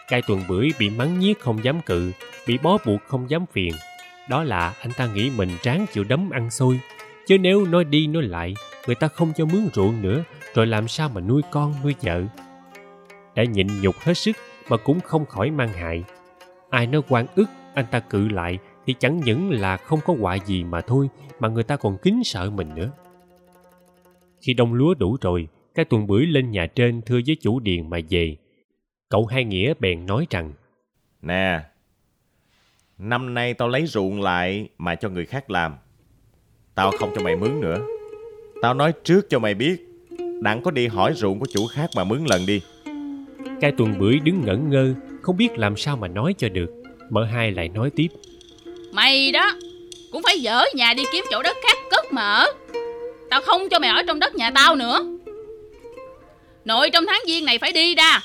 Cai 0.08 0.22
tuần 0.22 0.40
bưởi 0.48 0.70
bị 0.78 0.90
mắng 0.90 1.18
nhiếc 1.18 1.40
không 1.40 1.64
dám 1.64 1.80
cự, 1.80 2.12
bị 2.46 2.58
bó 2.58 2.78
buộc 2.86 3.00
không 3.06 3.30
dám 3.30 3.46
phiền. 3.52 3.72
Đó 4.28 4.42
là 4.42 4.74
anh 4.80 4.92
ta 4.96 5.06
nghĩ 5.06 5.30
mình 5.36 5.50
tráng 5.62 5.86
chịu 5.92 6.04
đấm 6.04 6.30
ăn 6.30 6.50
xôi. 6.50 6.80
Chứ 7.26 7.38
nếu 7.38 7.64
nói 7.66 7.84
đi 7.84 8.06
nói 8.06 8.22
lại, 8.22 8.54
người 8.86 8.94
ta 8.94 9.08
không 9.08 9.32
cho 9.36 9.44
mướn 9.44 9.68
ruộng 9.72 10.02
nữa, 10.02 10.24
rồi 10.54 10.66
làm 10.66 10.88
sao 10.88 11.08
mà 11.08 11.20
nuôi 11.20 11.42
con 11.50 11.74
nuôi 11.82 11.94
vợ. 12.02 12.22
Đã 13.34 13.44
nhịn 13.44 13.66
nhục 13.80 13.98
hết 13.98 14.14
sức 14.14 14.36
mà 14.68 14.76
cũng 14.76 15.00
không 15.00 15.26
khỏi 15.26 15.50
mang 15.50 15.72
hại. 15.72 16.04
Ai 16.70 16.86
nói 16.86 17.02
quan 17.08 17.26
ức, 17.36 17.48
anh 17.74 17.84
ta 17.90 18.00
cự 18.00 18.28
lại 18.28 18.58
thì 18.86 18.94
chẳng 18.98 19.20
những 19.20 19.50
là 19.50 19.76
không 19.76 20.00
có 20.06 20.14
họa 20.20 20.34
gì 20.34 20.64
mà 20.64 20.80
thôi, 20.80 21.08
mà 21.40 21.48
người 21.48 21.62
ta 21.62 21.76
còn 21.76 21.96
kính 22.02 22.24
sợ 22.24 22.50
mình 22.50 22.74
nữa. 22.74 22.90
Khi 24.40 24.54
đông 24.54 24.74
lúa 24.74 24.94
đủ 24.94 25.16
rồi, 25.20 25.48
cái 25.74 25.84
tuần 25.84 26.06
bưởi 26.06 26.26
lên 26.26 26.50
nhà 26.50 26.66
trên 26.66 27.02
thưa 27.02 27.20
với 27.26 27.36
chủ 27.40 27.60
điền 27.60 27.90
mà 27.90 27.98
về. 28.10 28.36
Cậu 29.08 29.26
hai 29.26 29.44
nghĩa 29.44 29.74
bèn 29.80 30.06
nói 30.06 30.26
rằng 30.30 30.52
Nè, 31.22 31.60
năm 32.98 33.34
nay 33.34 33.54
tao 33.54 33.68
lấy 33.68 33.86
ruộng 33.86 34.22
lại 34.22 34.68
mà 34.78 34.94
cho 34.94 35.08
người 35.08 35.26
khác 35.26 35.50
làm. 35.50 35.74
Tao 36.74 36.90
không 36.90 37.12
cho 37.14 37.22
mày 37.22 37.36
mướn 37.36 37.60
nữa. 37.60 37.86
Tao 38.62 38.74
nói 38.74 38.92
trước 39.04 39.30
cho 39.30 39.38
mày 39.38 39.54
biết 39.54 39.76
Đặng 40.40 40.62
có 40.62 40.70
đi 40.70 40.86
hỏi 40.86 41.12
ruộng 41.16 41.38
của 41.38 41.46
chủ 41.54 41.66
khác 41.66 41.90
mà 41.96 42.04
mướn 42.04 42.24
lần 42.24 42.46
đi 42.46 42.60
Cai 43.60 43.72
tuần 43.72 43.98
bưởi 43.98 44.18
đứng 44.18 44.44
ngẩn 44.44 44.70
ngơ 44.70 44.94
Không 45.22 45.36
biết 45.36 45.48
làm 45.56 45.76
sao 45.76 45.96
mà 45.96 46.08
nói 46.08 46.34
cho 46.38 46.48
được 46.48 46.70
Mợ 47.10 47.24
hai 47.24 47.50
lại 47.50 47.68
nói 47.68 47.90
tiếp 47.96 48.08
Mày 48.92 49.32
đó 49.32 49.52
Cũng 50.12 50.22
phải 50.22 50.38
dỡ 50.38 50.62
nhà 50.74 50.94
đi 50.94 51.02
kiếm 51.12 51.24
chỗ 51.30 51.42
đất 51.42 51.56
khác 51.62 51.78
cất 51.90 52.12
mà 52.12 52.22
ở 52.22 52.46
Tao 53.30 53.40
không 53.40 53.68
cho 53.70 53.78
mày 53.78 53.90
ở 53.90 54.02
trong 54.06 54.18
đất 54.18 54.34
nhà 54.34 54.50
tao 54.50 54.76
nữa 54.76 55.04
Nội 56.64 56.90
trong 56.90 57.04
tháng 57.06 57.20
giêng 57.26 57.44
này 57.44 57.58
phải 57.58 57.72
đi 57.72 57.94
ra. 57.94 58.20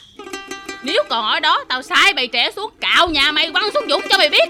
Nếu 0.84 1.04
còn 1.10 1.26
ở 1.26 1.40
đó, 1.40 1.64
Tao 1.68 1.82
sai 1.82 2.14
bầy 2.14 2.28
trẻ 2.28 2.52
xuống 2.52 2.72
cạo 2.82 3.10
nhà 3.10 3.32
mày, 3.32 3.52
quăng 3.52 3.72
xuống 3.74 3.84
dũng 3.90 4.02
cho 4.10 4.18
mày 4.18 4.30
biết. 4.30 4.50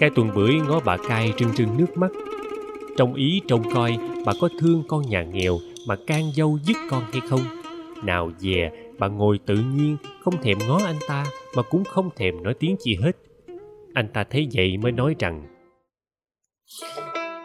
Cái 0.00 0.10
tuần 0.16 0.30
bưởi 0.34 0.54
ngó 0.54 0.80
bà 0.84 0.96
cai 1.08 1.32
trưng 1.38 1.54
trưng 1.56 1.76
nước 1.78 1.96
mắt. 1.96 2.10
Trong 2.96 3.14
ý, 3.14 3.40
trông 3.48 3.74
coi, 3.74 3.96
bà 4.26 4.32
có 4.40 4.48
thương 4.60 4.82
con 4.88 5.02
nhà 5.10 5.22
nghèo 5.22 5.58
Mà 5.88 5.96
can 6.06 6.22
dâu 6.36 6.58
dứt 6.64 6.76
con 6.90 7.02
hay 7.12 7.20
không? 7.28 7.40
Nào 8.02 8.30
dè, 8.38 8.70
bà 8.98 9.08
ngồi 9.08 9.38
tự 9.46 9.54
nhiên, 9.54 9.96
Không 10.24 10.42
thèm 10.42 10.58
ngó 10.68 10.80
anh 10.84 10.98
ta 11.08 11.26
Mà 11.56 11.62
cũng 11.62 11.84
không 11.84 12.10
thèm 12.16 12.42
nói 12.42 12.54
tiếng 12.60 12.76
chi 12.84 12.98
hết. 13.02 13.12
Anh 13.94 14.08
ta 14.14 14.24
thấy 14.30 14.48
vậy 14.54 14.76
mới 14.76 14.92
nói 14.92 15.14
rằng, 15.18 15.42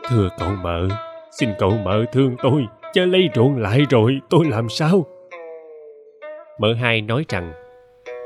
Thưa 0.09 0.29
cậu 0.39 0.49
mợ, 0.63 0.87
Xin 1.39 1.49
cậu 1.59 1.77
mợ 1.85 2.05
thương 2.13 2.35
tôi 2.43 2.65
Cha 2.93 3.05
lấy 3.05 3.29
ruộng 3.35 3.57
lại 3.57 3.81
rồi, 3.89 4.19
tôi 4.29 4.45
làm 4.45 4.69
sao? 4.69 5.05
Mợ 6.58 6.74
hai 6.74 7.01
nói 7.01 7.26
rằng 7.30 7.53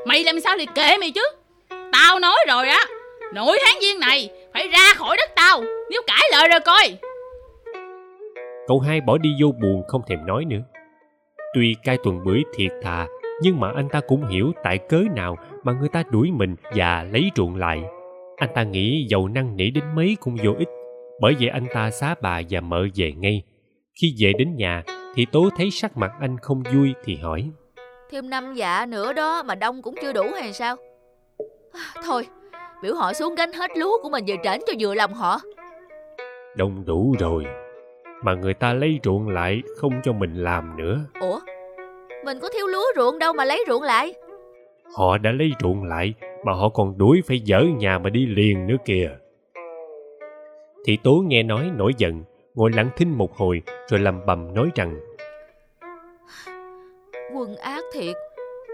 Mày 0.05 0.23
làm 0.23 0.39
sao 0.39 0.55
thì 0.59 0.65
kệ 0.75 0.97
mày 0.99 1.11
chứ? 1.11 1.21
Tao 1.69 2.19
nói 2.19 2.37
rồi 2.47 2.67
á 2.67 2.85
Nội 3.33 3.57
tháng 3.65 3.77
giêng 3.81 3.99
này 3.99 4.29
Phải 4.53 4.67
ra 4.67 4.93
khỏi 4.95 5.17
đất 5.17 5.29
tao 5.35 5.61
Nếu 5.89 6.01
cãi 6.07 6.21
lời 6.31 6.47
rồi 6.47 6.59
coi. 6.59 6.97
Cậu 8.67 8.79
hai 8.79 9.01
bỏ 9.01 9.17
đi 9.17 9.29
vô 9.41 9.51
buồn 9.61 9.83
không 9.87 10.01
thèm 10.07 10.25
nói 10.25 10.45
nữa. 10.45 10.59
Tuy 11.55 11.75
cai 11.83 11.97
tuần 12.03 12.23
bưởi 12.25 12.43
thiệt 12.55 12.71
thà 12.83 13.07
Nhưng 13.41 13.59
mà 13.59 13.71
anh 13.75 13.89
ta 13.89 14.01
cũng 14.07 14.27
hiểu 14.27 14.51
tại 14.63 14.77
cớ 14.77 15.03
nào 15.15 15.35
Mà 15.63 15.73
người 15.73 15.89
ta 15.89 16.03
đuổi 16.11 16.31
mình 16.31 16.55
và 16.75 17.05
lấy 17.11 17.31
ruộng 17.35 17.55
lại. 17.55 17.81
Anh 18.37 18.49
ta 18.55 18.63
nghĩ 18.63 19.05
giàu 19.09 19.27
năng 19.27 19.57
nỉ 19.57 19.69
đến 19.69 19.83
mấy 19.95 20.17
cũng 20.19 20.37
vô 20.43 20.51
ích 20.59 20.69
Bởi 21.21 21.35
vậy 21.39 21.49
anh 21.49 21.65
ta 21.73 21.91
xá 21.91 22.15
bà 22.21 22.41
và 22.49 22.61
mợ 22.61 22.87
về 22.95 23.11
ngay. 23.11 23.43
Khi 24.01 24.15
về 24.19 24.33
đến 24.37 24.55
nhà 24.55 24.83
Thì 25.15 25.25
Tố 25.31 25.49
thấy 25.57 25.71
sắc 25.71 25.97
mặt 25.97 26.11
anh 26.19 26.37
không 26.41 26.63
vui 26.73 26.93
thì 27.03 27.15
hỏi 27.15 27.49
Thêm 28.11 28.29
năm 28.29 28.53
dạ 28.53 28.85
nữa 28.85 29.13
đó 29.13 29.43
mà 29.43 29.55
đông 29.55 29.81
cũng 29.81 29.95
chưa 30.01 30.13
đủ 30.13 30.23
hay 30.35 30.53
sao? 30.53 30.75
Thôi 32.05 32.27
Biểu 32.83 32.95
họ 32.95 33.13
xuống 33.13 33.35
gánh 33.35 33.53
hết 33.53 33.71
lúa 33.77 34.01
của 34.01 34.09
mình 34.09 34.25
về 34.27 34.35
trển 34.43 34.59
cho 34.67 34.73
vừa 34.79 34.95
lòng 34.95 35.13
họ. 35.13 35.39
Đông 36.57 36.85
đủ 36.85 37.15
rồi 37.19 37.45
Mà 38.23 38.33
người 38.33 38.53
ta 38.53 38.73
lấy 38.73 38.99
ruộng 39.03 39.29
lại 39.29 39.61
không 39.77 39.93
cho 40.03 40.13
mình 40.13 40.33
làm 40.35 40.77
nữa. 40.77 40.99
Ủa 41.21 41.39
Mình 42.25 42.39
có 42.39 42.49
thiếu 42.53 42.67
lúa 42.67 42.85
ruộng 42.95 43.19
đâu 43.19 43.33
mà 43.33 43.45
lấy 43.45 43.63
ruộng 43.67 43.83
lại. 43.83 44.13
Họ 44.97 45.17
đã 45.17 45.31
lấy 45.31 45.51
ruộng 45.61 45.83
lại 45.83 46.13
Mà 46.45 46.53
họ 46.53 46.69
còn 46.69 46.97
đuổi 46.97 47.21
phải 47.27 47.41
dỡ 47.45 47.61
nhà 47.77 47.99
mà 47.99 48.09
đi 48.09 48.25
liền 48.25 48.67
nữa 48.67 48.77
kìa. 48.85 49.09
Thị 50.85 50.97
tố 51.03 51.23
nghe 51.27 51.43
nói 51.43 51.71
nổi 51.75 51.91
giận 51.97 52.23
Ngồi 52.55 52.71
lặng 52.75 52.89
thinh 52.97 53.17
một 53.17 53.37
hồi 53.37 53.61
Rồi 53.87 53.99
lầm 53.99 54.25
bầm 54.25 54.53
nói 54.53 54.69
rằng 54.75 54.99
Quân 57.33 57.55
ác 57.55 57.83
thiệt. 57.93 58.15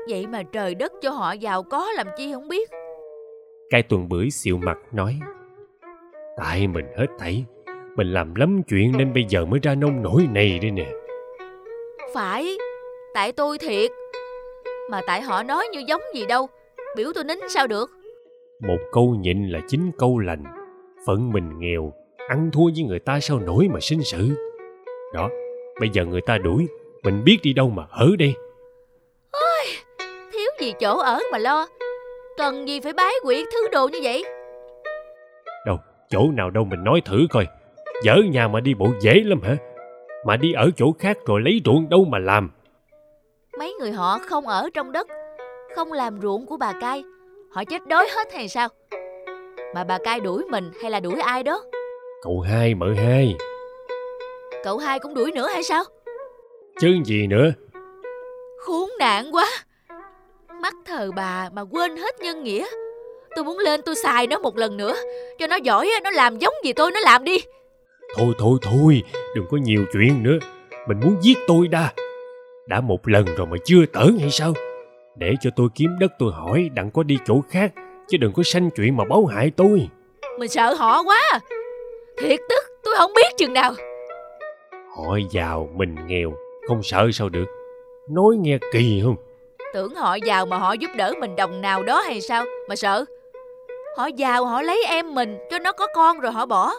Vậy 0.10 0.28
mà 0.28 0.44
trời 0.44 0.76
đất 0.76 0.94
cho 1.02 1.10
họ 1.10 1.32
giàu 1.32 1.64
có 1.64 1.92
làm 1.96 2.08
chi 2.18 2.34
không 2.34 2.48
biết. 2.48 2.70
Cai 3.70 3.84
tuần 3.84 4.10
bưởi 4.10 4.30
xịu 4.32 4.58
mặt 4.58 4.78
nói 4.92 5.20
Tại 6.38 6.68
mình 6.68 6.86
hết 6.98 7.08
thảy 7.20 7.46
Mình 7.96 8.08
làm 8.08 8.36
lắm 8.36 8.62
chuyện 8.68 8.92
nên 8.98 9.14
bây 9.14 9.26
giờ 9.30 9.46
mới 9.46 9.60
ra 9.64 9.76
nông 9.76 10.04
nổi 10.04 10.28
này 10.34 10.60
đây 10.62 10.72
nè. 10.72 10.92
Phải 12.14 12.58
Tại 13.14 13.32
tôi 13.32 13.58
thiệt. 13.58 13.92
Mà 14.92 15.02
tại 15.08 15.22
họ 15.22 15.44
nói 15.44 15.68
như 15.72 15.84
giống 15.88 16.02
gì 16.14 16.26
đâu 16.26 16.48
Biểu 16.96 17.12
tôi 17.16 17.24
nín 17.24 17.38
sao 17.50 17.68
được. 17.68 17.90
Một 18.60 18.80
câu 18.92 19.16
nhịn 19.20 19.48
là 19.48 19.60
chính 19.68 19.92
câu 19.98 20.20
lành. 20.20 20.44
Phận 21.08 21.32
mình 21.32 21.60
nghèo 21.60 21.94
Ăn 22.28 22.50
thua 22.54 22.66
với 22.76 22.84
người 22.84 23.00
ta 23.00 23.20
sao 23.20 23.40
nổi 23.40 23.68
mà 23.74 23.80
sinh 23.80 24.04
sự? 24.04 24.30
Đó 25.14 25.30
Bây 25.80 25.90
giờ 25.94 26.06
người 26.06 26.22
ta 26.22 26.38
đuổi 26.38 26.68
Mình 27.04 27.24
biết 27.24 27.38
đi 27.44 27.54
đâu 27.54 27.70
mà 27.70 27.84
ở 27.92 28.10
đây 28.20 28.34
Gì 30.66 30.74
chỗ 30.80 30.98
ở 30.98 31.20
mà 31.32 31.38
lo? 31.38 31.68
Cần 32.38 32.68
gì 32.68 32.80
phải 32.80 32.94
bái 32.94 33.14
quyệt 33.24 33.46
thứ 33.54 33.68
đồ 33.72 33.88
như 33.88 34.00
vậy? 34.04 34.24
Đâu 35.66 35.78
Chỗ 36.10 36.32
nào 36.34 36.50
đâu 36.50 36.64
mình 36.64 36.84
nói 36.84 37.02
thử 37.06 37.18
coi. 37.30 37.48
Dở 38.04 38.16
nhà 38.30 38.48
mà 38.48 38.60
đi 38.60 38.74
bộ 38.74 38.88
dễ 39.02 39.14
lắm 39.26 39.42
hả? 39.42 39.58
Mà 40.26 40.38
đi 40.38 40.54
ở 40.54 40.70
chỗ 40.78 40.86
khác 41.00 41.18
rồi 41.26 41.42
lấy 41.42 41.62
ruộng 41.66 41.90
đâu 41.90 42.06
mà 42.10 42.20
làm? 42.20 42.52
Mấy 43.60 43.74
người 43.74 43.92
họ 43.92 44.20
không 44.30 44.48
ở 44.48 44.70
trong 44.74 44.92
đất 44.92 45.08
Không 45.76 45.94
làm 45.94 46.22
ruộng 46.22 46.46
của 46.46 46.58
bà 46.58 46.74
cai 46.82 47.04
Họ 47.52 47.64
chết 47.64 47.88
đói 47.88 48.08
hết 48.16 48.34
hay 48.34 48.48
sao? 48.48 48.68
Mà 49.76 49.84
bà 49.84 49.98
cai 49.98 50.20
đuổi 50.20 50.44
mình 50.50 50.72
hay 50.82 50.92
là 50.92 51.00
đuổi 51.00 51.20
ai 51.20 51.44
đó? 51.44 51.64
Cậu 52.24 52.42
hai 52.42 52.76
mợ 52.76 52.94
hai. 52.98 53.36
Cậu 54.64 54.78
hai 54.78 55.00
cũng 55.00 55.14
đuổi 55.14 55.32
nữa 55.32 55.48
hay 55.48 55.64
sao? 55.64 55.84
Chứ 56.80 56.98
gì 57.06 57.28
nữa? 57.28 57.52
Khốn 58.60 58.90
nạn 59.00 59.26
quá 59.32 59.48
Mắt 60.66 60.76
thờ 60.86 61.12
bà 61.16 61.50
mà 61.54 61.62
quên 61.62 61.98
hết 61.98 62.20
nhân 62.20 62.44
nghĩa. 62.44 62.66
Tôi 63.36 63.46
muốn 63.46 63.58
lên 63.60 63.82
tôi 63.82 63.96
xài 63.96 64.28
nó 64.28 64.40
một 64.40 64.58
lần 64.58 64.78
nữa 64.78 64.96
Cho 65.40 65.48
nó 65.48 65.56
giỏi 65.56 65.92
nó 66.04 66.10
làm 66.10 66.38
giống 66.38 66.54
gì 66.64 66.74
tôi 66.74 66.92
nó 66.92 67.00
làm 67.00 67.24
đi. 67.24 67.38
Thôi 68.18 68.34
thôi 68.38 68.58
thôi 68.62 69.04
Đừng 69.36 69.46
có 69.52 69.58
nhiều 69.58 69.86
chuyện 69.94 70.24
nữa. 70.24 70.38
Mình 70.88 71.00
muốn 71.00 71.18
giết 71.22 71.38
tôi 71.48 71.68
đa. 71.68 71.94
Đã 72.68 72.82
một 72.82 73.08
lần 73.08 73.26
rồi 73.26 73.48
mà 73.48 73.58
chưa 73.66 73.86
tởn 73.94 74.18
hay 74.20 74.32
sao? 74.32 74.54
Để 75.16 75.34
cho 75.42 75.50
tôi 75.56 75.70
kiếm 75.76 75.90
đất 76.00 76.12
tôi 76.20 76.32
hỏi 76.34 76.70
Đặng 76.74 76.92
có 76.92 77.04
đi 77.04 77.18
chỗ 77.26 77.42
khác 77.50 77.74
Chứ 78.08 78.18
đừng 78.18 78.34
có 78.34 78.44
sanh 78.44 78.70
chuyện 78.76 78.98
mà 78.98 79.04
báo 79.10 79.26
hại 79.26 79.52
tôi. 79.56 79.90
Mình 80.40 80.50
sợ 80.50 80.74
họ 80.74 81.04
quá. 81.04 81.22
Thiệt 82.18 82.40
tức 82.50 82.64
tôi 82.84 82.96
không 82.98 83.12
biết 83.16 83.38
chừng 83.38 83.54
nào. 83.54 83.74
Họ 84.98 85.18
giàu 85.32 85.70
mình 85.76 85.96
nghèo 86.08 86.34
Không 86.68 86.84
sợ 86.84 87.10
sao 87.14 87.30
được. 87.30 87.46
Nói 88.10 88.36
nghe 88.38 88.58
kỳ 88.72 89.02
không 89.04 89.16
Tưởng 89.76 89.96
họ 89.96 90.16
giàu 90.16 90.46
mà 90.46 90.58
họ 90.58 90.74
giúp 90.74 90.92
đỡ 90.96 91.14
mình 91.20 91.36
đồng 91.36 91.62
nào 91.62 91.84
đó 91.84 92.02
hay 92.02 92.22
sao? 92.22 92.46
Mà 92.70 92.76
sợ, 92.76 93.06
Họ 93.98 94.08
giàu 94.08 94.46
họ 94.46 94.62
lấy 94.62 94.86
em 94.88 95.16
mình 95.16 95.38
cho 95.52 95.60
nó 95.60 95.72
có 95.72 95.88
con 95.96 96.20
rồi 96.20 96.32
họ 96.32 96.46
bỏ. 96.46 96.74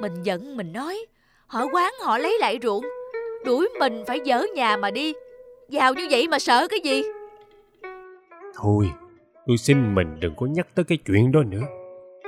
Mình 0.00 0.12
giận, 0.22 0.56
mình 0.56 0.72
nói, 0.72 1.06
Họ 1.46 1.66
quán 1.72 1.92
họ 2.04 2.18
lấy 2.18 2.38
lại 2.40 2.58
ruộng, 2.62 2.84
Đuổi 3.44 3.68
mình 3.78 4.04
phải 4.06 4.20
dỡ 4.26 4.42
nhà 4.54 4.76
mà 4.76 4.90
đi. 4.90 5.12
Giàu 5.68 5.94
như 5.94 6.08
vậy 6.10 6.28
mà 6.28 6.38
sợ 6.38 6.68
cái 6.68 6.80
gì? 6.84 7.02
Thôi, 8.54 8.90
Tôi 9.46 9.56
xin 9.56 9.94
mình 9.94 10.20
đừng 10.20 10.34
có 10.36 10.46
nhắc 10.46 10.66
tới 10.74 10.84
cái 10.84 10.98
chuyện 11.06 11.32
đó 11.32 11.42
nữa. 11.42 11.62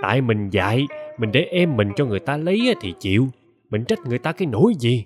Tại 0.03 0.21
mình 0.21 0.51
dạy, 0.51 0.87
Mình 1.19 1.33
để 1.33 1.41
em 1.51 1.77
mình 1.77 1.93
cho 1.97 2.05
người 2.05 2.21
ta 2.21 2.37
lấy 2.37 2.75
thì 2.81 2.95
chịu. 3.01 3.27
Mình 3.71 3.85
trách 3.85 3.99
người 4.07 4.19
ta 4.19 4.33
cái 4.33 4.49
nỗi 4.53 4.73
gì? 4.79 5.05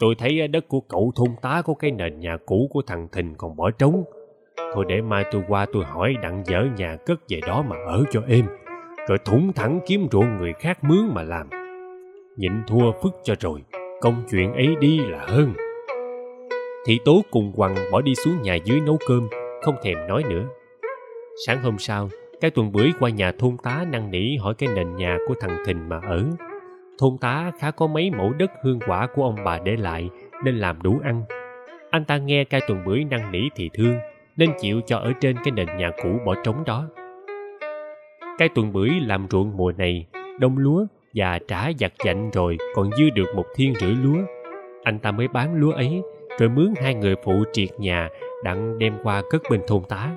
Tôi 0.00 0.14
thấy 0.18 0.48
đất 0.48 0.68
của 0.68 0.80
cậu 0.80 1.12
thôn 1.16 1.28
tá 1.42 1.62
có 1.64 1.74
cái 1.74 1.90
nền 1.90 2.20
nhà 2.20 2.36
cũ 2.46 2.68
của 2.70 2.82
thằng 2.86 3.08
Thình 3.12 3.34
còn 3.38 3.56
bỏ 3.56 3.70
trống. 3.70 4.04
Thôi 4.74 4.84
để 4.88 5.00
mai 5.00 5.24
tôi 5.30 5.42
qua 5.48 5.66
tôi 5.72 5.84
hỏi 5.84 6.14
đặng 6.22 6.42
dở 6.46 6.64
nhà 6.76 6.96
cất 7.06 7.20
về 7.28 7.40
đó 7.46 7.64
mà 7.68 7.76
ở 7.86 8.04
cho 8.10 8.20
êm. 8.28 8.44
Rồi 9.08 9.18
thủng 9.24 9.52
thẳng 9.52 9.80
kiếm 9.86 10.06
ruộng 10.12 10.38
người 10.38 10.52
khác 10.52 10.84
mướn 10.84 11.14
mà 11.14 11.22
làm. 11.22 11.48
Nhịn 12.36 12.52
thua 12.66 12.92
phức 13.02 13.12
cho 13.24 13.34
rồi, 13.40 13.62
công 14.00 14.22
chuyện 14.30 14.52
ấy 14.52 14.76
đi 14.80 14.98
là 14.98 15.26
hơn. 15.28 15.52
Thị 16.86 16.98
tố 17.04 17.22
cùng 17.30 17.52
quằng 17.56 17.74
bỏ 17.92 18.00
đi 18.00 18.14
xuống 18.14 18.42
nhà 18.42 18.54
dưới 18.54 18.80
nấu 18.80 18.98
cơm, 19.08 19.28
không 19.62 19.74
thèm 19.82 19.98
nói 20.08 20.22
nữa. 20.30 20.44
Sáng 21.46 21.62
hôm 21.62 21.78
sau, 21.78 22.08
cái 22.40 22.50
tuần 22.50 22.72
bưởi 22.72 22.92
qua 23.00 23.10
nhà 23.10 23.32
thôn 23.38 23.56
tá 23.62 23.84
năn 23.88 24.10
nỉ 24.10 24.36
hỏi 24.36 24.54
cái 24.58 24.68
nền 24.74 24.96
nhà 24.96 25.18
của 25.28 25.34
thằng 25.40 25.56
Thình 25.66 25.88
mà 25.88 26.00
ở 26.02 26.24
thôn 26.98 27.18
tá 27.20 27.52
khá 27.58 27.70
có 27.70 27.86
mấy 27.86 28.10
mẫu 28.10 28.32
đất 28.32 28.50
hương 28.62 28.78
quả 28.86 29.06
của 29.14 29.22
ông 29.22 29.36
bà 29.44 29.58
để 29.58 29.76
lại, 29.76 30.10
nên 30.44 30.58
làm 30.58 30.82
đủ 30.82 31.00
ăn. 31.04 31.22
Anh 31.90 32.04
ta 32.04 32.18
nghe 32.18 32.44
cai 32.44 32.60
tuần 32.68 32.84
bưởi 32.86 33.04
năn 33.04 33.32
nỉ 33.32 33.40
thì 33.56 33.70
thương, 33.74 33.98
nên 34.36 34.50
chịu 34.60 34.80
cho 34.86 34.98
ở 34.98 35.12
trên 35.20 35.36
cái 35.44 35.52
nền 35.52 35.68
nhà 35.76 35.90
cũ 36.02 36.08
bỏ 36.26 36.34
trống 36.44 36.64
đó. 36.66 36.88
Cai 38.38 38.48
tuần 38.48 38.72
bưởi 38.72 38.90
làm 39.06 39.26
ruộng 39.30 39.56
mùa 39.56 39.72
này, 39.72 40.06
đông 40.38 40.58
lúa 40.58 40.86
và 41.14 41.38
trả 41.48 41.70
giặt 41.78 41.92
dạnh 42.04 42.30
rồi 42.30 42.56
còn 42.74 42.90
dư 42.98 43.10
được 43.10 43.34
một 43.36 43.46
thiên 43.54 43.74
rưỡi 43.74 43.94
lúa. 43.94 44.22
Anh 44.84 44.98
ta 44.98 45.10
mới 45.10 45.28
bán 45.28 45.54
lúa 45.54 45.72
ấy, 45.72 46.02
rồi 46.38 46.48
mướn 46.48 46.74
hai 46.82 46.94
người 46.94 47.14
phụ 47.24 47.44
triệt 47.52 47.68
nhà, 47.78 48.08
đặng 48.44 48.78
đem 48.78 48.94
qua 49.02 49.22
cất 49.30 49.42
bên 49.50 49.60
thôn 49.66 49.82
tá. 49.88 50.10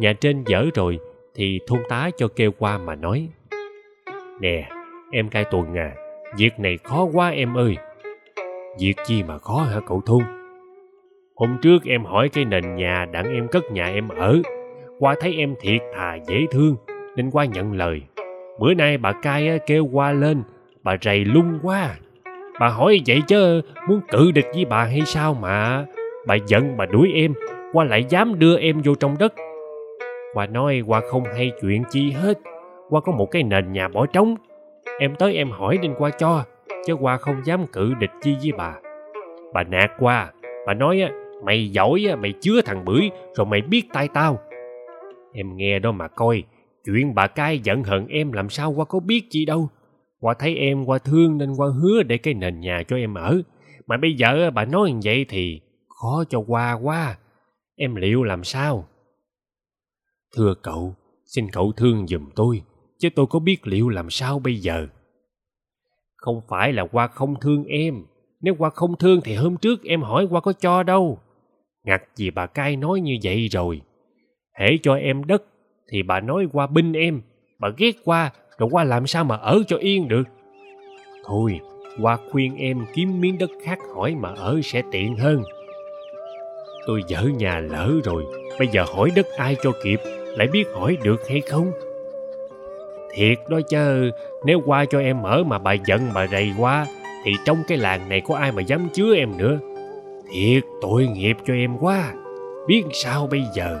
Nhà 0.00 0.12
trên 0.12 0.44
dở 0.46 0.64
rồi, 0.74 0.98
thì 1.34 1.60
thôn 1.66 1.80
tá 1.88 2.10
cho 2.16 2.28
kêu 2.36 2.50
qua 2.58 2.78
mà 2.78 2.94
nói, 2.94 3.28
nè 4.40 4.68
Em 5.10 5.28
cai 5.28 5.44
tuần 5.44 5.74
à, 5.74 5.92
việc 6.36 6.60
này 6.60 6.78
khó 6.84 7.04
quá 7.12 7.28
em 7.28 7.54
ơi. 7.54 7.76
Việc 8.80 8.94
chi 9.04 9.22
mà 9.22 9.38
khó 9.38 9.56
hả 9.56 9.80
cậu 9.86 10.00
Thun? 10.06 10.22
Hôm 11.36 11.58
trước 11.62 11.84
em 11.84 12.04
hỏi 12.04 12.28
cái 12.28 12.44
nền 12.44 12.76
nhà 12.76 13.06
đặng 13.12 13.34
em 13.34 13.48
cất 13.48 13.72
nhà 13.72 13.86
em 13.86 14.08
ở. 14.08 14.36
Qua 14.98 15.14
thấy 15.20 15.34
em 15.34 15.54
thiệt 15.60 15.80
thà 15.94 16.18
dễ 16.26 16.46
thương, 16.50 16.76
nên 17.16 17.30
qua 17.30 17.44
nhận 17.44 17.72
lời. 17.72 18.02
Bữa 18.58 18.74
nay 18.74 18.98
bà 18.98 19.12
cai 19.12 19.58
kêu 19.66 19.88
qua 19.92 20.12
lên, 20.12 20.42
bà 20.82 20.96
rầy 21.02 21.24
lung 21.24 21.58
quá. 21.62 21.80
À. 21.80 21.96
Bà 22.60 22.68
hỏi 22.68 23.00
vậy 23.06 23.22
chứ 23.28 23.62
muốn 23.88 24.00
cự 24.08 24.30
địch 24.30 24.46
với 24.54 24.64
bà 24.64 24.84
hay 24.84 25.02
sao 25.06 25.34
mà 25.34 25.84
Bà 26.26 26.34
giận 26.34 26.76
bà 26.76 26.86
đuổi 26.86 27.12
em 27.14 27.32
Qua 27.72 27.84
lại 27.84 28.04
dám 28.08 28.38
đưa 28.38 28.58
em 28.58 28.80
vô 28.84 28.94
trong 28.94 29.18
đất 29.18 29.34
Qua 30.34 30.46
nói 30.46 30.82
qua 30.86 31.00
không 31.10 31.24
hay 31.24 31.52
chuyện 31.60 31.82
chi 31.90 32.10
hết 32.10 32.38
Qua 32.88 33.00
có 33.00 33.12
một 33.12 33.30
cái 33.30 33.42
nền 33.42 33.72
nhà 33.72 33.88
bỏ 33.88 34.06
trống 34.06 34.36
Em 34.98 35.14
tới 35.18 35.34
em 35.34 35.50
hỏi 35.50 35.78
nên 35.82 35.94
qua 35.98 36.10
cho, 36.10 36.44
Chứ 36.86 36.94
qua 36.94 37.16
không 37.16 37.36
dám 37.44 37.66
cự 37.66 37.94
địch 37.94 38.10
chi 38.22 38.36
với 38.40 38.52
bà. 38.58 38.74
Bà 39.54 39.62
nạt 39.62 39.90
qua 39.98 40.32
Bà 40.66 40.74
nói 40.74 41.00
á, 41.00 41.10
Mày 41.44 41.68
giỏi 41.68 42.06
á, 42.10 42.16
mày 42.16 42.32
chứa 42.40 42.60
thằng 42.64 42.84
bưởi, 42.84 43.10
Rồi 43.34 43.46
mày 43.46 43.60
biết 43.60 43.82
tay 43.92 44.08
tao. 44.14 44.38
Em 45.32 45.56
nghe 45.56 45.78
đó 45.78 45.92
mà 45.92 46.08
coi, 46.08 46.42
Chuyện 46.84 47.14
bà 47.14 47.26
cai 47.26 47.58
giận 47.58 47.84
hận 47.84 48.06
em 48.08 48.32
làm 48.32 48.48
sao 48.48 48.72
qua 48.72 48.84
có 48.84 49.00
biết 49.00 49.26
chi 49.30 49.44
đâu. 49.44 49.68
Qua 50.20 50.34
thấy 50.34 50.56
em 50.56 50.84
qua 50.84 50.98
thương 50.98 51.38
nên 51.38 51.54
qua 51.56 51.68
hứa 51.82 52.02
để 52.02 52.18
cái 52.18 52.34
nền 52.34 52.60
nhà 52.60 52.82
cho 52.88 52.96
em 52.96 53.14
ở. 53.14 53.42
Mà 53.86 53.96
bây 53.96 54.14
giờ 54.14 54.50
bà 54.50 54.64
nói 54.64 54.90
như 54.90 55.00
vậy 55.04 55.26
thì 55.28 55.60
khó 55.88 56.24
cho 56.28 56.38
qua 56.46 56.72
quá. 56.82 57.18
Em 57.76 57.94
liệu 57.94 58.22
làm 58.22 58.44
sao? 58.44 58.88
Thưa 60.36 60.54
cậu, 60.62 60.94
xin 61.24 61.50
cậu 61.52 61.72
thương 61.76 62.06
giùm 62.06 62.30
tôi 62.36 62.62
chứ 62.98 63.08
tôi 63.14 63.26
có 63.26 63.38
biết 63.38 63.66
liệu 63.66 63.88
làm 63.88 64.10
sao 64.10 64.38
bây 64.38 64.54
giờ? 64.54 64.86
Không 66.16 66.40
phải 66.48 66.72
là 66.72 66.86
qua 66.92 67.06
không 67.06 67.40
thương 67.40 67.64
em. 67.64 68.04
Nếu 68.40 68.54
qua 68.58 68.70
không 68.70 68.96
thương 68.96 69.20
thì 69.24 69.34
hôm 69.34 69.56
trước 69.56 69.84
em 69.84 70.02
hỏi 70.02 70.26
qua 70.30 70.40
có 70.40 70.52
cho 70.52 70.82
đâu. 70.82 71.18
Ngặt 71.84 72.02
gì 72.16 72.30
bà 72.30 72.46
cai 72.46 72.76
nói 72.76 73.00
như 73.00 73.16
vậy 73.22 73.48
rồi. 73.48 73.80
Hễ 74.58 74.78
cho 74.82 74.94
em 74.94 75.24
đất 75.24 75.42
thì 75.92 76.02
bà 76.02 76.20
nói 76.20 76.46
qua 76.52 76.66
binh 76.66 76.92
em. 76.92 77.20
Bà 77.58 77.68
ghét 77.76 77.92
qua 78.04 78.30
rồi 78.58 78.68
qua 78.72 78.84
làm 78.84 79.06
sao 79.06 79.24
mà 79.24 79.36
ở 79.36 79.62
cho 79.68 79.76
yên 79.76 80.08
được? 80.08 80.24
Thôi 81.24 81.60
qua 82.00 82.18
khuyên 82.30 82.56
em 82.56 82.86
kiếm 82.94 83.20
miếng 83.20 83.38
đất 83.38 83.50
khác 83.62 83.78
hỏi 83.94 84.14
mà 84.14 84.28
ở 84.28 84.60
sẽ 84.64 84.82
tiện 84.92 85.16
hơn. 85.16 85.42
Tôi 86.86 87.02
dở 87.08 87.22
nhà 87.36 87.60
lỡ 87.60 87.92
rồi. 88.04 88.24
Bây 88.58 88.68
giờ 88.68 88.84
hỏi 88.94 89.10
đất 89.16 89.26
ai 89.36 89.56
cho 89.62 89.72
kịp? 89.84 90.00
Lại 90.36 90.48
biết 90.52 90.64
hỏi 90.74 90.96
được 91.04 91.28
hay 91.28 91.40
không? 91.40 91.72
Thiệt 93.18 93.38
đó 93.48 93.60
chứ 93.68 94.10
nếu 94.44 94.60
qua 94.66 94.84
cho 94.84 95.00
em 95.00 95.22
ở 95.22 95.44
mà 95.44 95.58
bà 95.58 95.72
giận 95.72 96.00
bà 96.14 96.26
rầy 96.26 96.52
quá, 96.58 96.86
thì 97.24 97.32
trong 97.44 97.62
cái 97.68 97.78
làng 97.78 98.08
này 98.08 98.20
có 98.20 98.36
ai 98.36 98.52
mà 98.52 98.62
dám 98.62 98.88
chứa 98.92 99.16
em 99.16 99.38
nữa? 99.38 99.58
Thiệt, 100.32 100.62
tội 100.80 101.06
nghiệp 101.06 101.36
cho 101.46 101.54
em 101.54 101.78
quá. 101.80 102.12
Biết 102.66 102.82
sao 102.92 103.28
bây 103.30 103.42
giờ? 103.54 103.80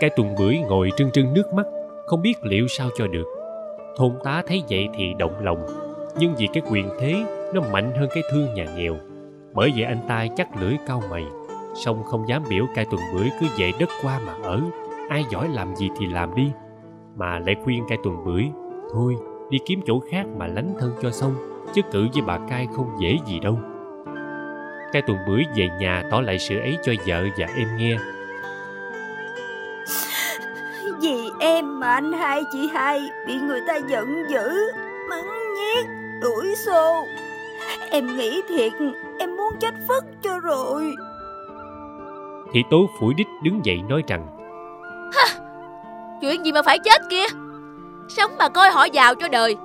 Cái 0.00 0.10
tuần 0.16 0.34
bưởi 0.38 0.58
ngồi 0.58 0.90
trưng 0.96 1.10
trưng 1.10 1.34
nước 1.34 1.52
mắt, 1.54 1.66
không 2.06 2.22
biết 2.22 2.34
liệu 2.42 2.68
sao 2.68 2.88
cho 2.98 3.06
được. 3.06 3.26
Thôn 3.96 4.12
tá 4.24 4.42
thấy 4.46 4.62
vậy 4.70 4.88
thì 4.96 5.14
động 5.18 5.44
lòng. 5.44 5.66
Nhưng 6.18 6.34
vì 6.38 6.48
cái 6.52 6.62
quyền 6.70 6.88
thế, 7.00 7.14
nó 7.54 7.60
mạnh 7.72 7.92
hơn 7.96 8.08
cái 8.14 8.22
thương 8.30 8.54
nhà 8.54 8.66
nghèo. 8.76 8.96
Bởi 9.52 9.72
vậy 9.76 9.84
anh 9.84 10.00
ta 10.08 10.26
chắc 10.36 10.48
lưỡi 10.60 10.74
cao 10.86 11.02
mày. 11.10 11.24
Song 11.84 12.02
không 12.04 12.28
dám 12.28 12.42
biểu 12.50 12.64
cai 12.74 12.84
tuần 12.84 13.00
bưởi 13.14 13.30
cứ 13.40 13.46
về 13.58 13.72
đất 13.80 13.88
qua 14.02 14.20
mà 14.26 14.32
ở. 14.42 14.60
Ai 15.08 15.24
giỏi 15.30 15.48
làm 15.48 15.76
gì 15.76 15.88
thì 15.98 16.06
làm 16.06 16.34
đi 16.34 16.50
mà 17.16 17.38
lại 17.38 17.56
khuyên 17.64 17.84
cai 17.88 17.98
tuần 18.04 18.24
bưởi 18.24 18.50
thôi 18.92 19.16
đi 19.50 19.58
kiếm 19.66 19.80
chỗ 19.86 20.00
khác 20.10 20.26
mà 20.38 20.46
lánh 20.46 20.74
thân 20.80 20.92
cho 21.02 21.10
xong 21.10 21.34
chứ 21.74 21.82
cự 21.92 22.08
với 22.12 22.22
bà 22.26 22.38
cai 22.48 22.68
không 22.76 22.96
dễ 23.00 23.18
gì 23.26 23.40
đâu 23.40 23.58
cai 24.92 25.02
tuần 25.02 25.18
bưởi 25.28 25.44
về 25.56 25.68
nhà 25.80 26.02
tỏ 26.10 26.20
lại 26.20 26.38
sự 26.38 26.58
ấy 26.58 26.78
cho 26.82 26.92
vợ 27.06 27.24
và 27.38 27.46
em 27.56 27.68
nghe 27.78 27.96
Vì 31.00 31.30
em 31.40 31.80
mà 31.80 31.94
anh 31.94 32.12
hai 32.12 32.42
chị 32.52 32.68
hai 32.72 33.00
bị 33.26 33.34
người 33.34 33.60
ta 33.68 33.76
giận 33.76 34.24
dữ, 34.28 34.72
mắng 35.10 35.54
nhiếc, 35.54 35.86
đuổi 36.22 36.54
xô. 36.66 37.06
Em 37.90 38.16
nghĩ 38.16 38.42
thiệt, 38.48 38.72
em 39.18 39.36
muốn 39.36 39.52
chết 39.60 39.74
phất 39.88 40.04
cho 40.22 40.38
rồi. 40.38 40.94
thì 42.52 42.62
tố 42.70 42.90
phủi 43.00 43.14
đích 43.14 43.26
đứng 43.42 43.64
dậy 43.64 43.82
nói 43.88 44.02
rằng 44.06 44.26
Chuyện 46.24 46.44
gì 46.44 46.52
mà 46.52 46.62
phải 46.62 46.78
chết 46.78 47.02
kia? 47.10 47.24
Sống 48.08 48.36
mà 48.38 48.48
coi 48.48 48.70
họ 48.70 48.84
giàu 48.84 49.14
cho 49.14 49.28
đời. 49.28 49.56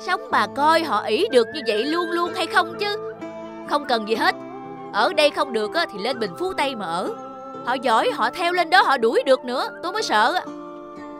Sống 0.00 0.20
mà 0.30 0.46
coi 0.56 0.82
họ 0.82 1.02
ỷ 1.02 1.28
được 1.32 1.46
như 1.54 1.60
vậy 1.66 1.84
luôn 1.84 2.10
luôn 2.10 2.32
hay 2.34 2.46
không 2.46 2.74
chứ? 2.80 3.12
Không 3.70 3.84
cần 3.84 4.08
gì 4.08 4.14
hết. 4.14 4.34
Ở 4.92 5.12
đây 5.12 5.30
không 5.30 5.52
được 5.52 5.70
thì 5.92 5.98
lên 5.98 6.18
Bình 6.18 6.30
Phú 6.38 6.52
Tây 6.52 6.74
mà 6.76 6.86
ở. 6.86 7.14
Họ 7.66 7.74
giỏi, 7.74 8.10
họ 8.10 8.30
theo 8.30 8.52
lên 8.52 8.70
đó 8.70 8.82
họ 8.82 8.96
đuổi 8.96 9.22
được 9.26 9.44
nữa, 9.44 9.68
Tôi 9.82 9.92
mới 9.92 10.02
sợ. 10.02 10.40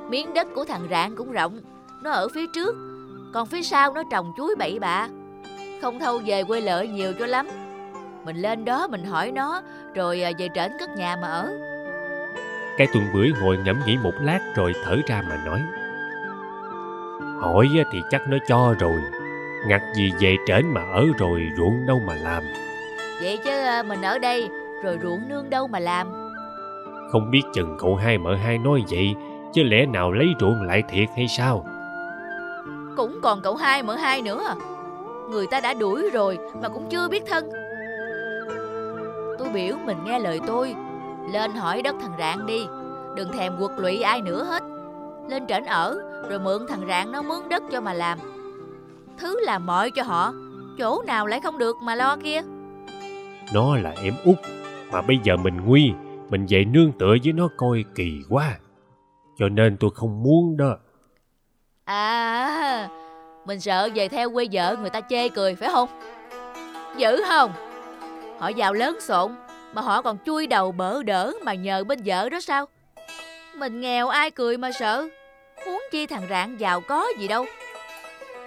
Miếng 0.09 0.35
đất 0.35 0.47
của 0.55 0.65
thằng 0.65 0.89
Rạng 0.91 1.17
cũng 1.17 1.33
rộng, 1.33 1.61
Nó 2.03 2.11
ở 2.11 2.29
phía 2.29 2.47
trước. 2.55 2.77
Còn 3.35 3.47
phía 3.47 3.63
sau 3.63 3.93
nó 3.93 4.03
trồng 4.11 4.33
chuối 4.37 4.55
bậy 4.59 4.79
bạ. 4.79 5.09
Không 5.83 5.99
thâu 5.99 6.21
về 6.27 6.45
quê 6.45 6.61
lợi 6.61 6.89
nhiều 6.89 7.13
cho 7.19 7.27
lắm. 7.27 7.49
Mình 8.25 8.37
lên 8.37 8.65
đó 8.65 8.89
mình 8.91 9.05
hỏi 9.05 9.33
nó, 9.33 9.63
Rồi 9.95 10.23
à, 10.23 10.31
về 10.39 10.49
trển 10.55 10.73
cất 10.81 10.91
nhà 10.97 11.17
mà 11.23 11.29
ở 11.29 11.68
cái 12.79 12.87
tuần 12.93 13.05
bưởi 13.15 13.33
ngồi 13.41 13.59
ngẫm 13.59 13.81
nghĩ 13.87 13.97
một 14.03 14.15
lát 14.21 14.41
rồi 14.55 14.75
thở 14.85 14.97
ra 15.07 15.23
mà 15.29 15.43
nói. 15.47 15.63
Hỏi 17.41 17.69
thì 17.93 18.03
chắc 18.11 18.23
nó 18.29 18.37
cho 18.49 18.75
rồi. 18.79 19.01
Ngặt 19.67 19.83
gì 19.97 20.13
về 20.21 20.37
trển 20.47 20.67
mà 20.67 20.81
ở 20.93 21.07
rồi 21.19 21.49
ruộng 21.57 21.87
đâu 21.87 22.01
mà 22.07 22.15
làm. 22.15 22.43
Vậy 23.23 23.39
chứ 23.45 23.51
à, 23.51 23.83
mình 23.83 24.03
ở 24.03 24.19
đây 24.19 24.49
Rồi 24.83 24.99
ruộng 25.03 25.29
nương 25.29 25.51
đâu 25.51 25.67
mà 25.67 25.79
làm? 25.79 26.31
Không 27.13 27.31
biết 27.31 27.43
chừng 27.55 27.77
cậu 27.81 27.97
hai 27.97 28.19
mợ 28.19 28.35
hai 28.35 28.59
nói 28.59 28.83
vậy 28.91 29.15
chứ 29.53 29.63
lẽ 29.63 29.87
nào 29.87 30.13
lấy 30.13 30.29
ruộng 30.41 30.63
lại 30.63 30.83
thiệt 30.89 31.09
hay 31.17 31.29
sao? 31.29 31.67
Cũng 32.97 33.21
còn 33.23 33.41
cậu 33.43 33.57
hai 33.57 33.83
mở 33.83 33.97
hai 33.97 34.23
nữa. 34.23 34.43
À. 34.49 34.55
Người 35.31 35.47
ta 35.47 35.61
đã 35.61 35.75
đuổi 35.75 36.11
rồi 36.13 36.39
Mà 36.63 36.69
cũng 36.69 36.89
chưa 36.91 37.09
biết 37.09 37.23
thân. 37.27 37.51
Tôi 39.39 39.49
biểu 39.55 39.77
mình 39.85 39.97
nghe 40.05 40.19
lời 40.19 40.41
tôi 40.47 40.75
Lên 41.33 41.55
hỏi 41.55 41.83
đất 41.83 41.97
thằng 42.01 42.15
Rạng 42.19 42.47
đi. 42.47 42.67
Đừng 43.17 43.33
thèm 43.33 43.53
quật 43.59 43.71
lụy 43.77 44.01
ai 44.01 44.23
nữa 44.23 44.45
hết. 44.45 44.63
Lên 45.29 45.47
trển 45.47 45.65
ở 45.65 45.99
Rồi 46.31 46.39
mượn 46.39 46.67
thằng 46.69 46.87
Rạng 46.89 47.13
nó 47.13 47.23
mướn 47.23 47.49
đất 47.49 47.63
cho 47.73 47.81
mà 47.81 47.93
làm. 47.93 48.19
Thứ 49.19 49.41
làm 49.41 49.67
mọi 49.67 49.91
cho 49.91 50.03
họ 50.03 50.33
Chỗ 50.79 51.03
nào 51.07 51.27
lại 51.27 51.41
không 51.41 51.59
được 51.59 51.77
mà 51.83 51.95
lo 51.95 52.17
kia? 52.17 52.41
Nó 53.55 53.77
là 53.77 53.95
em 54.03 54.15
út 54.25 54.37
mà 54.93 55.03
bây 55.03 55.19
giờ 55.25 55.37
mình 55.37 55.57
nguy 55.67 55.93
mình 56.29 56.47
về 56.49 56.65
nương 56.65 56.93
tựa 56.93 57.15
với 57.25 57.33
nó 57.33 57.49
coi 57.57 57.85
kỳ 57.95 58.23
quá. 58.29 58.59
Cho 59.39 59.49
nên 59.49 59.77
tôi 59.77 59.91
không 59.95 60.23
muốn 60.23 60.57
đó. 60.57 60.77
À 61.85 62.89
Mình 63.47 63.61
sợ 63.61 63.89
về 63.95 64.09
theo 64.09 64.31
quê 64.31 64.47
vợ 64.53 64.77
người 64.81 64.91
ta 64.91 65.01
chê 65.01 65.29
cười 65.29 65.55
phải 65.55 65.69
không? 65.73 65.89
Dữ 66.97 67.23
không? 67.29 67.53
Họ 68.39 68.49
giàu 68.49 68.73
lớn 68.73 69.01
xộn 69.01 69.33
mà 69.75 69.83
họ 69.83 70.03
còn 70.03 70.19
chui 70.27 70.47
đầu 70.47 70.73
bỡ 70.73 71.03
đỡ 71.03 71.33
Mà 71.45 71.55
nhờ 71.55 71.85
bên 71.85 71.99
vợ 72.05 72.29
đó 72.29 72.41
sao? 72.41 72.67
Mình 73.57 73.81
nghèo 73.81 74.09
ai 74.09 74.31
cười 74.31 74.57
mà 74.57 74.73
sợ? 74.73 75.09
Huống 75.67 75.83
chi 75.93 76.07
thằng 76.07 76.27
Rạng 76.31 76.61
giàu 76.61 76.81
có 76.81 77.07
gì 77.19 77.29
đâu. 77.29 77.47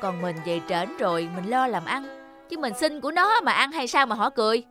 Còn 0.01 0.21
mình 0.21 0.35
về 0.45 0.59
trển 0.69 0.97
rồi, 0.99 1.29
Mình 1.35 1.49
lo 1.49 1.67
làm 1.67 1.85
ăn. 1.85 2.03
Chứ 2.49 2.57
mình 2.57 2.73
xin 2.73 3.01
của 3.01 3.11
nó 3.11 3.41
mà 3.41 3.51
ăn 3.51 3.71
hay 3.71 3.87
sao 3.87 4.05
mà 4.05 4.15
họ 4.15 4.29
cười? 4.29 4.63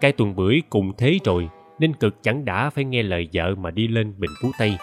Cái 0.00 0.12
tuần 0.12 0.36
bưởi 0.36 0.62
cùng 0.70 0.92
thế 0.98 1.18
rồi, 1.24 1.48
nên 1.78 1.94
cực 1.94 2.22
chẳng 2.22 2.44
đã 2.44 2.70
phải 2.70 2.84
nghe 2.84 3.02
lời 3.02 3.28
vợ 3.32 3.54
mà 3.54 3.70
đi 3.70 3.88
lên 3.88 4.14
bình 4.18 4.30
phú 4.42 4.50
tây. 4.58 4.76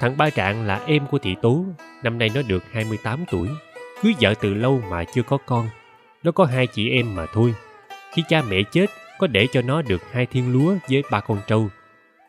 Thằng 0.00 0.16
ba 0.16 0.30
trạng 0.30 0.66
là 0.66 0.80
em 0.86 1.06
của 1.10 1.18
thị 1.18 1.34
tố, 1.42 1.64
năm 2.02 2.18
nay 2.18 2.30
nó 2.34 2.42
được 2.42 2.64
28 2.72 3.24
tuổi. 3.30 3.48
Cưới 4.02 4.14
vợ 4.20 4.34
từ 4.40 4.54
lâu 4.54 4.82
mà 4.90 5.04
chưa 5.04 5.22
có 5.22 5.38
con. 5.46 5.68
Nó 6.22 6.32
có 6.32 6.44
hai 6.44 6.66
chị 6.66 6.90
em 6.90 7.14
mà 7.14 7.26
thôi. 7.32 7.54
Khi 8.12 8.22
cha 8.28 8.42
mẹ 8.42 8.56
chết 8.72 8.86
có 9.20 9.26
để 9.26 9.46
cho 9.52 9.62
nó 9.62 9.82
được 9.82 10.12
hai 10.12 10.26
thiên 10.26 10.52
lúa 10.52 10.74
với 10.90 11.02
ba 11.10 11.20
con 11.20 11.38
trâu. 11.46 11.68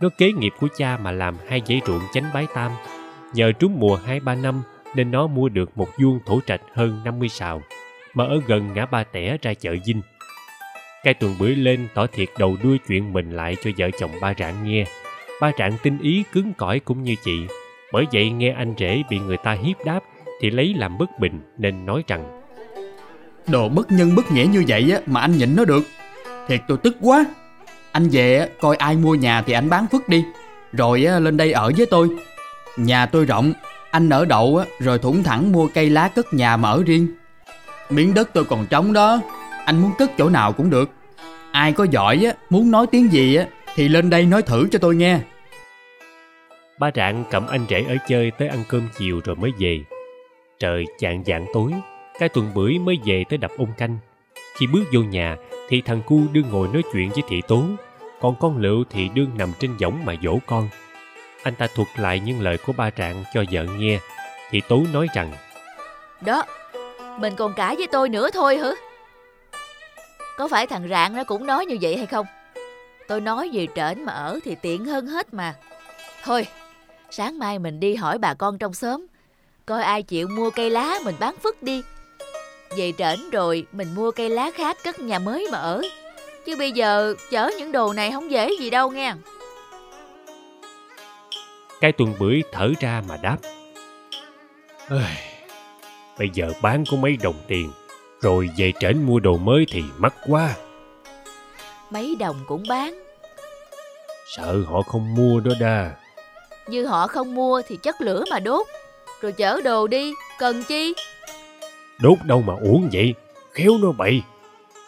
Nó 0.01 0.09
kế 0.17 0.31
nghiệp 0.31 0.53
của 0.59 0.67
cha 0.77 0.97
mà 0.97 1.11
làm 1.11 1.35
hai 1.47 1.61
dãy 1.67 1.81
ruộng 1.87 2.01
chánh 2.13 2.25
bái 2.33 2.47
tam. 2.53 2.71
Nhờ 3.33 3.51
trúng 3.51 3.79
mùa 3.79 3.95
hai 3.95 4.19
ba 4.19 4.35
năm 4.35 4.61
nên 4.95 5.11
nó 5.11 5.27
mua 5.27 5.49
được 5.49 5.77
một 5.77 5.87
vuông 6.01 6.19
thổ 6.25 6.39
trạch 6.47 6.61
hơn 6.73 7.01
50 7.05 7.29
sào, 7.29 7.61
mà 8.13 8.25
ở 8.25 8.41
gần 8.47 8.73
ngã 8.73 8.85
ba 8.85 9.03
tẻ 9.03 9.37
ra 9.41 9.53
chợ 9.53 9.75
dinh 9.85 10.01
Cai 11.03 11.13
tuần 11.13 11.35
bưởi 11.39 11.55
lên 11.55 11.87
tỏ 11.93 12.07
thiệt 12.07 12.29
đầu 12.39 12.57
đuôi 12.63 12.77
chuyện 12.87 13.13
mình 13.13 13.31
lại 13.31 13.55
cho 13.63 13.71
vợ 13.77 13.89
chồng 13.99 14.11
ba 14.21 14.33
rạng 14.39 14.63
nghe. 14.63 14.85
Ba 15.41 15.51
rạng 15.59 15.77
tinh 15.83 15.97
ý 16.01 16.23
cứng 16.33 16.53
cỏi 16.53 16.79
cũng 16.79 17.03
như 17.03 17.15
chị. 17.23 17.47
Bởi 17.91 18.05
vậy 18.13 18.29
nghe 18.29 18.51
anh 18.51 18.73
rể 18.77 19.03
bị 19.09 19.19
người 19.19 19.37
ta 19.37 19.51
hiếp 19.53 19.85
đáp 19.85 19.99
thì 20.41 20.49
lấy 20.49 20.73
làm 20.77 20.97
bất 20.97 21.19
bình 21.19 21.41
nên 21.57 21.85
nói 21.85 22.03
rằng, 22.07 22.41
Đồ 23.47 23.69
bất 23.69 23.91
nhân 23.91 24.15
bất 24.15 24.31
nghĩa 24.31 24.45
như 24.51 24.63
vậy 24.67 24.91
á 24.91 24.99
mà 25.05 25.21
anh 25.21 25.37
nhịn 25.37 25.55
nó 25.55 25.65
được. 25.65 25.83
Thiệt 26.51 26.61
tôi 26.67 26.77
tức 26.77 26.97
quá. 27.01 27.25
Anh 27.91 28.09
về 28.11 28.49
coi 28.61 28.75
ai 28.75 28.95
mua 28.95 29.15
nhà 29.15 29.41
thì 29.41 29.53
anh 29.53 29.69
bán 29.69 29.87
phức 29.91 30.09
đi. 30.09 30.25
Rồi 30.73 30.99
lên 30.99 31.37
đây 31.37 31.51
ở 31.51 31.71
với 31.77 31.85
tôi. 31.85 32.09
Nhà 32.77 33.05
tôi 33.05 33.25
rộng 33.25 33.53
Anh 33.91 34.09
ở 34.09 34.25
đậu 34.25 34.63
rồi 34.79 34.99
thủng 34.99 35.23
thẳng 35.23 35.51
mua 35.51 35.67
cây 35.67 35.89
lá 35.89 36.07
cất 36.07 36.33
nhà 36.33 36.57
mà 36.57 36.69
ở 36.69 36.83
riêng. 36.85 37.07
Miếng 37.89 38.13
đất 38.13 38.29
tôi 38.33 38.45
còn 38.45 38.65
trống 38.67 38.93
đó 38.93 39.19
Anh 39.65 39.81
muốn 39.81 39.91
cất 39.97 40.11
chỗ 40.17 40.29
nào 40.29 40.53
cũng 40.53 40.69
được. 40.69 40.89
Ai 41.51 41.71
có 41.71 41.83
giỏi 41.91 42.31
muốn 42.49 42.71
nói 42.71 42.87
tiếng 42.91 43.11
gì 43.11 43.37
Thì 43.75 43.87
lên 43.87 44.09
đây 44.09 44.25
nói 44.25 44.41
thử 44.41 44.67
cho 44.71 44.79
tôi 44.79 44.95
nghe. 44.95 45.19
Ba 46.79 46.91
trạng 46.91 47.23
cầm 47.31 47.47
anh 47.47 47.65
rể 47.69 47.85
ở 47.89 47.95
chơi 48.07 48.31
tới 48.31 48.47
ăn 48.47 48.63
cơm 48.69 48.89
chiều 48.97 49.21
rồi 49.23 49.35
mới 49.35 49.51
về. 49.59 49.79
Trời 50.59 50.85
chạng 50.99 51.23
dạng 51.27 51.45
tối, 51.53 51.71
cái 52.19 52.29
tuần 52.29 52.51
bưởi 52.53 52.79
mới 52.79 52.99
về 53.05 53.23
tới 53.29 53.37
đập 53.37 53.51
ung 53.57 53.71
canh. 53.77 53.97
Khi 54.61 54.67
bước 54.67 54.83
vô 54.93 54.99
nhà 54.99 55.37
thì 55.69 55.81
thằng 55.81 56.01
cu 56.05 56.21
đương 56.31 56.49
ngồi 56.51 56.67
nói 56.67 56.83
chuyện 56.93 57.09
với 57.09 57.23
thị 57.27 57.41
tố, 57.47 57.63
còn 58.19 58.35
con 58.39 58.57
lựu 58.57 58.83
thì 58.89 59.09
đương 59.15 59.31
nằm 59.37 59.53
trên 59.59 59.77
võng 59.77 60.05
mà 60.05 60.15
dỗ 60.23 60.37
con. 60.47 60.69
Anh 61.43 61.55
ta 61.55 61.67
thuật 61.75 61.87
lại 61.95 62.19
những 62.19 62.41
lời 62.41 62.57
của 62.57 62.73
ba 62.73 62.89
trạng 62.89 63.23
cho 63.33 63.43
vợ 63.51 63.63
nghe, 63.77 63.99
thị 64.49 64.61
tố 64.69 64.83
nói 64.93 65.07
rằng 65.15 65.31
Đó, 66.21 66.43
mình 67.17 67.33
còn 67.37 67.53
cãi 67.53 67.75
với 67.75 67.87
tôi 67.87 68.09
nữa 68.09 68.29
thôi 68.33 68.57
hả? 68.57 68.71
Có 70.37 70.47
phải 70.47 70.67
thằng 70.67 70.87
Rạng 70.89 71.15
nó 71.15 71.23
cũng 71.23 71.45
nói 71.45 71.65
như 71.65 71.77
vậy 71.81 71.97
hay 71.97 72.05
không? 72.05 72.25
Tôi 73.07 73.21
nói 73.21 73.49
về 73.53 73.67
trển 73.75 74.05
mà 74.05 74.13
ở 74.13 74.39
thì 74.43 74.55
tiện 74.55 74.85
hơn 74.85 75.07
hết 75.07 75.33
mà. 75.33 75.55
Thôi, 76.23 76.47
sáng 77.11 77.39
mai 77.39 77.59
mình 77.59 77.79
đi 77.79 77.95
hỏi 77.95 78.17
bà 78.17 78.33
con 78.33 78.57
trong 78.57 78.73
xóm. 78.73 79.05
Coi 79.65 79.83
ai 79.83 80.03
chịu 80.03 80.27
mua 80.27 80.49
cây 80.49 80.69
lá 80.69 80.99
mình 81.05 81.15
bán 81.19 81.35
phức 81.43 81.63
đi. 81.63 81.81
Về 82.77 82.93
trển 82.97 83.29
rồi 83.29 83.65
mình 83.71 83.95
mua 83.95 84.11
cây 84.11 84.29
lá 84.29 84.51
khác 84.55 84.77
cất 84.83 84.99
nhà 84.99 85.19
mới 85.19 85.47
mà 85.51 85.57
ở. 85.57 85.81
Chứ 86.45 86.55
bây 86.55 86.71
giờ 86.71 87.15
chở 87.31 87.51
những 87.57 87.71
đồ 87.71 87.93
này 87.93 88.11
không 88.11 88.31
dễ 88.31 88.49
gì 88.59 88.69
đâu 88.69 88.89
nghe. 88.91 89.13
cái 91.81 91.91
tuần 91.91 92.13
bưởi 92.19 92.43
thở 92.51 92.71
ra 92.79 93.03
mà 93.09 93.17
đáp. 93.17 93.37
"Ơi, 94.89 95.03
Bây 96.21 96.29
giờ 96.33 96.51
bán 96.61 96.83
có 96.91 96.97
mấy 96.97 97.17
đồng 97.23 97.35
tiền, 97.47 97.71
rồi 98.21 98.49
về 98.57 98.73
trển 98.79 99.03
mua 99.03 99.19
đồ 99.19 99.37
mới 99.37 99.65
thì 99.71 99.83
mắc 99.97 100.13
quá. 100.27 100.55
Mấy 101.89 102.15
đồng 102.19 102.35
cũng 102.47 102.63
bán. 102.69 103.03
Sợ 104.35 104.63
họ 104.67 104.81
không 104.81 105.15
mua 105.15 105.39
đó 105.39 105.51
đa. 105.59 105.91
Như 106.67 106.85
họ 106.85 107.07
không 107.07 107.35
mua 107.35 107.61
thì 107.67 107.77
chất 107.83 108.01
lửa 108.01 108.23
mà 108.31 108.39
đốt. 108.39 108.67
Rồi 109.21 109.31
chở 109.31 109.61
đồ 109.63 109.87
đi, 109.87 110.13
cần 110.39 110.63
chi? 110.63 110.93
Đốt 112.01 112.17
đâu 112.23 112.41
mà 112.41 112.53
uổng 112.53 112.89
vậy, 112.93 113.13
khéo 113.53 113.71
nó 113.81 113.91
bậy. 113.91 114.21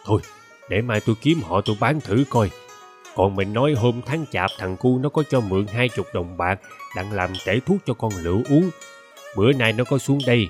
Thôi, 0.04 0.20
để 0.68 0.82
mai 0.82 1.00
tôi 1.00 1.16
kiếm 1.22 1.40
họ 1.42 1.60
tôi 1.60 1.76
bán 1.80 2.00
thử 2.00 2.24
coi. 2.30 2.50
Còn 3.14 3.36
mình 3.36 3.52
nói 3.52 3.72
hôm 3.72 4.00
tháng 4.06 4.24
chạp 4.32 4.50
thằng 4.58 4.76
cu 4.76 4.98
nó 4.98 5.08
có 5.08 5.22
cho 5.30 5.40
mượn 5.40 5.66
hai 5.66 5.88
chục 5.88 6.06
đồng 6.14 6.36
bạc 6.36 6.60
đặng 6.96 7.12
làm 7.12 7.32
tể 7.46 7.60
thuốc 7.66 7.78
cho 7.86 7.94
con 7.94 8.12
lựu 8.22 8.42
uống. 8.50 8.70
Bữa 9.36 9.52
nay 9.52 9.72
nó 9.72 9.84
có 9.84 9.98
xuống 9.98 10.18
đây, 10.26 10.48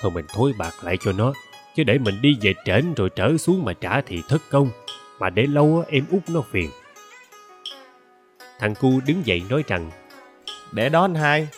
thôi 0.00 0.10
mình 0.14 0.24
thối 0.28 0.52
bạc 0.58 0.74
lại 0.82 0.98
cho 1.00 1.12
nó. 1.12 1.32
Chứ 1.76 1.84
để 1.84 1.98
mình 1.98 2.22
đi 2.22 2.38
về 2.40 2.54
trển 2.64 2.94
rồi 2.94 3.10
trở 3.16 3.36
xuống 3.36 3.64
mà 3.64 3.72
trả 3.72 4.00
thì 4.00 4.22
thất 4.28 4.42
công. 4.50 4.70
Mà 5.18 5.30
để 5.30 5.46
lâu 5.46 5.84
á, 5.86 5.90
em 5.92 6.04
út 6.10 6.22
nó 6.28 6.40
phiền. 6.50 6.70
Thằng 8.58 8.74
cu 8.74 9.00
đứng 9.06 9.26
dậy 9.26 9.42
nói 9.48 9.64
rằng 9.66 9.90
Để 10.72 10.88
đó 10.88 11.02
anh 11.02 11.14
hai. 11.14 11.48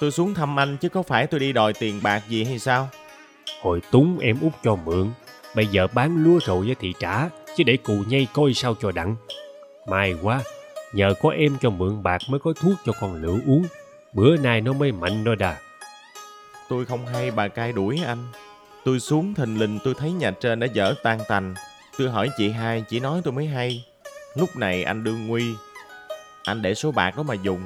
Tôi 0.00 0.10
xuống 0.10 0.34
thăm 0.34 0.58
anh 0.58 0.76
chứ 0.76 0.88
có 0.88 1.02
phải 1.02 1.26
tôi 1.26 1.40
đi 1.40 1.52
đòi 1.52 1.72
tiền 1.72 2.00
bạc 2.02 2.22
gì 2.28 2.44
hay 2.44 2.58
sao? 2.58 2.88
Hồi 3.62 3.80
túng 3.90 4.18
em 4.18 4.40
út 4.40 4.52
cho 4.64 4.76
mượn. 4.76 5.10
Bây 5.54 5.66
giờ 5.66 5.86
bán 5.94 6.24
lúa 6.24 6.38
rồi 6.46 6.66
á 6.68 6.74
thì 6.80 6.92
trả, 7.00 7.28
chứ 7.56 7.64
để 7.64 7.76
cù 7.76 8.04
nhây 8.08 8.26
coi 8.32 8.54
sao 8.54 8.74
cho 8.80 8.92
đặng. 8.92 9.16
May 9.86 10.14
quá, 10.22 10.42
nhờ 10.92 11.14
có 11.22 11.30
em 11.30 11.56
cho 11.60 11.70
mượn 11.70 12.02
bạc 12.02 12.22
mới 12.28 12.40
có 12.40 12.52
thuốc 12.52 12.74
cho 12.86 12.92
con 13.00 13.22
lửa 13.22 13.38
uống. 13.46 13.66
Bữa 14.12 14.36
nay 14.36 14.60
nó 14.60 14.72
mới 14.72 14.92
mạnh 14.92 15.24
đó 15.24 15.34
đà. 15.34 15.56
Tôi 16.68 16.84
không 16.84 17.06
hay 17.06 17.30
bà 17.30 17.48
cai 17.48 17.72
đuổi 17.72 18.00
anh. 18.06 18.18
Tôi 18.84 19.00
xuống 19.00 19.34
thình 19.34 19.58
lình 19.58 19.78
tôi 19.84 19.94
thấy 19.98 20.12
nhà 20.12 20.30
trên 20.30 20.60
đã 20.60 20.66
dở 20.66 20.94
tan 21.02 21.18
tành. 21.28 21.54
Tôi 21.98 22.10
hỏi 22.10 22.30
chị 22.36 22.50
hai, 22.50 22.84
chị 22.88 23.00
nói 23.00 23.20
tôi 23.24 23.32
mới 23.32 23.46
hay. 23.46 23.84
Lúc 24.34 24.56
này 24.56 24.84
anh 24.84 25.04
đương 25.04 25.26
nguy. 25.26 25.54
Anh 26.44 26.62
để 26.62 26.74
số 26.74 26.92
bạc 26.92 27.16
đó 27.16 27.22
mà 27.22 27.34
dùng. 27.34 27.62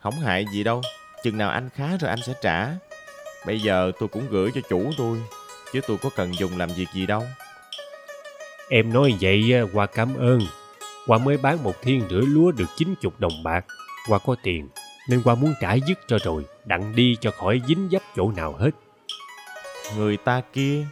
Không 0.00 0.14
hại 0.14 0.46
gì 0.52 0.64
đâu. 0.64 0.82
Chừng 1.22 1.38
nào 1.38 1.50
anh 1.50 1.68
khá 1.74 1.86
rồi 2.00 2.10
anh 2.10 2.22
sẽ 2.26 2.32
trả. 2.42 2.68
Bây 3.48 3.60
giờ 3.60 3.92
tôi 3.98 4.08
cũng 4.08 4.26
gửi 4.30 4.50
cho 4.54 4.60
chủ 4.68 4.90
tôi. 4.98 5.18
Chứ 5.72 5.80
tôi 5.86 5.98
có 6.02 6.10
cần 6.16 6.34
dùng 6.34 6.58
làm 6.58 6.68
việc 6.76 6.86
gì 6.94 7.06
đâu. 7.06 7.24
Em 8.68 8.92
nói 8.92 9.14
vậy 9.20 9.52
á, 9.54 9.60
Hoa 9.72 9.86
cảm 9.86 10.14
ơn. 10.16 10.40
Hoa 11.06 11.18
mới 11.18 11.36
bán 11.36 11.62
một 11.62 11.82
thiên 11.82 12.02
rưỡi 12.10 12.22
lúa 12.22 12.50
được 12.50 12.66
90 12.76 13.12
đồng 13.18 13.42
bạc. 13.42 13.64
Hoa 14.08 14.18
có 14.18 14.36
tiền, 14.42 14.68
nên 15.08 15.22
Hoa 15.24 15.34
muốn 15.34 15.54
trả 15.60 15.74
dứt 15.74 15.98
cho 16.06 16.18
rồi, 16.24 16.44
đặng 16.64 16.96
đi 16.96 17.16
cho 17.20 17.30
khỏi 17.30 17.60
dính 17.68 17.88
dấp 17.92 18.02
chỗ 18.16 18.32
nào 18.36 18.52
hết. 18.58 18.70
Người 19.96 20.16
ta 20.16 20.42
kia. 20.52 20.86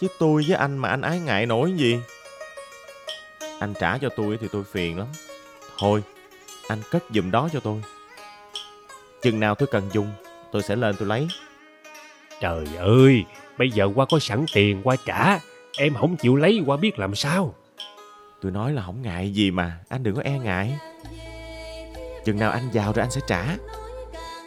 Chứ 0.00 0.06
tôi 0.18 0.44
với 0.48 0.56
anh 0.56 0.78
mà 0.78 0.88
anh 0.88 1.02
ái 1.02 1.18
ngại 1.18 1.46
nổi 1.46 1.72
gì. 1.72 1.98
Anh 3.58 3.74
trả 3.80 3.98
cho 3.98 4.08
tôi 4.16 4.38
thì 4.40 4.48
tôi 4.52 4.64
phiền 4.64 4.98
lắm. 4.98 5.08
Thôi, 5.78 6.02
anh 6.68 6.78
cất 6.90 7.04
giùm 7.14 7.30
đó 7.30 7.48
cho 7.52 7.60
tôi. 7.60 7.82
Chừng 9.22 9.40
nào 9.40 9.54
tôi 9.54 9.68
cần 9.72 9.88
dùng, 9.92 10.12
tôi 10.52 10.62
sẽ 10.62 10.76
lên 10.76 10.96
tôi 10.98 11.08
lấy. 11.08 11.28
Trời 12.40 12.66
ơi, 12.78 13.24
bây 13.58 13.70
giờ 13.70 13.90
Hoa 13.94 14.06
có 14.10 14.18
sẵn 14.18 14.44
tiền 14.54 14.82
Hoa 14.84 14.96
trả. 15.06 15.38
Em 15.78 15.94
không 15.94 16.16
chịu 16.16 16.36
lấy 16.36 16.62
Hoa 16.66 16.76
biết 16.76 16.98
làm 16.98 17.14
sao. 17.14 17.54
Tôi 18.42 18.52
nói 18.52 18.72
là 18.72 18.82
không 18.82 19.02
ngại 19.02 19.30
gì 19.30 19.50
mà, 19.50 19.78
anh 19.88 20.02
đừng 20.02 20.16
có 20.16 20.22
e 20.24 20.38
ngại. 20.38 20.78
Chừng 22.24 22.38
nào 22.38 22.50
anh 22.50 22.68
giàu 22.72 22.92
rồi 22.92 23.02
anh 23.02 23.10
sẽ 23.10 23.20
trả. 23.26 23.56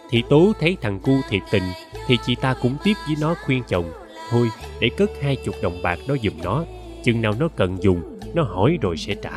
Thị 0.10 0.24
Tố 0.30 0.54
thấy 0.60 0.78
thằng 0.82 1.00
cu 1.00 1.14
thiệt 1.30 1.42
tình 1.52 1.64
thì 2.08 2.18
chị 2.26 2.36
ta 2.36 2.56
cũng 2.62 2.76
tiếp 2.84 2.94
với 3.08 3.16
nó 3.22 3.36
khuyên 3.46 3.64
chồng 3.68 3.92
thôi 4.30 4.50
để 4.80 4.90
cất 4.98 5.10
hai 5.22 5.36
chục 5.36 5.56
đồng 5.62 5.82
bạc 5.84 6.00
đó 6.08 6.16
giùm 6.24 6.34
nó 6.44 6.64
chừng 7.04 7.22
nào 7.22 7.34
nó 7.40 7.48
cần 7.56 7.84
dùng 7.84 8.20
nó 8.34 8.44
hỏi 8.44 8.78
rồi 8.82 8.98
sẽ 8.98 9.16
trả 9.16 9.32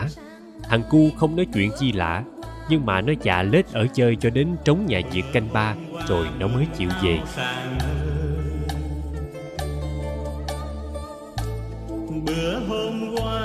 thằng 0.62 0.82
cu 0.90 1.10
không 1.16 1.36
nói 1.36 1.46
chuyện 1.54 1.70
chi 1.78 1.92
lạ 1.92 2.22
nhưng 2.68 2.86
mà 2.86 3.00
nó 3.00 3.12
chà 3.22 3.42
lết 3.42 3.72
ở 3.72 3.86
chơi 3.94 4.16
cho 4.16 4.30
đến 4.30 4.56
trống 4.64 4.86
nhà 4.86 5.00
diệt 5.12 5.24
canh 5.32 5.48
ba 5.52 5.74
rồi 6.08 6.26
nó 6.38 6.46
mới 6.46 6.66
chịu 6.76 6.88
về 7.02 7.20
bữa 12.26 12.58
hôm 12.68 13.14
qua, 13.16 13.40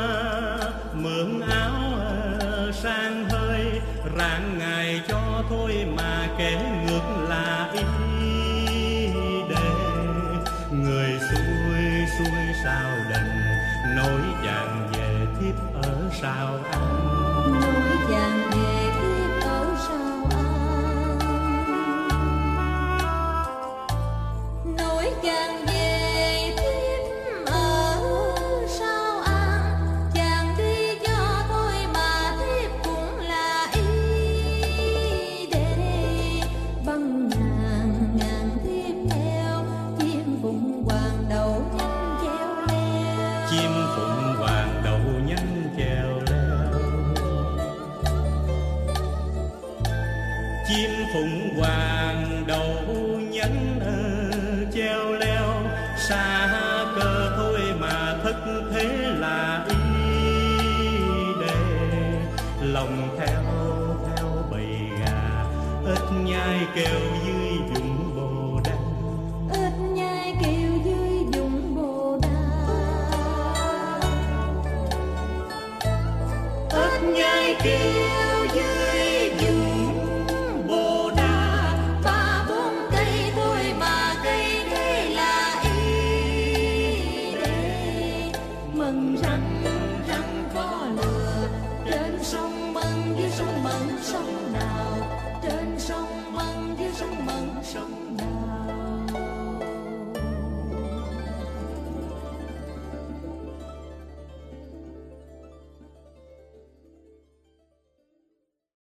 mượn 0.93 1.41
áo 1.49 1.81
ờ, 1.99 2.71
sang 2.73 3.25
hơi. 3.29 3.81
Rạng 4.17 4.57
ngày 4.59 5.01
cho 5.07 5.43
thôi 5.49 5.85
mà 5.97 6.27
kể 6.37 6.57
ngược 6.85 7.27
là 7.29 7.71
ý 7.73 7.83
đề. 9.49 9.69
Người 10.71 11.19
xuôi 11.19 11.83
xuôi 12.17 12.45
sao 12.63 12.89
đành 13.11 13.41
nỗi 13.95 14.21
vàng 14.43 14.89
về 14.93 15.25
thiếp 15.39 15.83
ở 15.83 16.09
sao 16.21 16.59
anh 16.71 17.10